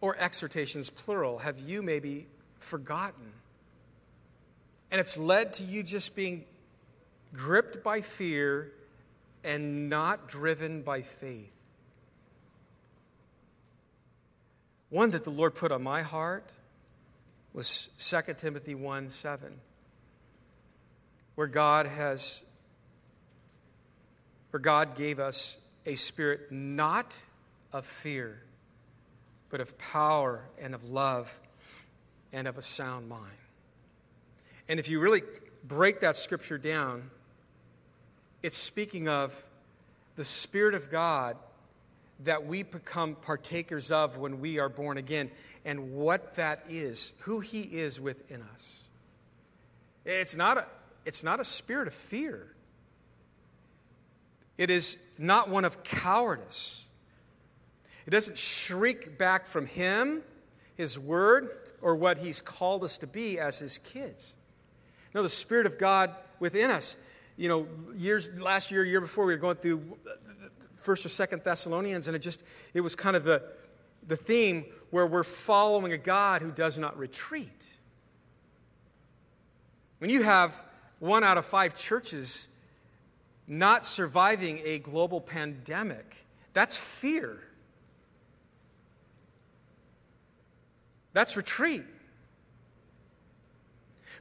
or 0.00 0.16
exhortations 0.18 0.90
plural, 0.90 1.38
have 1.38 1.58
you 1.58 1.82
maybe 1.82 2.26
forgotten. 2.64 3.32
And 4.90 5.00
it's 5.00 5.18
led 5.18 5.52
to 5.54 5.64
you 5.64 5.82
just 5.82 6.16
being 6.16 6.44
gripped 7.32 7.84
by 7.84 8.00
fear 8.00 8.72
and 9.42 9.88
not 9.88 10.28
driven 10.28 10.82
by 10.82 11.02
faith. 11.02 11.52
One 14.90 15.10
that 15.10 15.24
the 15.24 15.30
Lord 15.30 15.54
put 15.54 15.72
on 15.72 15.82
my 15.82 16.02
heart 16.02 16.52
was 17.52 17.88
2 17.98 18.34
Timothy 18.34 18.74
1 18.74 19.10
7, 19.10 19.52
where 21.34 21.46
God 21.46 21.86
has, 21.86 22.42
where 24.50 24.60
God 24.60 24.96
gave 24.96 25.18
us 25.18 25.58
a 25.86 25.94
spirit 25.96 26.50
not 26.50 27.18
of 27.72 27.84
fear, 27.84 28.42
but 29.50 29.60
of 29.60 29.76
power 29.78 30.44
and 30.60 30.74
of 30.74 30.90
love 30.90 31.40
and 32.32 32.48
of 32.48 32.58
a 32.58 32.62
sound 32.62 33.08
mind. 33.08 33.32
And 34.68 34.80
if 34.80 34.88
you 34.88 35.00
really 35.00 35.22
break 35.62 36.00
that 36.00 36.16
scripture 36.16 36.58
down, 36.58 37.10
it's 38.42 38.56
speaking 38.56 39.08
of 39.08 39.44
the 40.16 40.24
Spirit 40.24 40.74
of 40.74 40.90
God 40.90 41.36
that 42.24 42.46
we 42.46 42.62
become 42.62 43.16
partakers 43.16 43.90
of 43.90 44.16
when 44.16 44.40
we 44.40 44.58
are 44.58 44.68
born 44.68 44.98
again 44.98 45.30
and 45.64 45.92
what 45.94 46.34
that 46.34 46.62
is, 46.68 47.12
who 47.20 47.40
He 47.40 47.62
is 47.62 48.00
within 48.00 48.42
us. 48.52 48.86
It's 50.04 50.36
not 50.36 50.58
a, 50.58 50.66
it's 51.04 51.24
not 51.24 51.40
a 51.40 51.44
spirit 51.44 51.88
of 51.88 51.94
fear, 51.94 52.53
it 54.56 54.70
is 54.70 54.98
not 55.18 55.48
one 55.48 55.64
of 55.64 55.82
cowardice. 55.82 56.84
It 58.06 58.10
doesn't 58.10 58.36
shriek 58.36 59.18
back 59.18 59.46
from 59.46 59.66
Him, 59.66 60.22
His 60.76 60.98
Word, 60.98 61.50
or 61.80 61.96
what 61.96 62.18
He's 62.18 62.40
called 62.40 62.84
us 62.84 62.98
to 62.98 63.06
be 63.06 63.38
as 63.38 63.58
His 63.58 63.78
kids. 63.78 64.36
No, 65.14 65.22
the 65.22 65.28
Spirit 65.28 65.66
of 65.66 65.78
God 65.78 66.14
within 66.40 66.70
us. 66.70 66.96
You 67.36 67.48
know, 67.48 67.66
years 67.96 68.30
last 68.40 68.70
year, 68.70 68.84
year 68.84 69.00
before, 69.00 69.24
we 69.24 69.32
were 69.32 69.40
going 69.40 69.56
through 69.56 69.96
First 70.76 71.06
or 71.06 71.08
Second 71.08 71.42
Thessalonians, 71.42 72.06
and 72.08 72.14
it 72.14 72.20
just 72.20 72.44
it 72.74 72.80
was 72.80 72.94
kind 72.94 73.16
of 73.16 73.24
the 73.24 73.42
the 74.06 74.16
theme 74.16 74.66
where 74.90 75.06
we're 75.06 75.24
following 75.24 75.92
a 75.92 75.98
God 75.98 76.42
who 76.42 76.50
does 76.50 76.78
not 76.78 76.96
retreat. 76.98 77.78
When 79.98 80.10
you 80.10 80.22
have 80.22 80.62
one 80.98 81.24
out 81.24 81.38
of 81.38 81.46
five 81.46 81.74
churches 81.74 82.48
not 83.46 83.84
surviving 83.84 84.60
a 84.64 84.78
global 84.78 85.20
pandemic, 85.20 86.24
that's 86.52 86.76
fear. 86.76 87.38
That's 91.12 91.36
retreat. 91.36 91.84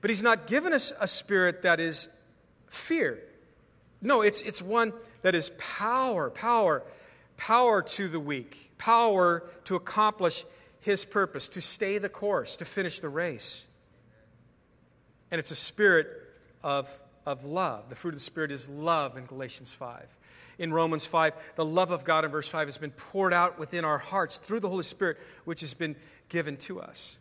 But 0.01 0.09
he's 0.09 0.23
not 0.23 0.47
given 0.47 0.73
us 0.73 0.91
a 0.99 1.07
spirit 1.07 1.61
that 1.61 1.79
is 1.79 2.09
fear. 2.67 3.19
No, 4.01 4.21
it's, 4.21 4.41
it's 4.41 4.61
one 4.61 4.91
that 5.21 5.33
is 5.33 5.49
power, 5.51 6.29
power, 6.29 6.83
power 7.37 7.81
to 7.81 8.07
the 8.07 8.19
weak, 8.19 8.71
power 8.77 9.49
to 9.63 9.75
accomplish 9.75 10.43
his 10.81 11.05
purpose, 11.05 11.47
to 11.49 11.61
stay 11.61 11.97
the 11.97 12.09
course, 12.09 12.57
to 12.57 12.65
finish 12.65 12.99
the 12.99 13.07
race. 13.07 13.67
And 15.31 15.39
it's 15.39 15.51
a 15.51 15.55
spirit 15.55 16.07
of, 16.61 16.89
of 17.25 17.45
love. 17.45 17.89
The 17.89 17.95
fruit 17.95 18.09
of 18.09 18.15
the 18.15 18.21
Spirit 18.21 18.51
is 18.51 18.69
love 18.69 19.17
in 19.17 19.25
Galatians 19.25 19.73
5. 19.73 20.17
In 20.59 20.73
Romans 20.73 21.05
5, 21.05 21.33
the 21.55 21.65
love 21.65 21.91
of 21.91 22.03
God 22.03 22.25
in 22.25 22.31
verse 22.31 22.47
5 22.47 22.67
has 22.67 22.77
been 22.77 22.91
poured 22.91 23.33
out 23.33 23.57
within 23.57 23.85
our 23.85 23.97
hearts 23.97 24.37
through 24.37 24.59
the 24.59 24.69
Holy 24.69 24.83
Spirit, 24.83 25.17
which 25.45 25.61
has 25.61 25.73
been 25.73 25.95
given 26.29 26.57
to 26.57 26.81
us. 26.81 27.17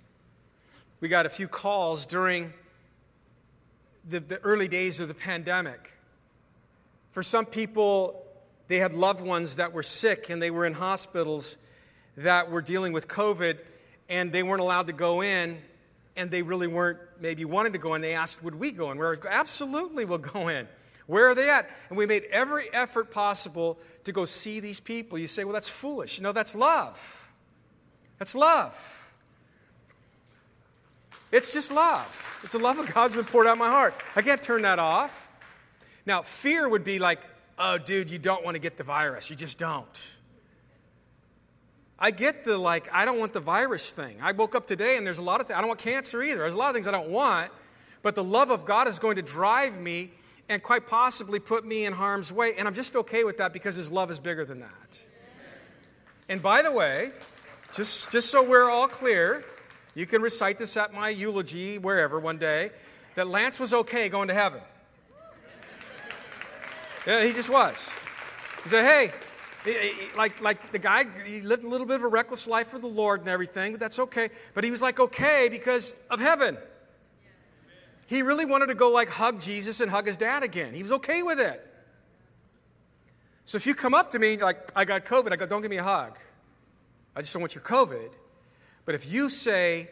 We 1.01 1.09
got 1.09 1.27
a 1.27 1.31
few 1.31 1.49
calls 1.49 2.07
during 2.07 2.53
the, 4.09 4.21
the 4.21 4.39
early 4.39 4.69
days 4.69 5.01
of 5.01 5.09
the 5.09 5.15
pandemic. 5.15 5.93
For 7.11 7.23
some 7.23 7.45
people, 7.45 8.25
they 8.69 8.79
had 8.79 8.95
loved 8.95 9.21
ones 9.21 9.57
that 9.57 9.73
were 9.73 9.83
sick 9.83 10.31
and 10.31 10.41
they 10.41 10.51
were 10.51 10.65
in 10.65 10.73
hospitals 10.73 11.59
that 12.17 12.51
were 12.51 12.63
dealing 12.63 12.93
with 12.93 13.09
COVID 13.09 13.59
and 14.09 14.33
they 14.33 14.43
weren't 14.43 14.61
allowed 14.61 14.87
to 14.87 14.93
go 14.93 15.23
in 15.23 15.59
and 16.17 16.31
they 16.31 16.43
really 16.43 16.67
weren't 16.67 16.99
maybe 17.23 17.45
wanted 17.45 17.73
to 17.73 17.79
go 17.79 17.95
in. 17.95 18.03
They 18.03 18.15
asked, 18.15 18.43
Would 18.43 18.57
we 18.57 18.73
go 18.73 18.91
in? 18.91 18.99
We're 18.99 19.17
absolutely 19.29 20.05
we'll 20.05 20.19
go 20.19 20.49
in. 20.49 20.69
Where 21.07 21.29
are 21.29 21.35
they 21.35 21.49
at? 21.51 21.71
And 21.89 21.97
we 21.97 22.07
made 22.07 22.25
every 22.31 22.73
effort 22.73 23.11
possible 23.11 23.79
to 24.05 24.13
go 24.13 24.25
see 24.25 24.61
these 24.61 24.81
people. 24.81 25.19
You 25.19 25.27
say, 25.27 25.45
Well, 25.45 25.53
that's 25.53 25.69
foolish. 25.69 26.21
No, 26.21 26.33
that's 26.33 26.55
love. 26.55 27.31
That's 28.19 28.35
love. 28.35 28.99
It's 31.31 31.55
just 31.55 31.73
love. 31.73 32.41
It's 32.45 32.55
a 32.55 32.59
love 32.59 32.79
of 32.79 32.93
God's 32.93 33.17
been 33.17 33.25
poured 33.25 33.47
out 33.47 33.57
my 33.57 33.71
heart. 33.71 33.95
I 34.15 34.21
can't 34.21 34.43
turn 34.43 34.63
that 34.63 34.79
off. 34.79 35.31
Now, 36.05 36.21
fear 36.21 36.69
would 36.69 36.85
be 36.85 36.99
like, 36.99 37.21
oh, 37.59 37.79
dude, 37.79 38.11
you 38.11 38.19
don't 38.19 38.45
want 38.45 38.55
to 38.55 38.61
get 38.61 38.77
the 38.77 38.85
virus. 38.85 39.31
You 39.31 39.37
just 39.37 39.59
don't. 39.59 40.12
I 42.05 42.11
get 42.11 42.43
the 42.43 42.59
like, 42.59 42.89
I 42.93 43.05
don't 43.05 43.21
want 43.21 43.33
the 43.33 43.39
virus 43.39 43.93
thing. 43.93 44.17
I 44.21 44.33
woke 44.33 44.57
up 44.57 44.67
today 44.67 44.97
and 44.97 45.07
there's 45.07 45.19
a 45.19 45.23
lot 45.23 45.41
of 45.41 45.47
things. 45.47 45.57
I 45.57 45.61
don't 45.61 45.69
want 45.69 45.79
cancer 45.79 46.21
either. 46.21 46.41
There's 46.41 46.55
a 46.55 46.59
lot 46.59 46.69
of 46.69 46.75
things 46.75 46.89
I 46.89 46.91
don't 46.91 47.11
want. 47.11 47.53
But 48.03 48.17
the 48.17 48.25
love 48.25 48.51
of 48.51 48.65
God 48.65 48.89
is 48.89 48.99
going 48.99 49.15
to 49.17 49.23
drive 49.23 49.81
me 49.81 50.11
and 50.49 50.61
quite 50.61 50.89
possibly 50.89 51.39
put 51.39 51.65
me 51.65 51.85
in 51.85 51.93
harm's 51.93 52.33
way. 52.33 52.55
And 52.59 52.67
I'm 52.67 52.75
just 52.75 52.97
okay 52.97 53.23
with 53.23 53.39
that 53.39 53.53
because 53.53 53.77
His 53.77 53.93
love 53.93 54.11
is 54.11 54.19
bigger 54.19 54.45
than 54.45 54.59
that. 54.59 55.01
And 56.29 56.43
by 56.43 56.63
the 56.63 56.73
way, 56.73 57.13
just, 57.73 58.11
just 58.11 58.31
so 58.31 58.43
we're 58.43 58.69
all 58.69 58.89
clear, 58.89 59.45
you 59.95 60.05
can 60.05 60.23
recite 60.23 60.59
this 60.59 60.77
at 60.77 60.93
my 60.93 61.09
eulogy, 61.09 61.79
wherever, 61.79 62.19
one 62.19 62.37
day, 62.37 62.71
that 63.15 63.29
Lance 63.29 63.61
was 63.61 63.73
okay 63.73 64.09
going 64.09 64.27
to 64.27 64.35
heaven. 64.35 64.61
Yeah, 67.07 67.25
he 67.25 67.33
just 67.33 67.49
was. 67.49 67.89
He 68.65 68.71
said, 68.71 68.85
hey, 68.85 69.13
like, 70.17 70.41
like 70.41 70.73
the 70.73 70.79
guy, 70.79 71.05
he 71.25 71.41
lived 71.41 71.65
a 71.65 71.69
little 71.69 71.87
bit 71.87 71.97
of 71.97 72.03
a 72.03 72.09
reckless 72.09 72.47
life 72.47 72.69
for 72.69 72.79
the 72.79 72.89
Lord 72.89 73.21
and 73.21 73.29
everything, 73.29 73.73
but 73.73 73.81
that's 73.81 73.99
okay. 73.99 74.31
But 74.55 74.65
he 74.65 74.71
was 74.71 74.83
like, 74.83 74.99
okay, 74.99 75.49
because 75.51 75.95
of 76.11 76.21
heaven. 76.21 76.57
He 78.07 78.23
really 78.23 78.45
wanted 78.45 78.67
to 78.67 78.75
go 78.75 78.91
like 78.91 79.09
hug 79.09 79.41
Jesus 79.41 79.81
and 79.81 79.91
hug 79.91 80.07
his 80.07 80.17
dad 80.17 80.43
again. 80.43 80.75
He 80.75 80.83
was 80.83 80.93
okay 80.93 81.23
with 81.23 81.41
it. 81.41 81.67
So 83.45 83.57
if 83.57 83.67
you 83.67 83.75
come 83.75 83.95
up 83.95 84.11
to 84.13 84.19
me 84.19 84.37
like, 84.37 84.73
I 84.77 84.85
got 84.85 85.05
COVID, 85.05 85.33
I 85.33 85.37
go, 85.37 85.47
don't 85.47 85.63
give 85.63 85.71
me 85.71 85.79
a 85.79 85.83
hug. 85.83 86.19
I 87.15 87.21
just 87.21 87.33
don't 87.33 87.41
want 87.41 87.55
your 87.55 87.65
COVID. 87.65 88.11
But 88.85 88.95
if 88.95 89.13
you 89.13 89.31
say, 89.31 89.91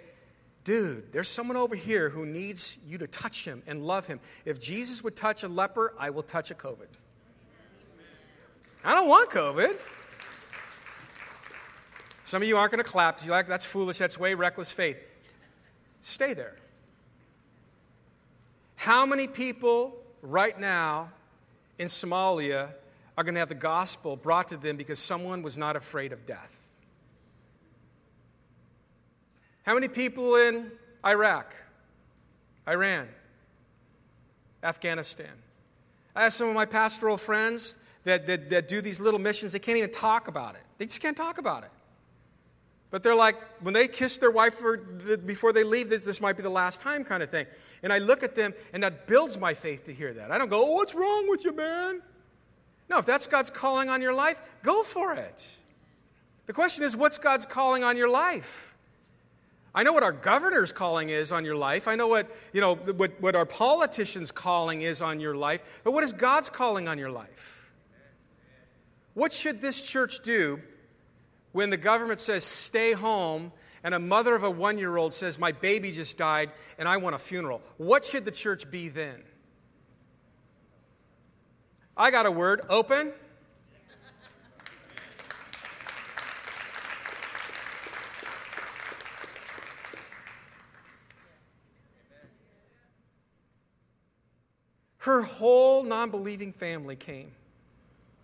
dude, 0.64 1.12
there's 1.12 1.28
someone 1.28 1.56
over 1.56 1.74
here 1.74 2.10
who 2.10 2.26
needs 2.26 2.78
you 2.86 2.98
to 2.98 3.06
touch 3.06 3.44
him 3.44 3.62
and 3.66 3.86
love 3.86 4.06
him. 4.06 4.20
If 4.44 4.60
Jesus 4.60 5.02
would 5.04 5.16
touch 5.16 5.42
a 5.42 5.48
leper, 5.48 5.94
I 5.98 6.10
will 6.10 6.22
touch 6.22 6.50
a 6.50 6.54
COVID. 6.54 6.88
I 8.84 8.94
don't 8.94 9.08
want 9.08 9.30
COVID. 9.30 9.78
Some 12.22 12.42
of 12.42 12.48
you 12.48 12.56
aren't 12.56 12.72
going 12.72 12.82
to 12.82 12.88
clap. 12.88 13.24
You're 13.24 13.34
like, 13.34 13.46
that's 13.46 13.64
foolish. 13.64 13.98
That's 13.98 14.18
way 14.18 14.34
reckless 14.34 14.70
faith. 14.70 14.96
Stay 16.00 16.32
there. 16.32 16.56
How 18.76 19.04
many 19.04 19.26
people 19.26 19.96
right 20.22 20.58
now 20.58 21.10
in 21.78 21.88
Somalia 21.88 22.72
are 23.18 23.24
going 23.24 23.34
to 23.34 23.40
have 23.40 23.48
the 23.50 23.54
gospel 23.54 24.16
brought 24.16 24.48
to 24.48 24.56
them 24.56 24.76
because 24.76 24.98
someone 24.98 25.42
was 25.42 25.58
not 25.58 25.76
afraid 25.76 26.12
of 26.12 26.24
death? 26.24 26.56
How 29.64 29.74
many 29.74 29.88
people 29.88 30.36
in 30.36 30.70
Iraq, 31.04 31.54
Iran, 32.66 33.08
Afghanistan? 34.62 35.32
I 36.16 36.22
have 36.22 36.32
some 36.32 36.48
of 36.48 36.54
my 36.54 36.64
pastoral 36.64 37.18
friends 37.18 37.78
that, 38.04 38.26
that, 38.26 38.50
that 38.50 38.68
do 38.68 38.80
these 38.80 39.00
little 39.00 39.20
missions, 39.20 39.52
they 39.52 39.58
can't 39.58 39.78
even 39.78 39.90
talk 39.90 40.28
about 40.28 40.54
it. 40.54 40.62
They 40.78 40.86
just 40.86 41.00
can't 41.00 41.16
talk 41.16 41.38
about 41.38 41.64
it. 41.64 41.70
But 42.90 43.04
they're 43.04 43.14
like, 43.14 43.36
when 43.60 43.72
they 43.72 43.86
kiss 43.86 44.18
their 44.18 44.32
wife 44.32 44.58
the, 44.58 45.20
before 45.24 45.52
they 45.52 45.62
leave, 45.62 45.88
this, 45.88 46.04
this 46.04 46.20
might 46.20 46.36
be 46.36 46.42
the 46.42 46.50
last 46.50 46.80
time 46.80 47.04
kind 47.04 47.22
of 47.22 47.30
thing. 47.30 47.46
And 47.82 47.92
I 47.92 47.98
look 47.98 48.22
at 48.22 48.34
them, 48.34 48.52
and 48.72 48.82
that 48.82 49.06
builds 49.06 49.38
my 49.38 49.54
faith 49.54 49.84
to 49.84 49.94
hear 49.94 50.12
that. 50.14 50.32
I 50.32 50.38
don't 50.38 50.48
go, 50.48 50.64
oh, 50.64 50.74
what's 50.74 50.94
wrong 50.94 51.28
with 51.28 51.44
you, 51.44 51.52
man? 51.52 52.02
No, 52.88 52.98
if 52.98 53.06
that's 53.06 53.28
God's 53.28 53.50
calling 53.50 53.88
on 53.88 54.02
your 54.02 54.12
life, 54.12 54.40
go 54.64 54.82
for 54.82 55.14
it. 55.14 55.48
The 56.46 56.52
question 56.52 56.84
is, 56.84 56.96
what's 56.96 57.18
God's 57.18 57.46
calling 57.46 57.84
on 57.84 57.96
your 57.96 58.08
life? 58.08 58.74
I 59.72 59.84
know 59.84 59.92
what 59.92 60.02
our 60.02 60.10
governor's 60.10 60.72
calling 60.72 61.10
is 61.10 61.30
on 61.30 61.44
your 61.44 61.54
life. 61.54 61.86
I 61.86 61.94
know 61.94 62.08
what, 62.08 62.28
you 62.52 62.60
know, 62.60 62.74
what, 62.74 63.12
what 63.20 63.36
our 63.36 63.46
politicians' 63.46 64.32
calling 64.32 64.82
is 64.82 65.00
on 65.00 65.20
your 65.20 65.36
life. 65.36 65.82
But 65.84 65.92
what 65.92 66.02
is 66.02 66.12
God's 66.12 66.50
calling 66.50 66.88
on 66.88 66.98
your 66.98 67.10
life? 67.10 67.59
What 69.14 69.32
should 69.32 69.60
this 69.60 69.82
church 69.82 70.22
do 70.22 70.58
when 71.52 71.70
the 71.70 71.76
government 71.76 72.20
says, 72.20 72.44
stay 72.44 72.92
home, 72.92 73.52
and 73.82 73.94
a 73.94 73.98
mother 73.98 74.34
of 74.34 74.44
a 74.44 74.50
one 74.50 74.78
year 74.78 74.96
old 74.96 75.12
says, 75.12 75.38
my 75.38 75.52
baby 75.52 75.90
just 75.90 76.18
died 76.18 76.50
and 76.78 76.88
I 76.88 76.98
want 76.98 77.14
a 77.14 77.18
funeral? 77.18 77.62
What 77.76 78.04
should 78.04 78.24
the 78.24 78.30
church 78.30 78.70
be 78.70 78.88
then? 78.88 79.22
I 81.96 82.10
got 82.10 82.26
a 82.26 82.30
word 82.30 82.62
open. 82.68 83.12
Her 94.98 95.22
whole 95.22 95.82
non 95.82 96.10
believing 96.10 96.52
family 96.52 96.94
came 96.94 97.32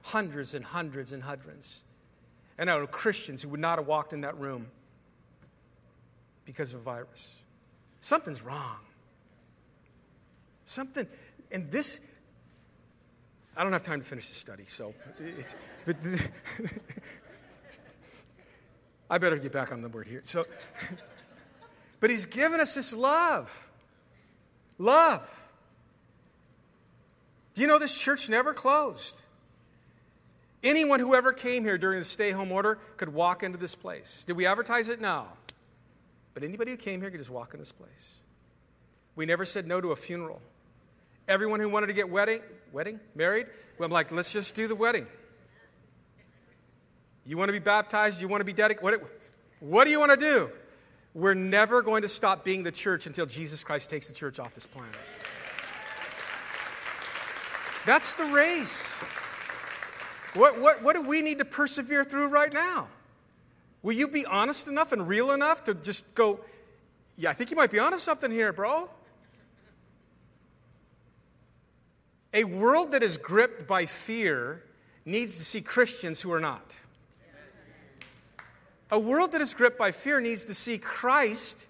hundreds 0.06 0.54
and 0.54 0.64
hundreds 0.64 1.12
and 1.12 1.22
hundreds. 1.22 1.82
And 2.58 2.70
out 2.70 2.80
of 2.80 2.90
Christians 2.90 3.42
who 3.42 3.50
would 3.50 3.60
not 3.60 3.78
have 3.78 3.86
walked 3.86 4.12
in 4.12 4.22
that 4.22 4.38
room 4.38 4.68
because 6.44 6.72
of 6.72 6.80
a 6.80 6.82
virus. 6.82 7.36
Something's 8.00 8.42
wrong. 8.42 8.78
Something, 10.64 11.06
and 11.50 11.70
this, 11.70 12.00
I 13.56 13.62
don't 13.62 13.72
have 13.72 13.82
time 13.82 14.00
to 14.00 14.06
finish 14.06 14.28
the 14.28 14.34
study, 14.34 14.64
so 14.66 14.94
it's, 15.18 15.54
but 15.84 15.96
I 19.10 19.18
better 19.18 19.38
get 19.38 19.52
back 19.52 19.72
on 19.72 19.82
the 19.82 19.88
word 19.88 20.06
here. 20.06 20.22
So, 20.24 20.44
but 22.00 22.10
he's 22.10 22.26
given 22.26 22.60
us 22.60 22.74
this 22.74 22.94
love. 22.94 23.70
Love. 24.78 25.42
Do 27.54 27.60
you 27.60 27.66
know 27.66 27.78
this 27.78 28.00
church 28.00 28.28
never 28.28 28.54
closed? 28.54 29.25
Anyone 30.62 31.00
who 31.00 31.14
ever 31.14 31.32
came 31.32 31.64
here 31.64 31.78
during 31.78 31.98
the 31.98 32.04
stay 32.04 32.30
home 32.30 32.50
order 32.50 32.78
could 32.96 33.12
walk 33.12 33.42
into 33.42 33.58
this 33.58 33.74
place. 33.74 34.24
Did 34.24 34.36
we 34.36 34.46
advertise 34.46 34.88
it? 34.88 35.00
No. 35.00 35.26
But 36.34 36.42
anybody 36.42 36.72
who 36.72 36.76
came 36.76 37.00
here 37.00 37.10
could 37.10 37.18
just 37.18 37.30
walk 37.30 37.54
in 37.54 37.60
this 37.60 37.72
place. 37.72 38.14
We 39.14 39.26
never 39.26 39.44
said 39.44 39.66
no 39.66 39.80
to 39.80 39.92
a 39.92 39.96
funeral. 39.96 40.40
Everyone 41.28 41.60
who 41.60 41.68
wanted 41.68 41.88
to 41.88 41.92
get 41.92 42.08
wedding, 42.10 42.40
wedding, 42.72 43.00
married, 43.14 43.46
I'm 43.80 43.90
like, 43.90 44.12
let's 44.12 44.32
just 44.32 44.54
do 44.54 44.68
the 44.68 44.74
wedding. 44.74 45.06
You 47.24 47.36
want 47.36 47.48
to 47.48 47.52
be 47.52 47.58
baptized? 47.58 48.20
You 48.20 48.28
want 48.28 48.40
to 48.40 48.44
be 48.44 48.52
dedicated? 48.52 48.82
What, 48.82 49.00
what 49.60 49.84
do 49.84 49.90
you 49.90 49.98
want 49.98 50.12
to 50.12 50.16
do? 50.16 50.50
We're 51.14 51.34
never 51.34 51.82
going 51.82 52.02
to 52.02 52.08
stop 52.08 52.44
being 52.44 52.62
the 52.62 52.70
church 52.70 53.06
until 53.06 53.26
Jesus 53.26 53.64
Christ 53.64 53.90
takes 53.90 54.06
the 54.06 54.12
church 54.12 54.38
off 54.38 54.54
this 54.54 54.66
planet. 54.66 54.94
That's 57.86 58.14
the 58.14 58.24
race. 58.24 58.94
What, 60.36 60.60
what, 60.60 60.82
what 60.82 60.94
do 60.94 61.02
we 61.02 61.22
need 61.22 61.38
to 61.38 61.44
persevere 61.44 62.04
through 62.04 62.28
right 62.28 62.52
now? 62.52 62.88
Will 63.82 63.94
you 63.94 64.08
be 64.08 64.26
honest 64.26 64.68
enough 64.68 64.92
and 64.92 65.06
real 65.06 65.32
enough 65.32 65.64
to 65.64 65.74
just 65.74 66.14
go, 66.14 66.40
yeah, 67.16 67.30
I 67.30 67.32
think 67.32 67.50
you 67.50 67.56
might 67.56 67.70
be 67.70 67.78
onto 67.78 67.98
something 67.98 68.30
here, 68.30 68.52
bro? 68.52 68.90
A 72.34 72.44
world 72.44 72.92
that 72.92 73.02
is 73.02 73.16
gripped 73.16 73.66
by 73.66 73.86
fear 73.86 74.62
needs 75.04 75.38
to 75.38 75.44
see 75.44 75.60
Christians 75.60 76.20
who 76.20 76.32
are 76.32 76.40
not. 76.40 76.78
A 78.90 78.98
world 78.98 79.32
that 79.32 79.40
is 79.40 79.54
gripped 79.54 79.78
by 79.78 79.90
fear 79.90 80.20
needs 80.20 80.44
to 80.44 80.54
see 80.54 80.78
Christ, 80.78 81.66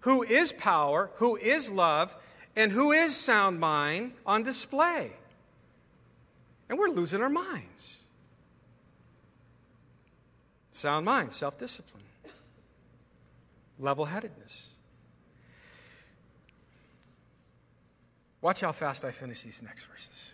who 0.00 0.22
is 0.22 0.52
power, 0.52 1.10
who 1.16 1.36
is 1.36 1.70
love, 1.70 2.16
and 2.56 2.72
who 2.72 2.92
is 2.92 3.16
sound 3.16 3.60
mind, 3.60 4.12
on 4.26 4.42
display. 4.42 5.12
And 6.70 6.78
we're 6.78 6.88
losing 6.88 7.20
our 7.20 7.28
minds. 7.28 8.04
Sound 10.70 11.04
mind, 11.04 11.32
self 11.32 11.58
discipline, 11.58 12.04
level 13.80 14.04
headedness. 14.04 14.76
Watch 18.40 18.60
how 18.60 18.70
fast 18.70 19.04
I 19.04 19.10
finish 19.10 19.42
these 19.42 19.62
next 19.62 19.82
verses. 19.82 20.32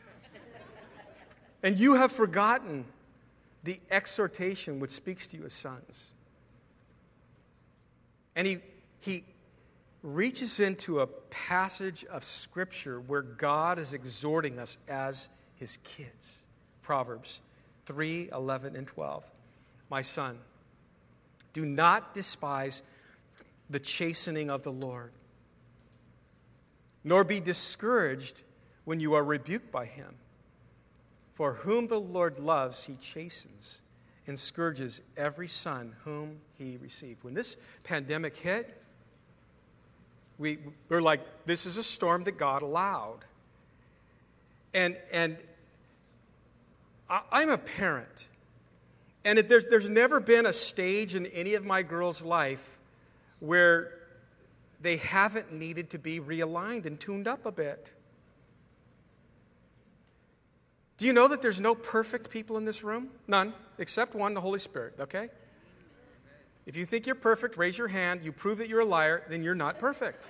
and 1.62 1.76
you 1.76 1.94
have 1.94 2.12
forgotten 2.12 2.84
the 3.64 3.80
exhortation 3.90 4.78
which 4.78 4.90
speaks 4.90 5.26
to 5.28 5.38
you 5.38 5.44
as 5.44 5.54
sons. 5.54 6.12
And 8.36 8.46
he, 8.46 8.58
he 9.00 9.24
reaches 10.02 10.60
into 10.60 11.00
a 11.00 11.06
passage 11.06 12.04
of 12.04 12.22
Scripture 12.22 13.00
where 13.00 13.22
God 13.22 13.78
is 13.78 13.94
exhorting 13.94 14.58
us 14.58 14.76
as 14.86 15.30
his 15.56 15.78
kids. 15.78 16.42
Proverbs 16.82 17.40
3 17.86 18.30
11 18.32 18.76
and 18.76 18.86
12. 18.86 19.24
My 19.90 20.02
son, 20.02 20.38
do 21.52 21.64
not 21.64 22.12
despise 22.12 22.82
the 23.70 23.80
chastening 23.80 24.50
of 24.50 24.62
the 24.62 24.72
Lord, 24.72 25.12
nor 27.02 27.24
be 27.24 27.40
discouraged 27.40 28.42
when 28.84 29.00
you 29.00 29.14
are 29.14 29.24
rebuked 29.24 29.72
by 29.72 29.86
him. 29.86 30.14
For 31.34 31.54
whom 31.54 31.86
the 31.86 32.00
Lord 32.00 32.38
loves, 32.38 32.84
he 32.84 32.96
chastens 32.96 33.82
and 34.26 34.38
scourges 34.38 35.00
every 35.16 35.48
son 35.48 35.94
whom 36.04 36.40
he 36.58 36.78
received. 36.78 37.22
When 37.22 37.34
this 37.34 37.56
pandemic 37.84 38.36
hit, 38.36 38.82
we 40.38 40.58
were 40.88 41.02
like, 41.02 41.20
this 41.46 41.66
is 41.66 41.76
a 41.76 41.82
storm 41.82 42.24
that 42.24 42.38
God 42.38 42.62
allowed. 42.62 43.20
And, 44.76 44.94
and 45.10 45.38
I, 47.08 47.42
am 47.42 47.48
a 47.48 47.56
parent. 47.56 48.28
And 49.24 49.38
it, 49.38 49.48
there's, 49.48 49.66
there's 49.68 49.88
never 49.88 50.20
been 50.20 50.44
a 50.44 50.52
stage 50.52 51.14
in 51.14 51.24
any 51.26 51.54
of 51.54 51.64
my 51.64 51.82
girls' 51.82 52.22
life 52.22 52.78
where 53.40 53.94
they 54.82 54.98
haven't 54.98 55.50
needed 55.50 55.88
to 55.90 55.98
be 55.98 56.20
realigned 56.20 56.84
and 56.84 57.00
tuned 57.00 57.26
up 57.26 57.46
a 57.46 57.52
bit. 57.52 57.90
Do 60.98 61.06
you 61.06 61.14
know 61.14 61.26
that 61.26 61.40
there's 61.40 61.60
no 61.60 61.74
perfect 61.74 62.28
people 62.28 62.58
in 62.58 62.66
this 62.66 62.84
room? 62.84 63.08
None, 63.26 63.54
except 63.78 64.14
one, 64.14 64.34
the 64.34 64.42
Holy 64.42 64.58
Spirit, 64.58 64.96
okay? 65.00 65.30
If 66.66 66.76
you 66.76 66.84
think 66.84 67.06
you're 67.06 67.14
perfect, 67.14 67.56
raise 67.56 67.78
your 67.78 67.88
hand. 67.88 68.20
You 68.22 68.30
prove 68.30 68.58
that 68.58 68.68
you're 68.68 68.80
a 68.80 68.84
liar, 68.84 69.22
then 69.30 69.42
you're 69.42 69.54
not 69.54 69.78
perfect. 69.78 70.28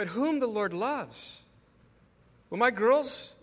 But 0.00 0.08
whom 0.08 0.40
the 0.40 0.46
Lord 0.46 0.72
loves. 0.72 1.44
Well, 2.48 2.58
my 2.58 2.70
girls, 2.70 3.36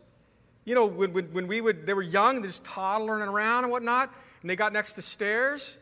you 0.66 0.74
know, 0.74 0.88
when, 0.88 1.14
when, 1.14 1.26
when 1.26 1.46
we 1.46 1.62
would, 1.62 1.86
they 1.86 1.94
were 1.94 2.02
young, 2.02 2.42
they 2.42 2.48
just 2.48 2.66
toddling 2.66 3.22
around 3.22 3.66
and 3.66 3.72
whatnot, 3.72 4.12
and 4.42 4.50
they 4.50 4.56
got 4.56 4.74
next 4.74 4.94
to 4.94 5.04
stairs, 5.04 5.78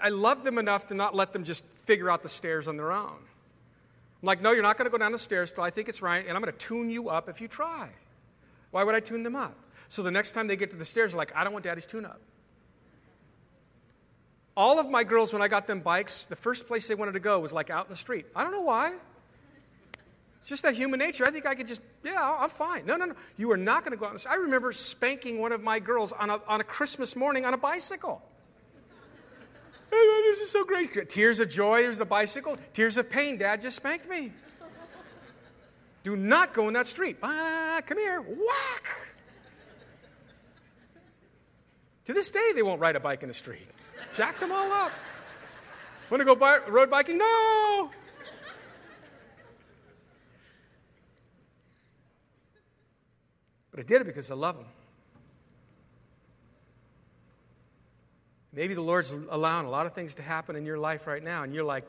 I 0.00 0.08
loved 0.08 0.42
them 0.44 0.58
enough 0.58 0.88
to 0.88 0.94
not 0.94 1.14
let 1.14 1.32
them 1.32 1.44
just 1.44 1.64
figure 1.64 2.10
out 2.10 2.24
the 2.24 2.28
stairs 2.28 2.66
on 2.66 2.76
their 2.76 2.90
own. 2.90 3.06
I'm 3.12 4.26
like, 4.26 4.42
no, 4.42 4.50
you're 4.50 4.64
not 4.64 4.78
going 4.78 4.86
to 4.86 4.90
go 4.90 4.98
down 4.98 5.12
the 5.12 5.16
stairs 5.18 5.52
till 5.52 5.62
I 5.62 5.70
think 5.70 5.88
it's 5.88 6.02
right, 6.02 6.26
and 6.26 6.36
I'm 6.36 6.42
going 6.42 6.52
to 6.52 6.58
tune 6.58 6.90
you 6.90 7.08
up 7.08 7.28
if 7.28 7.40
you 7.40 7.46
try. 7.46 7.88
Why 8.72 8.82
would 8.82 8.96
I 8.96 9.00
tune 9.00 9.22
them 9.22 9.36
up? 9.36 9.56
So 9.86 10.02
the 10.02 10.10
next 10.10 10.32
time 10.32 10.48
they 10.48 10.56
get 10.56 10.72
to 10.72 10.76
the 10.76 10.84
stairs, 10.84 11.12
they're 11.12 11.18
like, 11.18 11.30
I 11.36 11.44
don't 11.44 11.52
want 11.52 11.62
daddy's 11.62 11.86
tune 11.86 12.04
up. 12.04 12.20
All 14.56 14.80
of 14.80 14.90
my 14.90 15.04
girls, 15.04 15.32
when 15.32 15.40
I 15.40 15.46
got 15.46 15.68
them 15.68 15.82
bikes, 15.82 16.24
the 16.24 16.34
first 16.34 16.66
place 16.66 16.88
they 16.88 16.96
wanted 16.96 17.12
to 17.12 17.20
go 17.20 17.38
was 17.38 17.52
like 17.52 17.70
out 17.70 17.86
in 17.86 17.90
the 17.90 17.96
street. 17.96 18.26
I 18.34 18.42
don't 18.42 18.50
know 18.50 18.62
why. 18.62 18.96
It's 20.44 20.50
just 20.50 20.62
that 20.64 20.74
human 20.74 20.98
nature. 20.98 21.24
I 21.26 21.30
think 21.30 21.46
I 21.46 21.54
could 21.54 21.66
just, 21.66 21.80
yeah, 22.04 22.36
I'm 22.38 22.50
fine. 22.50 22.84
No, 22.84 22.96
no, 22.96 23.06
no. 23.06 23.14
You 23.38 23.50
are 23.52 23.56
not 23.56 23.82
going 23.82 23.92
to 23.92 23.96
go 23.96 24.04
out 24.04 24.10
in 24.10 24.18
the. 24.18 24.30
I 24.30 24.34
remember 24.34 24.74
spanking 24.74 25.40
one 25.40 25.52
of 25.52 25.62
my 25.62 25.78
girls 25.78 26.12
on 26.12 26.28
a, 26.28 26.38
on 26.46 26.60
a 26.60 26.64
Christmas 26.64 27.16
morning 27.16 27.46
on 27.46 27.54
a 27.54 27.56
bicycle. 27.56 28.20
this 29.90 30.40
is 30.40 30.50
so 30.50 30.62
great. 30.62 31.08
Tears 31.08 31.40
of 31.40 31.48
joy, 31.48 31.80
there's 31.80 31.96
the 31.96 32.04
bicycle. 32.04 32.58
Tears 32.74 32.98
of 32.98 33.08
pain, 33.08 33.38
Dad 33.38 33.62
just 33.62 33.76
spanked 33.76 34.06
me. 34.06 34.32
Do 36.02 36.14
not 36.14 36.52
go 36.52 36.68
in 36.68 36.74
that 36.74 36.86
street. 36.86 37.16
Ah, 37.22 37.80
come 37.86 37.96
here. 37.96 38.20
Whack. 38.20 39.14
To 42.04 42.12
this 42.12 42.30
day, 42.30 42.50
they 42.54 42.62
won't 42.62 42.82
ride 42.82 42.96
a 42.96 43.00
bike 43.00 43.22
in 43.22 43.28
the 43.28 43.34
street. 43.34 43.66
Jack 44.12 44.38
them 44.40 44.52
all 44.52 44.70
up. 44.70 44.92
Want 46.10 46.20
to 46.20 46.26
go 46.26 46.36
by, 46.36 46.58
road 46.68 46.90
biking? 46.90 47.16
No. 47.16 47.90
But 53.74 53.82
I 53.82 53.86
did 53.88 54.02
it 54.02 54.04
because 54.04 54.30
I 54.30 54.36
love 54.36 54.56
them. 54.56 54.66
Maybe 58.52 58.74
the 58.74 58.82
Lord's 58.82 59.12
allowing 59.30 59.66
a 59.66 59.70
lot 59.70 59.84
of 59.84 59.94
things 59.94 60.14
to 60.14 60.22
happen 60.22 60.54
in 60.54 60.64
your 60.64 60.78
life 60.78 61.08
right 61.08 61.22
now, 61.22 61.42
and 61.42 61.52
you're 61.52 61.64
like, 61.64 61.84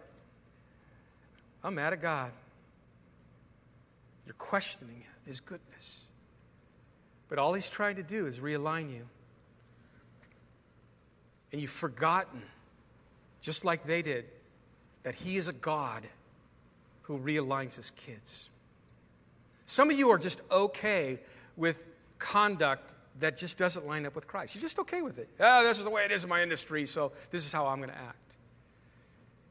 I'm 1.63 1.75
mad 1.75 1.93
at 1.93 2.01
God. 2.01 2.31
You're 4.25 4.33
questioning 4.33 5.03
His 5.27 5.39
goodness. 5.41 6.07
But 7.29 7.37
all 7.37 7.53
He's 7.53 7.69
trying 7.69 7.97
to 7.97 8.03
do 8.03 8.25
is 8.25 8.39
realign 8.39 8.91
you. 8.91 9.05
And 11.51 11.61
you've 11.61 11.69
forgotten, 11.69 12.41
just 13.41 13.63
like 13.63 13.83
they 13.83 14.01
did, 14.01 14.25
that 15.03 15.13
He 15.13 15.35
is 15.37 15.49
a 15.49 15.53
God 15.53 16.01
who 17.03 17.19
realigns 17.19 17.75
His 17.75 17.91
kids. 17.91 18.49
Some 19.65 19.91
of 19.91 19.99
you 19.99 20.09
are 20.09 20.17
just 20.17 20.41
okay 20.49 21.19
with 21.57 21.85
conduct 22.17 22.93
that 23.19 23.37
just 23.37 23.57
doesn't 23.57 23.87
line 23.87 24.05
up 24.05 24.15
with 24.15 24.27
Christ. 24.27 24.55
You're 24.55 24.61
just 24.61 24.79
okay 24.79 25.01
with 25.01 25.17
it. 25.17 25.29
Oh, 25.39 25.63
this 25.63 25.77
is 25.77 25.83
the 25.83 25.89
way 25.89 26.03
it 26.05 26.11
is 26.11 26.23
in 26.23 26.29
my 26.29 26.41
industry, 26.41 26.85
so 26.85 27.11
this 27.31 27.45
is 27.45 27.53
how 27.53 27.67
I'm 27.67 27.77
going 27.77 27.89
to 27.89 27.97
act. 27.97 28.35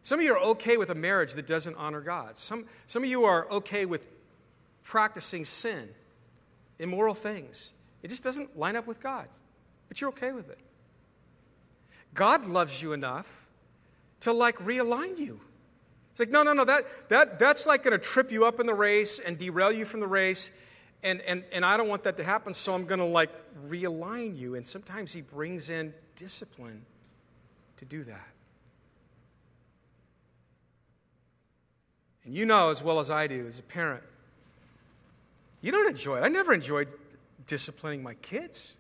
Some 0.03 0.19
of 0.19 0.25
you 0.25 0.35
are 0.35 0.41
okay 0.51 0.77
with 0.77 0.91
a 0.91 0.95
marriage 0.95 1.33
that 1.33 1.47
doesn't 1.47 1.77
honor 1.77 2.03
God. 2.03 2.37
Some, 2.37 2.67
some 2.87 3.03
of 3.03 3.09
you 3.09 3.25
are 3.25 3.51
okay 3.51 3.87
with 3.87 4.07
practicing 4.83 5.47
sin, 5.47 5.89
immoral 6.79 7.15
things. 7.15 7.73
It 8.03 8.09
just 8.09 8.23
doesn't 8.23 8.59
line 8.59 8.77
up 8.77 8.87
with 8.87 9.01
God, 9.01 9.27
but 9.89 10.01
you're 10.01 10.11
okay 10.11 10.33
with 10.33 10.51
it. 10.51 10.59
God 12.13 12.45
loves 12.45 12.83
you 12.83 12.93
enough 12.93 13.47
to 14.21 14.33
like 14.33 14.59
realign 14.59 15.19
you. 15.19 15.41
It's 16.11 16.21
like, 16.21 16.31
no, 16.31 16.43
no, 16.43 16.53
no, 16.53 16.65
that, 16.65 16.85
that, 17.09 17.39
that's 17.39 17.67
like 17.67 17.83
going 17.83 17.99
to 17.99 18.05
trip 18.05 18.31
you 18.31 18.45
up 18.45 18.61
in 18.61 18.67
the 18.67 18.75
race 18.75 19.19
and 19.19 19.37
derail 19.37 19.73
you 19.73 19.85
from 19.85 20.01
the 20.01 20.07
race. 20.07 20.51
And, 21.05 21.21
and, 21.21 21.45
and 21.53 21.65
I 21.65 21.77
don't 21.77 21.89
want 21.89 22.03
that 22.05 22.17
to 22.17 22.25
happen, 22.25 22.55
so 22.55 22.75
I'm 22.75 22.87
going 22.87 22.99
to 22.99 23.05
like 23.05 23.31
realign 23.69 24.37
you. 24.37 24.55
And 24.55 24.67
sometimes 24.67 25.13
he 25.13 25.21
brings 25.21 25.69
in 25.69 25.93
discipline 26.17 26.85
to 27.77 27.85
do 27.85 28.03
that. 28.05 28.29
And 32.25 32.35
you 32.35 32.47
know 32.47 32.71
as 32.71 32.83
well 32.83 32.99
as 33.01 33.11
I 33.11 33.27
do 33.27 33.47
as 33.47 33.59
a 33.59 33.63
parent, 33.63 34.03
you 35.61 35.71
don't 35.71 35.89
enjoy 35.89 36.17
it. 36.17 36.23
I 36.23 36.29
never 36.29 36.55
enjoyed 36.55 36.89
disciplining 37.47 38.03
my 38.03 38.15
kids. 38.15 38.75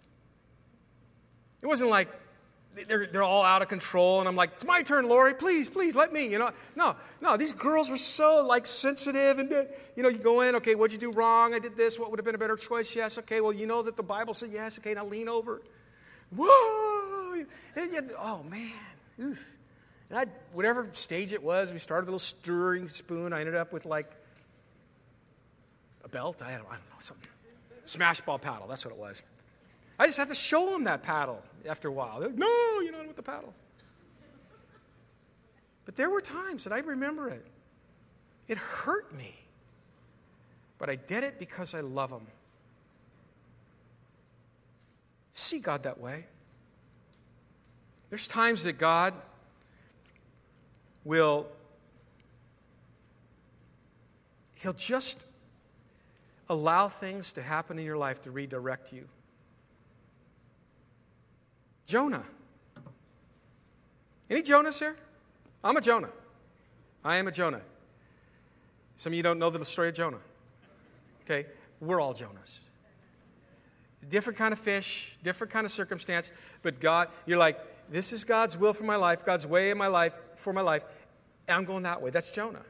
It 1.60 1.66
wasn't 1.66 1.90
like 1.90 2.08
they're, 2.88 3.06
they're 3.06 3.22
all 3.22 3.44
out 3.44 3.62
of 3.62 3.68
control 3.68 4.20
and 4.20 4.28
i'm 4.28 4.36
like 4.36 4.52
it's 4.54 4.64
my 4.64 4.82
turn 4.82 5.08
lori. 5.08 5.34
Please 5.34 5.70
please 5.70 5.94
let 5.94 6.12
me 6.12 6.26
you 6.26 6.38
know? 6.38 6.50
No 6.76 6.96
no 7.20 7.36
these 7.36 7.52
girls 7.52 7.88
were 7.88 7.96
so 7.96 8.44
like 8.44 8.66
sensitive 8.66 9.38
and 9.38 9.50
you 9.96 10.02
know 10.02 10.08
you 10.08 10.18
go 10.18 10.40
in 10.40 10.56
okay 10.56 10.74
what'd 10.74 10.92
you 10.92 11.12
do 11.12 11.16
wrong? 11.16 11.54
I 11.54 11.58
did 11.58 11.76
this. 11.76 11.98
What 11.98 12.10
would 12.10 12.18
have 12.18 12.24
been 12.24 12.34
a 12.34 12.38
better 12.38 12.56
choice? 12.56 12.94
Yes 12.94 13.18
okay 13.18 13.40
well 13.40 13.52
you 13.52 13.66
know 13.66 13.82
that 13.82 13.96
the 13.96 14.02
bible 14.02 14.34
said 14.34 14.50
yes. 14.52 14.78
Okay 14.78 14.94
now 14.94 15.04
lean 15.04 15.28
over. 15.28 15.62
Whoa! 16.36 17.44
And 17.76 17.92
you, 17.92 18.00
oh 18.18 18.42
man 18.44 18.72
and 19.18 20.18
i 20.18 20.26
whatever 20.52 20.88
stage 20.92 21.32
it 21.32 21.42
was 21.42 21.72
we 21.72 21.78
started 21.78 22.04
a 22.04 22.08
little 22.08 22.18
stirring 22.18 22.88
spoon. 22.88 23.32
I 23.32 23.40
ended 23.40 23.54
up 23.54 23.72
with 23.72 23.86
like 23.86 24.10
a 26.04 26.08
belt. 26.08 26.42
I 26.42 26.50
don't, 26.52 26.66
I 26.66 26.72
don't 26.72 26.90
know 26.90 26.98
something 26.98 27.30
smash 27.84 28.20
ball 28.22 28.38
paddle. 28.38 28.66
That's 28.66 28.84
what 28.84 28.92
it 28.92 29.00
was 29.00 29.22
I 29.98 30.06
just 30.06 30.18
have 30.18 30.28
to 30.28 30.34
show 30.34 30.70
them 30.70 30.84
that 30.84 31.02
paddle 31.02 31.42
after 31.68 31.88
a 31.88 31.92
while. 31.92 32.20
Like, 32.20 32.34
no, 32.34 32.80
you're 32.80 32.92
not 32.92 33.06
with 33.06 33.16
the 33.16 33.22
paddle. 33.22 33.54
But 35.84 35.96
there 35.96 36.10
were 36.10 36.20
times 36.20 36.64
that 36.64 36.72
I 36.72 36.78
remember 36.78 37.28
it. 37.28 37.46
It 38.48 38.58
hurt 38.58 39.14
me. 39.14 39.34
But 40.78 40.90
I 40.90 40.96
did 40.96 41.24
it 41.24 41.38
because 41.38 41.74
I 41.74 41.80
love 41.80 42.10
them. 42.10 42.26
See 45.32 45.58
God 45.58 45.82
that 45.84 46.00
way. 46.00 46.26
There's 48.10 48.28
times 48.28 48.64
that 48.64 48.78
God 48.78 49.14
will, 51.04 51.46
He'll 54.56 54.72
just 54.72 55.26
allow 56.48 56.88
things 56.88 57.32
to 57.34 57.42
happen 57.42 57.78
in 57.78 57.84
your 57.84 57.96
life 57.96 58.22
to 58.22 58.30
redirect 58.30 58.92
you. 58.92 59.08
Jonah. 61.86 62.24
Any 64.30 64.42
Jonahs 64.42 64.78
here? 64.78 64.96
I'm 65.62 65.76
a 65.76 65.80
Jonah. 65.80 66.10
I 67.04 67.16
am 67.16 67.28
a 67.28 67.32
Jonah. 67.32 67.60
Some 68.96 69.12
of 69.12 69.16
you 69.16 69.22
don't 69.22 69.38
know 69.38 69.50
the 69.50 69.64
story 69.64 69.88
of 69.88 69.94
Jonah. 69.94 70.20
Okay? 71.24 71.46
We're 71.80 72.00
all 72.00 72.14
Jonahs. 72.14 72.60
Different 74.08 74.38
kind 74.38 74.52
of 74.52 74.58
fish, 74.58 75.16
different 75.22 75.52
kind 75.52 75.64
of 75.64 75.72
circumstance, 75.72 76.30
but 76.62 76.80
God, 76.80 77.08
you're 77.26 77.38
like, 77.38 77.58
this 77.90 78.12
is 78.12 78.24
God's 78.24 78.56
will 78.56 78.72
for 78.72 78.84
my 78.84 78.96
life, 78.96 79.24
God's 79.24 79.46
way 79.46 79.70
in 79.70 79.78
my 79.78 79.86
life, 79.86 80.16
for 80.36 80.52
my 80.52 80.60
life. 80.60 80.84
I'm 81.48 81.64
going 81.64 81.82
that 81.82 82.02
way. 82.02 82.10
That's 82.10 82.30
Jonah. 82.32 82.62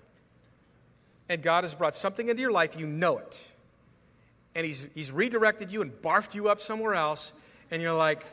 And 1.28 1.42
God 1.42 1.64
has 1.64 1.74
brought 1.74 1.94
something 1.94 2.28
into 2.28 2.42
your 2.42 2.52
life, 2.52 2.78
you 2.78 2.86
know 2.86 3.18
it. 3.18 3.44
And 4.54 4.64
He's, 4.66 4.86
he's 4.94 5.10
redirected 5.10 5.72
you 5.72 5.82
and 5.82 5.90
barfed 5.90 6.34
you 6.34 6.48
up 6.48 6.60
somewhere 6.60 6.94
else, 6.94 7.32
and 7.70 7.82
you're 7.82 7.94
like, 7.94 8.24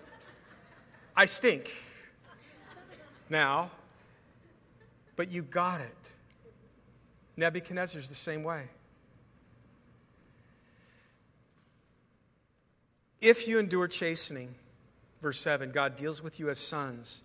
I 1.22 1.26
stink 1.26 1.72
now, 3.30 3.70
but 5.16 5.32
you 5.32 5.44
got 5.44 5.80
it. 5.80 5.96
Nebuchadnezzar's 7.38 8.10
the 8.10 8.16
same 8.16 8.42
way. 8.42 8.64
If 13.22 13.48
you 13.48 13.60
endure 13.60 13.88
chastening, 13.88 14.56
verse 15.22 15.40
7, 15.40 15.70
God 15.70 15.96
deals 15.96 16.24
with 16.24 16.40
you 16.40 16.50
as 16.50 16.58
sons. 16.58 17.22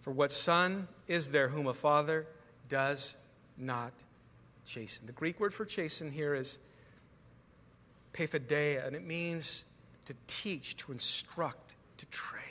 For 0.00 0.10
what 0.10 0.32
son 0.32 0.88
is 1.06 1.30
there 1.30 1.46
whom 1.46 1.68
a 1.68 1.74
father 1.74 2.26
does 2.68 3.16
not 3.56 3.92
chasten? 4.66 5.06
The 5.06 5.12
Greek 5.12 5.38
word 5.38 5.54
for 5.54 5.64
chasten 5.64 6.10
here 6.10 6.34
is 6.34 6.58
paideia, 8.12 8.84
and 8.84 8.96
it 8.96 9.06
means 9.06 9.62
to 10.06 10.16
teach, 10.26 10.76
to 10.78 10.90
instruct, 10.90 11.76
to 11.98 12.06
train. 12.06 12.42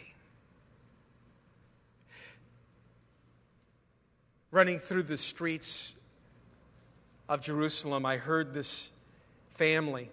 Running 4.52 4.80
through 4.80 5.04
the 5.04 5.18
streets 5.18 5.94
of 7.28 7.42
Jerusalem, 7.42 8.06
I 8.06 8.18
heard 8.18 8.54
this 8.54 8.90
family. 9.52 10.10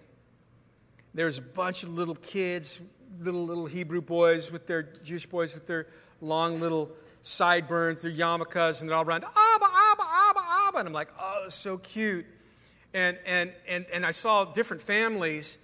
There's 1.13 1.37
a 1.37 1.41
bunch 1.41 1.83
of 1.83 1.93
little 1.93 2.15
kids, 2.15 2.81
little 3.21 3.45
little 3.45 3.65
Hebrew 3.65 4.01
boys 4.01 4.51
with 4.51 4.67
their 4.67 4.83
Jewish 4.83 5.25
boys 5.25 5.53
with 5.53 5.67
their 5.67 5.87
long 6.21 6.59
little 6.59 6.91
sideburns, 7.21 8.01
their 8.01 8.11
yarmulkes, 8.11 8.81
and 8.81 8.89
they're 8.89 8.97
all 8.97 9.05
around 9.05 9.23
Abba, 9.23 9.65
Abba, 9.65 10.03
Abba, 10.03 10.41
Abba, 10.67 10.77
and 10.79 10.87
I'm 10.89 10.93
like, 10.93 11.09
oh, 11.19 11.45
so 11.47 11.77
cute. 11.77 12.25
And 12.93 13.17
and 13.25 13.53
and 13.67 13.85
and 13.93 14.05
I 14.05 14.11
saw 14.11 14.43
different 14.43 14.81
families, 14.81 15.57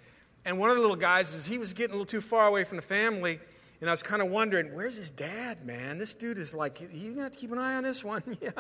and 0.46 0.58
one 0.58 0.70
of 0.70 0.78
the 0.78 0.82
little 0.82 0.96
guys 0.96 1.34
was 1.34 1.46
he 1.46 1.58
was 1.58 1.74
getting 1.74 1.92
a 1.92 1.98
little 1.98 2.06
too 2.06 2.22
far 2.22 2.48
away 2.48 2.64
from 2.64 2.78
the 2.78 2.84
family 2.84 3.40
and 3.82 3.90
I 3.90 3.94
was 3.94 4.04
kind 4.04 4.22
of 4.22 4.30
wondering, 4.30 4.74
where's 4.76 4.96
his 4.96 5.10
dad, 5.10 5.66
man? 5.66 5.98
This 5.98 6.14
dude 6.14 6.38
is 6.38 6.54
like, 6.54 6.80
you're 6.80 7.14
gonna 7.14 7.24
have 7.24 7.32
to 7.32 7.40
keep 7.40 7.52
an 7.52 7.58
eye 7.58 7.74
on 7.74 7.84
this 7.84 8.06
one. 8.06 8.24
yeah. 8.42 8.52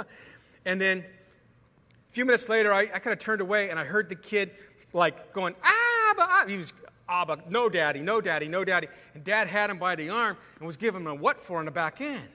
And 0.65 0.81
then 0.81 0.99
a 0.99 2.13
few 2.13 2.25
minutes 2.25 2.49
later, 2.49 2.73
I, 2.73 2.81
I 2.81 2.99
kind 2.99 3.13
of 3.13 3.19
turned 3.19 3.39
away 3.39 3.69
and 3.69 3.79
I 3.79 3.85
heard 3.85 4.09
the 4.09 4.15
kid 4.15 4.51
like 4.93 5.31
going, 5.31 5.55
ah, 5.63 6.13
ah. 6.17 6.45
He 6.47 6.57
was, 6.57 6.73
ah, 7.07 7.37
no 7.49 7.69
daddy, 7.69 8.01
no 8.01 8.19
daddy, 8.19 8.47
no 8.47 8.65
daddy. 8.65 8.87
And 9.13 9.23
dad 9.23 9.47
had 9.47 9.69
him 9.69 9.77
by 9.77 9.95
the 9.95 10.09
arm 10.09 10.37
and 10.57 10.65
was 10.65 10.77
giving 10.77 11.01
him 11.01 11.07
a 11.07 11.15
what 11.15 11.39
for 11.39 11.59
in 11.59 11.65
the 11.65 11.71
back 11.71 12.01
end. 12.01 12.29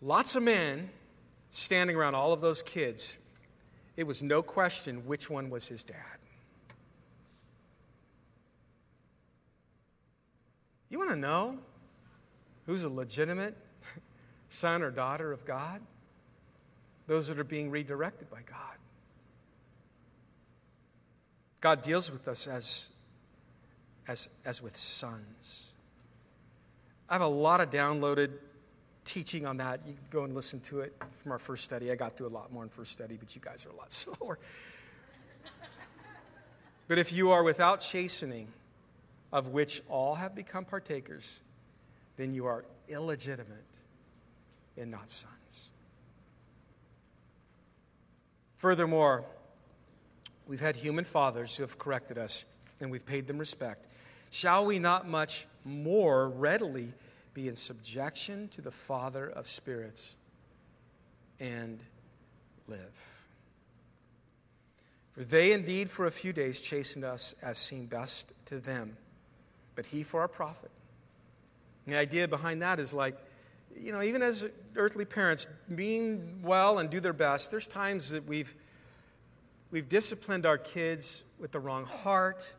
Lots 0.00 0.36
of 0.36 0.42
men 0.42 0.88
standing 1.50 1.96
around 1.96 2.14
all 2.14 2.32
of 2.32 2.40
those 2.40 2.62
kids. 2.62 3.18
It 3.96 4.06
was 4.06 4.22
no 4.22 4.42
question 4.42 5.06
which 5.06 5.28
one 5.28 5.50
was 5.50 5.68
his 5.68 5.84
dad. 5.84 6.13
You 10.90 10.98
want 10.98 11.10
to 11.10 11.16
know 11.16 11.58
who's 12.66 12.84
a 12.84 12.88
legitimate 12.88 13.56
son 14.48 14.82
or 14.82 14.90
daughter 14.90 15.32
of 15.32 15.44
God? 15.44 15.80
Those 17.06 17.28
that 17.28 17.38
are 17.38 17.44
being 17.44 17.70
redirected 17.70 18.30
by 18.30 18.40
God. 18.46 18.58
God 21.60 21.82
deals 21.82 22.10
with 22.10 22.28
us 22.28 22.46
as, 22.46 22.90
as, 24.06 24.28
as 24.44 24.62
with 24.62 24.76
sons. 24.76 25.72
I 27.08 27.14
have 27.14 27.22
a 27.22 27.26
lot 27.26 27.60
of 27.60 27.70
downloaded 27.70 28.30
teaching 29.04 29.46
on 29.46 29.58
that. 29.58 29.80
You 29.86 29.92
can 29.94 30.02
go 30.10 30.24
and 30.24 30.34
listen 30.34 30.60
to 30.60 30.80
it 30.80 30.94
from 31.18 31.32
our 31.32 31.38
first 31.38 31.64
study. 31.64 31.90
I 31.90 31.94
got 31.94 32.16
through 32.16 32.26
a 32.26 32.28
lot 32.28 32.52
more 32.52 32.62
in 32.62 32.68
first 32.68 32.92
study, 32.92 33.16
but 33.18 33.34
you 33.34 33.40
guys 33.40 33.66
are 33.66 33.70
a 33.70 33.76
lot 33.76 33.92
slower. 33.92 34.38
but 36.88 36.98
if 36.98 37.12
you 37.12 37.30
are 37.30 37.42
without 37.42 37.80
chastening, 37.80 38.48
of 39.34 39.48
which 39.48 39.82
all 39.88 40.14
have 40.14 40.32
become 40.32 40.64
partakers, 40.64 41.42
then 42.16 42.32
you 42.32 42.46
are 42.46 42.64
illegitimate 42.88 43.78
and 44.78 44.92
not 44.92 45.10
sons. 45.10 45.70
Furthermore, 48.54 49.24
we've 50.46 50.60
had 50.60 50.76
human 50.76 51.04
fathers 51.04 51.56
who 51.56 51.64
have 51.64 51.78
corrected 51.78 52.16
us 52.16 52.44
and 52.80 52.92
we've 52.92 53.04
paid 53.04 53.26
them 53.26 53.36
respect. 53.36 53.88
Shall 54.30 54.64
we 54.64 54.78
not 54.78 55.08
much 55.08 55.48
more 55.64 56.28
readily 56.28 56.92
be 57.34 57.48
in 57.48 57.56
subjection 57.56 58.46
to 58.48 58.62
the 58.62 58.70
Father 58.70 59.28
of 59.28 59.48
spirits 59.48 60.16
and 61.40 61.82
live? 62.68 63.26
For 65.10 65.24
they 65.24 65.50
indeed 65.50 65.90
for 65.90 66.06
a 66.06 66.12
few 66.12 66.32
days 66.32 66.60
chastened 66.60 67.04
us 67.04 67.34
as 67.42 67.58
seemed 67.58 67.90
best 67.90 68.32
to 68.46 68.60
them 68.60 68.96
but 69.74 69.86
he 69.86 70.02
for 70.02 70.20
our 70.20 70.28
profit. 70.28 70.70
The 71.86 71.96
idea 71.96 72.28
behind 72.28 72.62
that 72.62 72.80
is 72.80 72.94
like, 72.94 73.16
you 73.76 73.92
know, 73.92 74.02
even 74.02 74.22
as 74.22 74.46
earthly 74.76 75.04
parents, 75.04 75.48
being 75.74 76.40
well 76.42 76.78
and 76.78 76.88
do 76.88 77.00
their 77.00 77.12
best, 77.12 77.50
there's 77.50 77.66
times 77.66 78.10
that 78.10 78.26
we've, 78.26 78.54
we've 79.70 79.88
disciplined 79.88 80.46
our 80.46 80.58
kids 80.58 81.24
with 81.38 81.52
the 81.52 81.60
wrong 81.60 81.84
heart, 81.84 82.54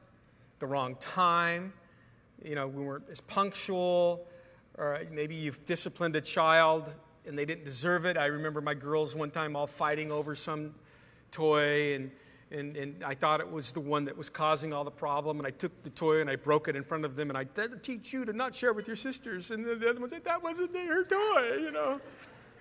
the 0.59 0.67
wrong 0.67 0.95
time. 0.99 1.73
You 2.43 2.55
know, 2.55 2.67
we 2.67 2.83
weren't 2.83 3.05
as 3.09 3.21
punctual, 3.21 4.27
or 4.77 5.01
maybe 5.11 5.35
you've 5.35 5.63
disciplined 5.65 6.15
a 6.15 6.21
child 6.21 6.93
and 7.25 7.37
they 7.37 7.45
didn't 7.45 7.65
deserve 7.65 8.05
it. 8.05 8.17
I 8.17 8.27
remember 8.27 8.61
my 8.61 8.73
girls 8.73 9.15
one 9.15 9.31
time 9.31 9.55
all 9.55 9.67
fighting 9.67 10.11
over 10.11 10.35
some 10.35 10.75
toy 11.31 11.95
and 11.95 12.11
and, 12.51 12.77
and 12.77 13.03
I 13.03 13.15
thought 13.15 13.39
it 13.39 13.51
was 13.51 13.73
the 13.73 13.79
one 13.79 14.05
that 14.05 14.15
was 14.15 14.29
causing 14.29 14.71
all 14.71 14.83
the 14.83 14.91
problem. 14.91 15.39
And 15.39 15.47
I 15.47 15.49
took 15.49 15.83
the 15.83 15.89
toy 15.89 16.21
and 16.21 16.29
I 16.29 16.35
broke 16.35 16.67
it 16.67 16.75
in 16.75 16.83
front 16.83 17.03
of 17.03 17.15
them. 17.15 17.29
And 17.29 17.37
I 17.37 17.45
to 17.45 17.77
teach 17.77 18.13
you 18.13 18.23
to 18.25 18.33
not 18.33 18.53
share 18.53 18.71
with 18.71 18.85
your 18.87 18.95
sisters. 18.95 19.49
And 19.51 19.65
the 19.65 19.89
other 19.89 19.99
one 19.99 20.09
said, 20.09 20.23
That 20.25 20.43
wasn't 20.43 20.75
her 20.75 21.03
toy, 21.03 21.57
you 21.59 21.71
know. 21.71 21.99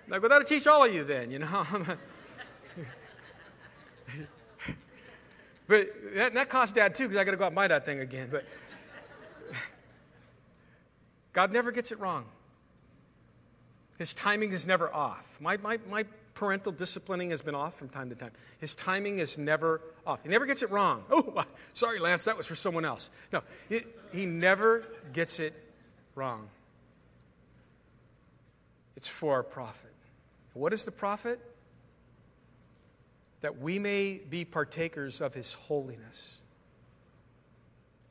Like, 0.07 0.21
well, 0.21 0.29
that'll 0.29 0.45
teach 0.45 0.67
all 0.67 0.83
of 0.83 0.93
you 0.93 1.03
then, 1.03 1.31
you 1.31 1.39
know. 1.39 1.65
but 5.67 5.87
that, 6.15 6.33
that 6.33 6.49
costs 6.49 6.73
dad 6.73 6.93
too, 6.95 7.03
because 7.03 7.17
I 7.17 7.23
got 7.23 7.31
to 7.31 7.37
go 7.37 7.45
out 7.45 7.47
and 7.47 7.55
buy 7.55 7.67
that 7.67 7.85
thing 7.85 7.99
again. 7.99 8.29
But 8.31 8.45
God 11.33 11.51
never 11.51 11.71
gets 11.71 11.91
it 11.91 11.99
wrong. 11.99 12.25
His 13.97 14.13
timing 14.13 14.51
is 14.51 14.67
never 14.67 14.93
off. 14.93 15.39
My, 15.39 15.57
my, 15.57 15.79
my 15.89 16.05
parental 16.35 16.71
disciplining 16.71 17.31
has 17.31 17.41
been 17.41 17.55
off 17.55 17.75
from 17.75 17.89
time 17.89 18.09
to 18.09 18.15
time. 18.15 18.31
His 18.59 18.75
timing 18.75 19.19
is 19.19 19.37
never 19.37 19.81
off. 20.05 20.21
He 20.21 20.29
never 20.29 20.45
gets 20.45 20.61
it 20.61 20.69
wrong. 20.69 21.03
Oh, 21.11 21.43
sorry, 21.73 21.99
Lance, 21.99 22.25
that 22.25 22.37
was 22.37 22.45
for 22.45 22.55
someone 22.55 22.85
else. 22.85 23.09
No, 23.33 23.41
it, 23.69 23.85
he 24.13 24.25
never 24.25 24.85
gets 25.13 25.39
it 25.39 25.53
wrong. 26.13 26.49
It's 28.95 29.07
for 29.07 29.33
our 29.33 29.43
profit. 29.43 29.93
What 30.53 30.73
is 30.73 30.85
the 30.85 30.91
profit? 30.91 31.39
That 33.41 33.59
we 33.59 33.79
may 33.79 34.21
be 34.29 34.45
partakers 34.45 35.21
of 35.21 35.33
his 35.33 35.53
holiness. 35.53 36.41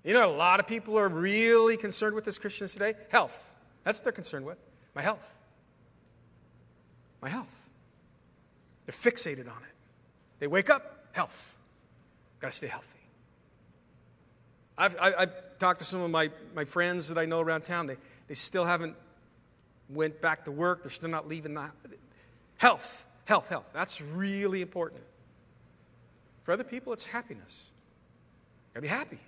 You 0.02 0.12
know, 0.12 0.28
a 0.28 0.36
lot 0.36 0.60
of 0.60 0.66
people 0.66 0.98
are 0.98 1.08
really 1.08 1.76
concerned 1.76 2.14
with 2.14 2.28
as 2.28 2.38
Christians 2.38 2.72
today 2.72 2.94
health. 3.10 3.52
That's 3.84 3.98
what 3.98 4.04
they're 4.04 4.12
concerned 4.12 4.46
with. 4.46 4.58
My 4.94 5.02
health. 5.02 5.38
My 7.22 7.28
health. 7.28 7.63
They're 8.86 8.92
fixated 8.92 9.48
on 9.48 9.62
it. 9.62 9.74
They 10.38 10.46
wake 10.46 10.70
up, 10.70 11.06
health. 11.12 11.56
Got 12.40 12.48
to 12.48 12.56
stay 12.56 12.66
healthy. 12.66 12.98
I've, 14.76 14.96
I've, 15.00 15.30
talked 15.58 15.78
to 15.78 15.84
some 15.84 16.00
of 16.00 16.10
my, 16.10 16.30
my 16.54 16.64
friends 16.64 17.08
that 17.08 17.16
I 17.16 17.24
know 17.24 17.40
around 17.40 17.62
town. 17.62 17.86
They, 17.86 17.96
they 18.28 18.34
still 18.34 18.64
haven't 18.64 18.96
went 19.88 20.20
back 20.20 20.44
to 20.44 20.50
work. 20.50 20.82
They're 20.82 20.90
still 20.90 21.10
not 21.10 21.28
leaving 21.28 21.54
the 21.54 21.70
health, 22.58 23.06
health, 23.24 23.48
health. 23.48 23.66
That's 23.72 24.00
really 24.00 24.62
important. 24.62 25.00
For 26.42 26.52
other 26.52 26.64
people, 26.64 26.92
it's 26.92 27.06
happiness. 27.06 27.70
Gotta 28.74 28.82
be 28.82 28.88
happy. 28.88 29.18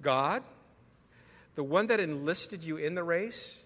God, 0.00 0.42
the 1.54 1.64
one 1.64 1.88
that 1.88 2.00
enlisted 2.00 2.64
you 2.64 2.76
in 2.76 2.94
the 2.94 3.04
race, 3.04 3.62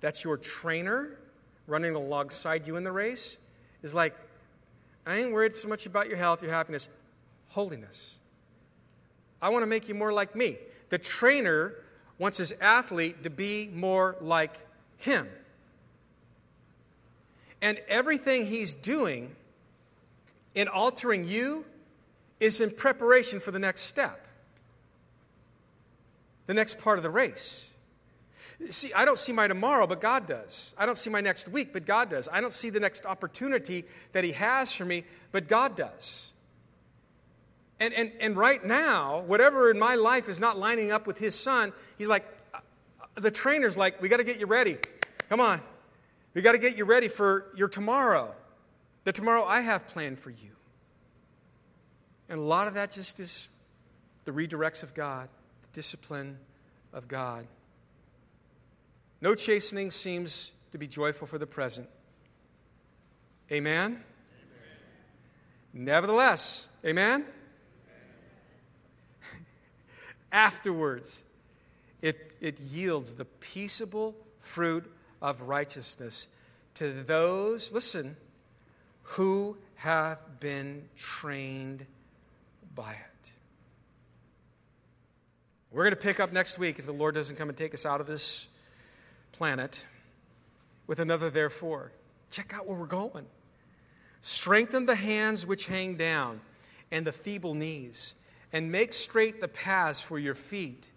that's 0.00 0.24
your 0.24 0.36
trainer 0.36 1.18
running 1.66 1.94
alongside 1.94 2.66
you 2.66 2.76
in 2.76 2.84
the 2.84 2.92
race, 2.92 3.36
is 3.82 3.94
like, 3.94 4.14
I 5.06 5.16
ain't 5.16 5.32
worried 5.32 5.52
so 5.52 5.68
much 5.68 5.86
about 5.86 6.08
your 6.08 6.16
health, 6.16 6.42
your 6.42 6.52
happiness, 6.52 6.88
holiness. 7.48 8.16
I 9.42 9.50
want 9.50 9.62
to 9.62 9.66
make 9.66 9.88
you 9.88 9.94
more 9.94 10.12
like 10.12 10.34
me. 10.34 10.56
The 10.88 10.98
trainer 10.98 11.74
wants 12.18 12.38
his 12.38 12.52
athlete 12.60 13.22
to 13.24 13.30
be 13.30 13.70
more 13.74 14.16
like 14.20 14.54
him. 14.96 15.28
And 17.60 17.78
everything 17.88 18.46
he's 18.46 18.74
doing 18.74 19.34
in 20.54 20.68
altering 20.68 21.26
you 21.26 21.64
is 22.40 22.60
in 22.60 22.70
preparation 22.70 23.40
for 23.40 23.50
the 23.50 23.58
next 23.58 23.82
step, 23.82 24.26
the 26.46 26.54
next 26.54 26.78
part 26.78 26.98
of 26.98 27.02
the 27.02 27.10
race. 27.10 27.73
See, 28.70 28.92
I 28.92 29.04
don't 29.04 29.18
see 29.18 29.32
my 29.32 29.46
tomorrow, 29.46 29.86
but 29.86 30.00
God 30.00 30.26
does. 30.26 30.74
I 30.78 30.86
don't 30.86 30.96
see 30.96 31.10
my 31.10 31.20
next 31.20 31.48
week, 31.48 31.72
but 31.72 31.84
God 31.84 32.10
does. 32.10 32.28
I 32.32 32.40
don't 32.40 32.52
see 32.52 32.70
the 32.70 32.80
next 32.80 33.04
opportunity 33.04 33.84
that 34.12 34.24
He 34.24 34.32
has 34.32 34.72
for 34.72 34.84
me, 34.84 35.04
but 35.32 35.48
God 35.48 35.76
does. 35.76 36.32
And, 37.80 37.92
and, 37.92 38.12
and 38.20 38.36
right 38.36 38.64
now, 38.64 39.20
whatever 39.26 39.70
in 39.70 39.78
my 39.78 39.96
life 39.96 40.28
is 40.28 40.40
not 40.40 40.58
lining 40.58 40.92
up 40.92 41.06
with 41.06 41.18
His 41.18 41.38
Son, 41.38 41.72
He's 41.98 42.06
like, 42.06 42.26
uh, 42.54 42.60
the 43.16 43.30
trainer's 43.30 43.76
like, 43.76 44.00
we 44.00 44.08
got 44.08 44.18
to 44.18 44.24
get 44.24 44.38
you 44.38 44.46
ready. 44.46 44.76
Come 45.28 45.40
on. 45.40 45.60
We 46.34 46.42
got 46.42 46.52
to 46.52 46.58
get 46.58 46.76
you 46.76 46.84
ready 46.84 47.08
for 47.08 47.46
your 47.54 47.68
tomorrow, 47.68 48.34
the 49.04 49.12
tomorrow 49.12 49.44
I 49.44 49.60
have 49.60 49.86
planned 49.86 50.18
for 50.18 50.30
you. 50.30 50.50
And 52.28 52.38
a 52.38 52.42
lot 52.42 52.66
of 52.66 52.74
that 52.74 52.90
just 52.92 53.20
is 53.20 53.48
the 54.24 54.32
redirects 54.32 54.82
of 54.82 54.94
God, 54.94 55.28
the 55.62 55.68
discipline 55.72 56.38
of 56.92 57.06
God. 57.06 57.46
No 59.24 59.34
chastening 59.34 59.90
seems 59.90 60.52
to 60.70 60.76
be 60.76 60.86
joyful 60.86 61.26
for 61.26 61.38
the 61.38 61.46
present. 61.46 61.88
Amen? 63.50 63.92
amen. 63.92 64.02
Nevertheless, 65.72 66.68
amen? 66.84 67.24
amen. 67.24 67.26
Afterwards, 70.30 71.24
it, 72.02 72.32
it 72.42 72.60
yields 72.60 73.14
the 73.14 73.24
peaceable 73.24 74.14
fruit 74.40 74.84
of 75.22 75.40
righteousness 75.40 76.28
to 76.74 76.92
those, 76.92 77.72
listen, 77.72 78.18
who 79.04 79.56
have 79.76 80.18
been 80.38 80.86
trained 80.96 81.86
by 82.74 82.92
it. 82.92 83.32
We're 85.70 85.84
going 85.84 85.96
to 85.96 85.96
pick 85.96 86.20
up 86.20 86.30
next 86.30 86.58
week 86.58 86.78
if 86.78 86.84
the 86.84 86.92
Lord 86.92 87.14
doesn't 87.14 87.36
come 87.36 87.48
and 87.48 87.56
take 87.56 87.72
us 87.72 87.86
out 87.86 88.02
of 88.02 88.06
this 88.06 88.48
planet 89.34 89.84
with 90.86 91.00
another 91.00 91.28
therefore. 91.28 91.90
Check 92.30 92.54
out 92.54 92.66
where 92.66 92.78
we're 92.78 92.86
going. 92.86 93.26
Strengthen 94.20 94.86
the 94.86 94.94
hands 94.94 95.44
which 95.44 95.66
hang 95.66 95.96
down 95.96 96.40
and 96.92 97.04
the 97.04 97.12
feeble 97.12 97.54
knees, 97.54 98.14
and 98.52 98.70
make 98.70 98.92
straight 98.92 99.40
the 99.40 99.48
paths 99.48 100.00
for 100.00 100.18
your 100.18 100.36
feet, 100.36 100.92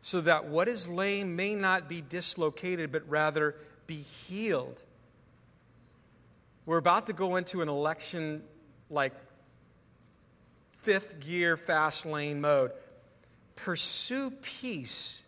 so 0.00 0.22
that 0.22 0.46
what 0.46 0.66
is 0.66 0.88
lame 0.88 1.36
may 1.36 1.54
not 1.54 1.88
be 1.88 2.00
dislocated, 2.00 2.90
but 2.90 3.06
rather 3.08 3.54
be 3.86 3.96
healed. 3.96 4.82
We're 6.64 6.78
about 6.78 7.08
to 7.08 7.12
go 7.12 7.36
into 7.36 7.60
an 7.60 7.68
election 7.68 8.42
like 8.88 9.12
fifth 10.78 11.20
gear 11.20 11.58
fast 11.58 12.06
lane 12.06 12.40
mode. 12.40 12.70
Pursue 13.56 14.30
peace 14.30 15.24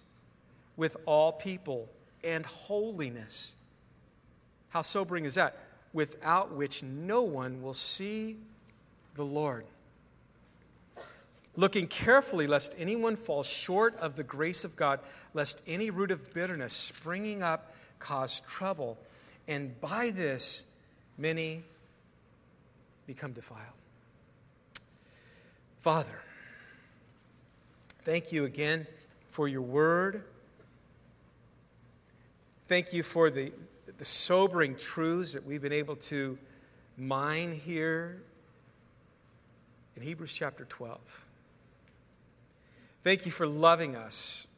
with 0.76 0.96
all 1.04 1.32
people 1.32 1.88
and 2.24 2.46
holiness. 2.46 3.54
How 4.70 4.82
sobering 4.82 5.24
is 5.24 5.34
that? 5.34 5.56
Without 5.92 6.52
which 6.52 6.82
no 6.82 7.22
one 7.22 7.62
will 7.62 7.74
see 7.74 8.36
the 9.14 9.24
Lord. 9.24 9.64
Looking 11.56 11.86
carefully, 11.86 12.48
lest 12.48 12.74
anyone 12.78 13.14
fall 13.14 13.44
short 13.44 13.96
of 13.98 14.16
the 14.16 14.24
grace 14.24 14.64
of 14.64 14.74
God, 14.74 14.98
lest 15.34 15.62
any 15.68 15.90
root 15.90 16.10
of 16.10 16.34
bitterness 16.34 16.72
springing 16.72 17.42
up 17.42 17.74
cause 18.00 18.40
trouble, 18.40 18.98
and 19.46 19.80
by 19.80 20.10
this 20.12 20.64
many 21.16 21.62
become 23.06 23.32
defiled. 23.32 23.60
Father, 25.78 26.18
thank 28.02 28.32
you 28.32 28.44
again 28.44 28.86
for 29.28 29.46
your 29.46 29.62
word. 29.62 30.24
Thank 32.74 32.92
you 32.92 33.04
for 33.04 33.30
the, 33.30 33.52
the 33.98 34.04
sobering 34.04 34.74
truths 34.74 35.34
that 35.34 35.46
we've 35.46 35.62
been 35.62 35.72
able 35.72 35.94
to 35.94 36.36
mine 36.98 37.52
here 37.52 38.20
in 39.94 40.02
Hebrews 40.02 40.34
chapter 40.34 40.64
12. 40.64 41.24
Thank 43.04 43.26
you 43.26 43.30
for 43.30 43.46
loving 43.46 43.94
us 43.94 44.48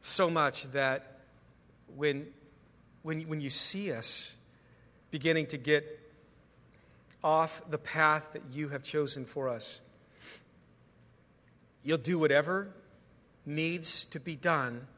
so 0.00 0.28
much 0.28 0.64
that 0.72 1.20
when, 1.94 2.26
when, 3.02 3.28
when 3.28 3.40
you 3.40 3.50
see 3.50 3.92
us 3.92 4.36
beginning 5.12 5.46
to 5.46 5.56
get 5.56 6.00
off 7.22 7.62
the 7.70 7.78
path 7.78 8.32
that 8.32 8.42
you 8.50 8.70
have 8.70 8.82
chosen 8.82 9.24
for 9.24 9.48
us, 9.48 9.82
you'll 11.84 11.96
do 11.96 12.18
whatever 12.18 12.70
needs 13.46 14.04
to 14.06 14.18
be 14.18 14.34
done 14.34 14.88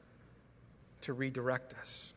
to 1.03 1.13
redirect 1.13 1.75
us. 1.75 2.15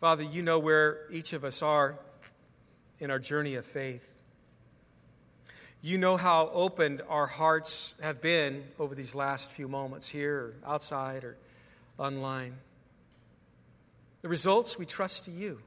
Father, 0.00 0.22
you 0.22 0.42
know 0.42 0.58
where 0.58 1.00
each 1.10 1.32
of 1.32 1.44
us 1.44 1.62
are 1.62 1.98
in 2.98 3.10
our 3.10 3.18
journey 3.18 3.54
of 3.56 3.66
faith. 3.66 4.06
You 5.82 5.98
know 5.98 6.16
how 6.16 6.50
opened 6.52 7.02
our 7.08 7.26
hearts 7.26 7.94
have 8.02 8.20
been 8.20 8.64
over 8.78 8.94
these 8.94 9.14
last 9.14 9.50
few 9.50 9.68
moments 9.68 10.08
here, 10.08 10.36
or 10.36 10.54
outside, 10.66 11.24
or 11.24 11.36
online. 11.98 12.54
The 14.22 14.28
results, 14.28 14.78
we 14.78 14.84
trust 14.86 15.24
to 15.24 15.30
you. 15.30 15.60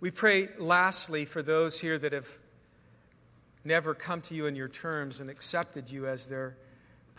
We 0.00 0.10
pray 0.10 0.48
lastly 0.58 1.24
for 1.24 1.42
those 1.42 1.80
here 1.80 1.98
that 1.98 2.12
have 2.12 2.38
never 3.64 3.94
come 3.94 4.20
to 4.22 4.34
you 4.34 4.46
in 4.46 4.56
your 4.56 4.68
terms 4.68 5.20
and 5.20 5.28
accepted 5.28 5.90
you 5.90 6.06
as 6.06 6.26
their 6.26 6.56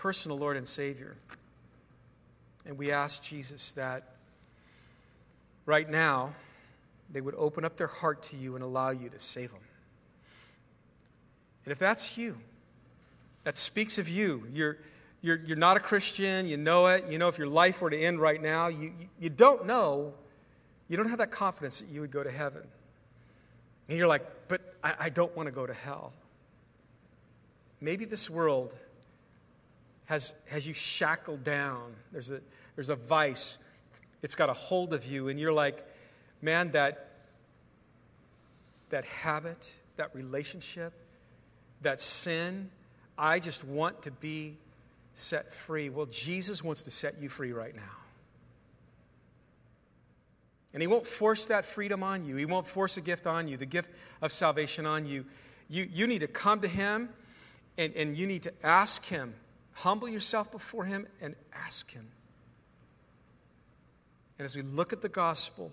personal 0.01 0.35
Lord 0.35 0.57
and 0.57 0.67
Savior. 0.67 1.15
And 2.65 2.75
we 2.75 2.91
ask 2.91 3.21
Jesus 3.21 3.73
that 3.73 4.15
right 5.67 5.87
now 5.87 6.33
they 7.11 7.21
would 7.21 7.35
open 7.37 7.63
up 7.63 7.77
their 7.77 7.85
heart 7.85 8.23
to 8.23 8.35
you 8.35 8.55
and 8.55 8.63
allow 8.63 8.89
you 8.89 9.09
to 9.09 9.19
save 9.19 9.51
them. 9.51 9.61
And 11.65 11.71
if 11.71 11.77
that's 11.77 12.17
you, 12.17 12.35
that 13.43 13.57
speaks 13.57 13.99
of 13.99 14.09
you, 14.09 14.47
you're, 14.51 14.79
you're, 15.21 15.39
you're 15.45 15.55
not 15.55 15.77
a 15.77 15.79
Christian, 15.79 16.47
you 16.47 16.57
know 16.57 16.87
it, 16.87 17.05
you 17.07 17.19
know 17.19 17.27
if 17.27 17.37
your 17.37 17.47
life 17.47 17.79
were 17.79 17.91
to 17.91 17.99
end 17.99 18.19
right 18.19 18.41
now, 18.41 18.69
you, 18.69 18.93
you 19.19 19.29
don't 19.29 19.67
know, 19.67 20.15
you 20.89 20.97
don't 20.97 21.09
have 21.09 21.19
that 21.19 21.29
confidence 21.29 21.79
that 21.79 21.89
you 21.89 22.01
would 22.01 22.11
go 22.11 22.23
to 22.23 22.31
heaven. 22.31 22.63
And 23.87 23.99
you're 23.99 24.07
like, 24.07 24.25
but 24.47 24.61
I, 24.83 24.95
I 24.99 25.09
don't 25.09 25.35
want 25.37 25.45
to 25.45 25.53
go 25.53 25.67
to 25.67 25.75
hell. 25.75 26.11
Maybe 27.79 28.05
this 28.05 28.31
world 28.31 28.75
has, 30.11 30.33
has 30.49 30.67
you 30.67 30.73
shackled 30.73 31.41
down. 31.41 31.93
There's 32.11 32.31
a, 32.31 32.41
there's 32.75 32.89
a 32.89 32.97
vice, 32.97 33.59
it's 34.21 34.35
got 34.35 34.49
a 34.49 34.53
hold 34.53 34.93
of 34.93 35.05
you, 35.05 35.29
and 35.29 35.39
you're 35.39 35.53
like, 35.53 35.85
man, 36.41 36.71
that, 36.71 37.11
that 38.89 39.05
habit, 39.05 39.73
that 39.95 40.13
relationship, 40.13 40.91
that 41.81 42.01
sin, 42.01 42.69
I 43.17 43.39
just 43.39 43.63
want 43.63 44.01
to 44.01 44.11
be 44.11 44.57
set 45.13 45.53
free. 45.53 45.87
Well, 45.87 46.07
Jesus 46.07 46.61
wants 46.61 46.81
to 46.81 46.91
set 46.91 47.21
you 47.21 47.29
free 47.29 47.53
right 47.53 47.73
now. 47.73 47.81
And 50.73 50.81
He 50.81 50.87
won't 50.87 51.07
force 51.07 51.47
that 51.47 51.63
freedom 51.63 52.03
on 52.03 52.25
you, 52.25 52.35
He 52.35 52.45
won't 52.45 52.67
force 52.67 52.97
a 52.97 53.01
gift 53.01 53.27
on 53.27 53.47
you, 53.47 53.55
the 53.55 53.65
gift 53.65 53.89
of 54.21 54.33
salvation 54.33 54.85
on 54.85 55.05
you. 55.05 55.23
You, 55.69 55.87
you 55.89 56.05
need 56.05 56.19
to 56.19 56.27
come 56.27 56.59
to 56.59 56.67
Him 56.67 57.07
and, 57.77 57.95
and 57.95 58.17
you 58.17 58.27
need 58.27 58.43
to 58.43 58.51
ask 58.61 59.05
Him. 59.05 59.35
Humble 59.73 60.09
yourself 60.09 60.51
before 60.51 60.85
Him 60.85 61.07
and 61.21 61.35
ask 61.53 61.91
Him. 61.91 62.07
And 64.37 64.45
as 64.45 64.55
we 64.55 64.61
look 64.61 64.91
at 64.91 65.01
the 65.01 65.09
gospel, 65.09 65.71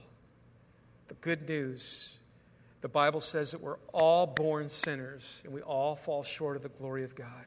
the 1.09 1.15
good 1.15 1.49
news, 1.49 2.17
the 2.81 2.89
Bible 2.89 3.21
says 3.21 3.51
that 3.53 3.61
we're 3.61 3.79
all 3.93 4.27
born 4.27 4.69
sinners 4.69 5.43
and 5.45 5.53
we 5.53 5.63
all 5.63 5.97
fall 5.97 6.23
short 6.23 6.57
of 6.57 6.63
the 6.63 6.69
glory 6.69 7.05
of 7.05 7.15
God. 7.15 7.47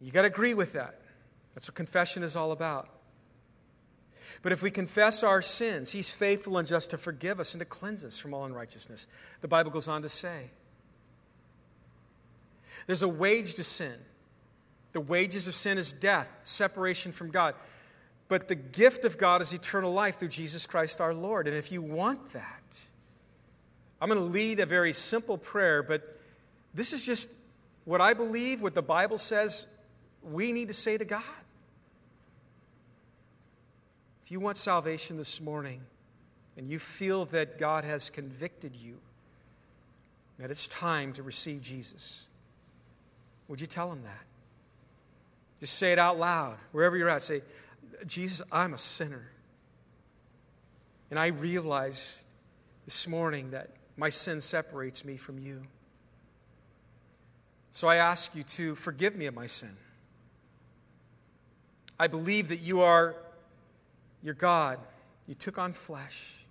You 0.00 0.10
got 0.10 0.22
to 0.22 0.28
agree 0.28 0.54
with 0.54 0.72
that. 0.74 1.00
That's 1.54 1.68
what 1.68 1.74
confession 1.74 2.22
is 2.22 2.36
all 2.36 2.52
about. 2.52 2.88
But 4.42 4.52
if 4.52 4.62
we 4.62 4.70
confess 4.70 5.22
our 5.22 5.42
sins, 5.42 5.92
He's 5.92 6.10
faithful 6.10 6.58
and 6.58 6.66
just 6.66 6.90
to 6.90 6.98
forgive 6.98 7.40
us 7.40 7.54
and 7.54 7.60
to 7.60 7.64
cleanse 7.64 8.04
us 8.04 8.18
from 8.18 8.34
all 8.34 8.44
unrighteousness. 8.44 9.06
The 9.40 9.48
Bible 9.48 9.70
goes 9.70 9.88
on 9.88 10.02
to 10.02 10.08
say 10.08 10.50
there's 12.86 13.02
a 13.02 13.08
wage 13.08 13.54
to 13.54 13.64
sin. 13.64 13.94
The 14.92 15.00
wages 15.00 15.48
of 15.48 15.54
sin 15.54 15.78
is 15.78 15.92
death, 15.92 16.28
separation 16.42 17.12
from 17.12 17.30
God. 17.30 17.54
But 18.28 18.48
the 18.48 18.54
gift 18.54 19.04
of 19.04 19.18
God 19.18 19.42
is 19.42 19.52
eternal 19.52 19.92
life 19.92 20.18
through 20.18 20.28
Jesus 20.28 20.66
Christ 20.66 21.00
our 21.00 21.14
Lord. 21.14 21.46
And 21.46 21.56
if 21.56 21.72
you 21.72 21.82
want 21.82 22.32
that, 22.32 22.80
I'm 24.00 24.08
going 24.08 24.20
to 24.20 24.26
lead 24.26 24.60
a 24.60 24.66
very 24.66 24.92
simple 24.92 25.38
prayer, 25.38 25.82
but 25.82 26.18
this 26.74 26.92
is 26.92 27.06
just 27.06 27.28
what 27.84 28.00
I 28.00 28.14
believe, 28.14 28.60
what 28.60 28.74
the 28.74 28.82
Bible 28.82 29.18
says 29.18 29.66
we 30.22 30.52
need 30.52 30.68
to 30.68 30.74
say 30.74 30.96
to 30.96 31.04
God. 31.04 31.22
If 34.24 34.30
you 34.30 34.40
want 34.40 34.56
salvation 34.56 35.16
this 35.16 35.40
morning 35.40 35.80
and 36.56 36.68
you 36.68 36.78
feel 36.78 37.24
that 37.26 37.58
God 37.58 37.84
has 37.84 38.08
convicted 38.08 38.76
you, 38.76 38.98
that 40.38 40.50
it's 40.50 40.68
time 40.68 41.12
to 41.14 41.22
receive 41.22 41.60
Jesus, 41.60 42.28
would 43.52 43.60
you 43.60 43.66
tell 43.66 43.92
him 43.92 44.02
that? 44.04 44.24
Just 45.60 45.74
say 45.74 45.92
it 45.92 45.98
out 45.98 46.18
loud, 46.18 46.56
wherever 46.70 46.96
you're 46.96 47.10
at. 47.10 47.20
Say, 47.20 47.42
Jesus, 48.06 48.40
I'm 48.50 48.72
a 48.72 48.78
sinner. 48.78 49.30
And 51.10 51.18
I 51.18 51.26
realize 51.26 52.24
this 52.86 53.06
morning 53.06 53.50
that 53.50 53.68
my 53.98 54.08
sin 54.08 54.40
separates 54.40 55.04
me 55.04 55.18
from 55.18 55.38
you. 55.38 55.64
So 57.72 57.88
I 57.88 57.96
ask 57.96 58.34
you 58.34 58.42
to 58.42 58.74
forgive 58.74 59.16
me 59.16 59.26
of 59.26 59.34
my 59.34 59.44
sin. 59.44 59.76
I 62.00 62.06
believe 62.06 62.48
that 62.48 62.60
you 62.60 62.80
are 62.80 63.16
your 64.22 64.32
God. 64.32 64.78
You 65.28 65.34
took 65.34 65.58
on 65.58 65.74
flesh. 65.74 66.42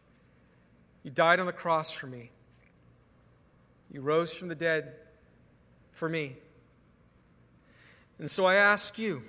You 1.01 1.09
died 1.09 1.39
on 1.39 1.47
the 1.47 1.51
cross 1.51 1.89
for 1.89 2.05
me. 2.05 2.29
You 3.91 4.01
rose 4.01 4.35
from 4.35 4.49
the 4.49 4.55
dead 4.55 4.93
for 5.93 6.07
me. 6.07 6.35
And 8.21 8.31
so 8.31 8.45
I 8.45 8.55
ask 8.55 8.97
you 8.97 9.23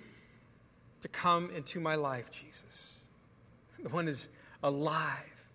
to 1.01 1.09
come 1.09 1.51
into 1.51 1.81
my 1.81 1.97
life, 1.97 2.31
Jesus. 2.31 3.01
The 3.83 3.89
one 3.89 4.07
is 4.07 4.29
alive. 4.63 5.49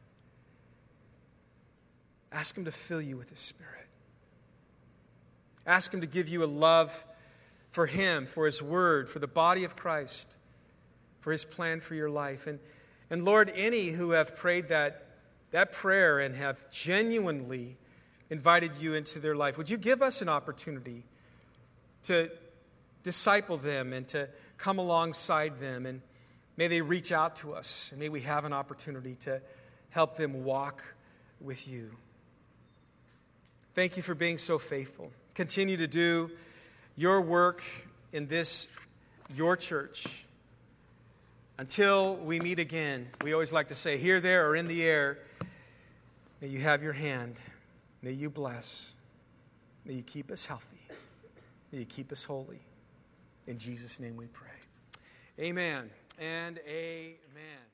Ask 2.34 2.58
him 2.58 2.66
to 2.66 2.72
fill 2.72 3.02
you 3.02 3.16
with 3.16 3.30
his 3.30 3.40
spirit. 3.40 3.88
Ask 5.66 5.94
him 5.94 6.02
to 6.02 6.08
give 6.08 6.28
you 6.28 6.44
a 6.44 6.46
love 6.46 7.06
for 7.72 7.86
him, 7.86 8.26
for 8.26 8.46
his 8.46 8.62
word, 8.62 9.08
for 9.08 9.20
the 9.20 9.28
body 9.28 9.64
of 9.64 9.78
Christ 9.78 10.36
for 11.28 11.34
his 11.34 11.44
plan 11.44 11.82
for 11.82 11.94
your 11.94 12.10
life. 12.10 12.48
And, 12.48 12.58
and 13.10 13.26
Lord, 13.26 13.52
any 13.54 13.90
who 13.90 14.12
have 14.12 14.38
prayed 14.38 14.70
that, 14.70 15.08
that 15.52 15.74
prayer 15.74 16.20
and 16.20 16.34
have 16.34 16.72
genuinely 16.72 17.76
invited 18.30 18.76
you 18.78 18.94
into 18.94 19.20
their 19.20 19.36
life, 19.36 19.58
would 19.58 19.70
you 19.70 19.76
give 19.76 20.02
us 20.02 20.22
an 20.22 20.30
opportunity 20.30 21.04
to 22.04 22.32
disciple 23.08 23.56
them 23.56 23.94
and 23.94 24.06
to 24.10 24.28
come 24.58 24.80
alongside 24.80 25.62
them? 25.62 25.86
And 25.86 26.02
may 26.58 26.68
they 26.68 26.82
reach 26.82 27.14
out 27.14 27.38
to 27.38 27.54
us, 27.54 27.92
and 27.92 28.02
may 28.02 28.10
we 28.10 28.20
have 28.22 28.44
an 28.44 28.52
opportunity 28.52 29.16
to 29.22 29.42
help 29.92 30.18
them 30.18 30.44
walk 30.44 30.84
with 31.40 31.70
you. 31.70 31.92
Thank 33.74 33.96
you 33.96 34.04
for 34.04 34.14
being 34.14 34.38
so 34.38 34.60
faithful. 34.60 35.10
Continue 35.36 35.78
to 35.78 35.88
do 35.88 36.32
your 36.98 37.22
work 37.22 37.64
in 38.12 38.28
this, 38.28 38.68
your 39.34 39.56
church. 39.56 40.26
Until 41.58 42.18
we 42.18 42.42
meet 42.42 42.60
again, 42.60 43.08
we 43.24 43.32
always 43.32 43.54
like 43.54 43.70
to 43.70 43.76
say, 43.76 43.98
here, 43.98 44.20
there, 44.20 44.50
or 44.50 44.56
in 44.58 44.68
the 44.68 44.84
air, 44.84 45.20
may 46.42 46.50
you 46.50 46.60
have 46.60 46.84
your 46.84 46.94
hand. 46.94 47.40
May 48.02 48.12
you 48.12 48.30
bless. 48.30 48.96
May 49.86 49.94
you 49.94 50.04
keep 50.04 50.30
us 50.30 50.46
healthy. 50.46 50.82
May 51.72 51.80
you 51.80 51.86
keep 51.86 52.12
us 52.12 52.26
holy. 52.26 52.67
In 53.48 53.58
Jesus' 53.58 54.00
name 54.00 54.18
we 54.18 54.28
pray. 54.28 54.50
Amen 55.40 55.90
and 56.20 56.60
amen. 56.68 57.67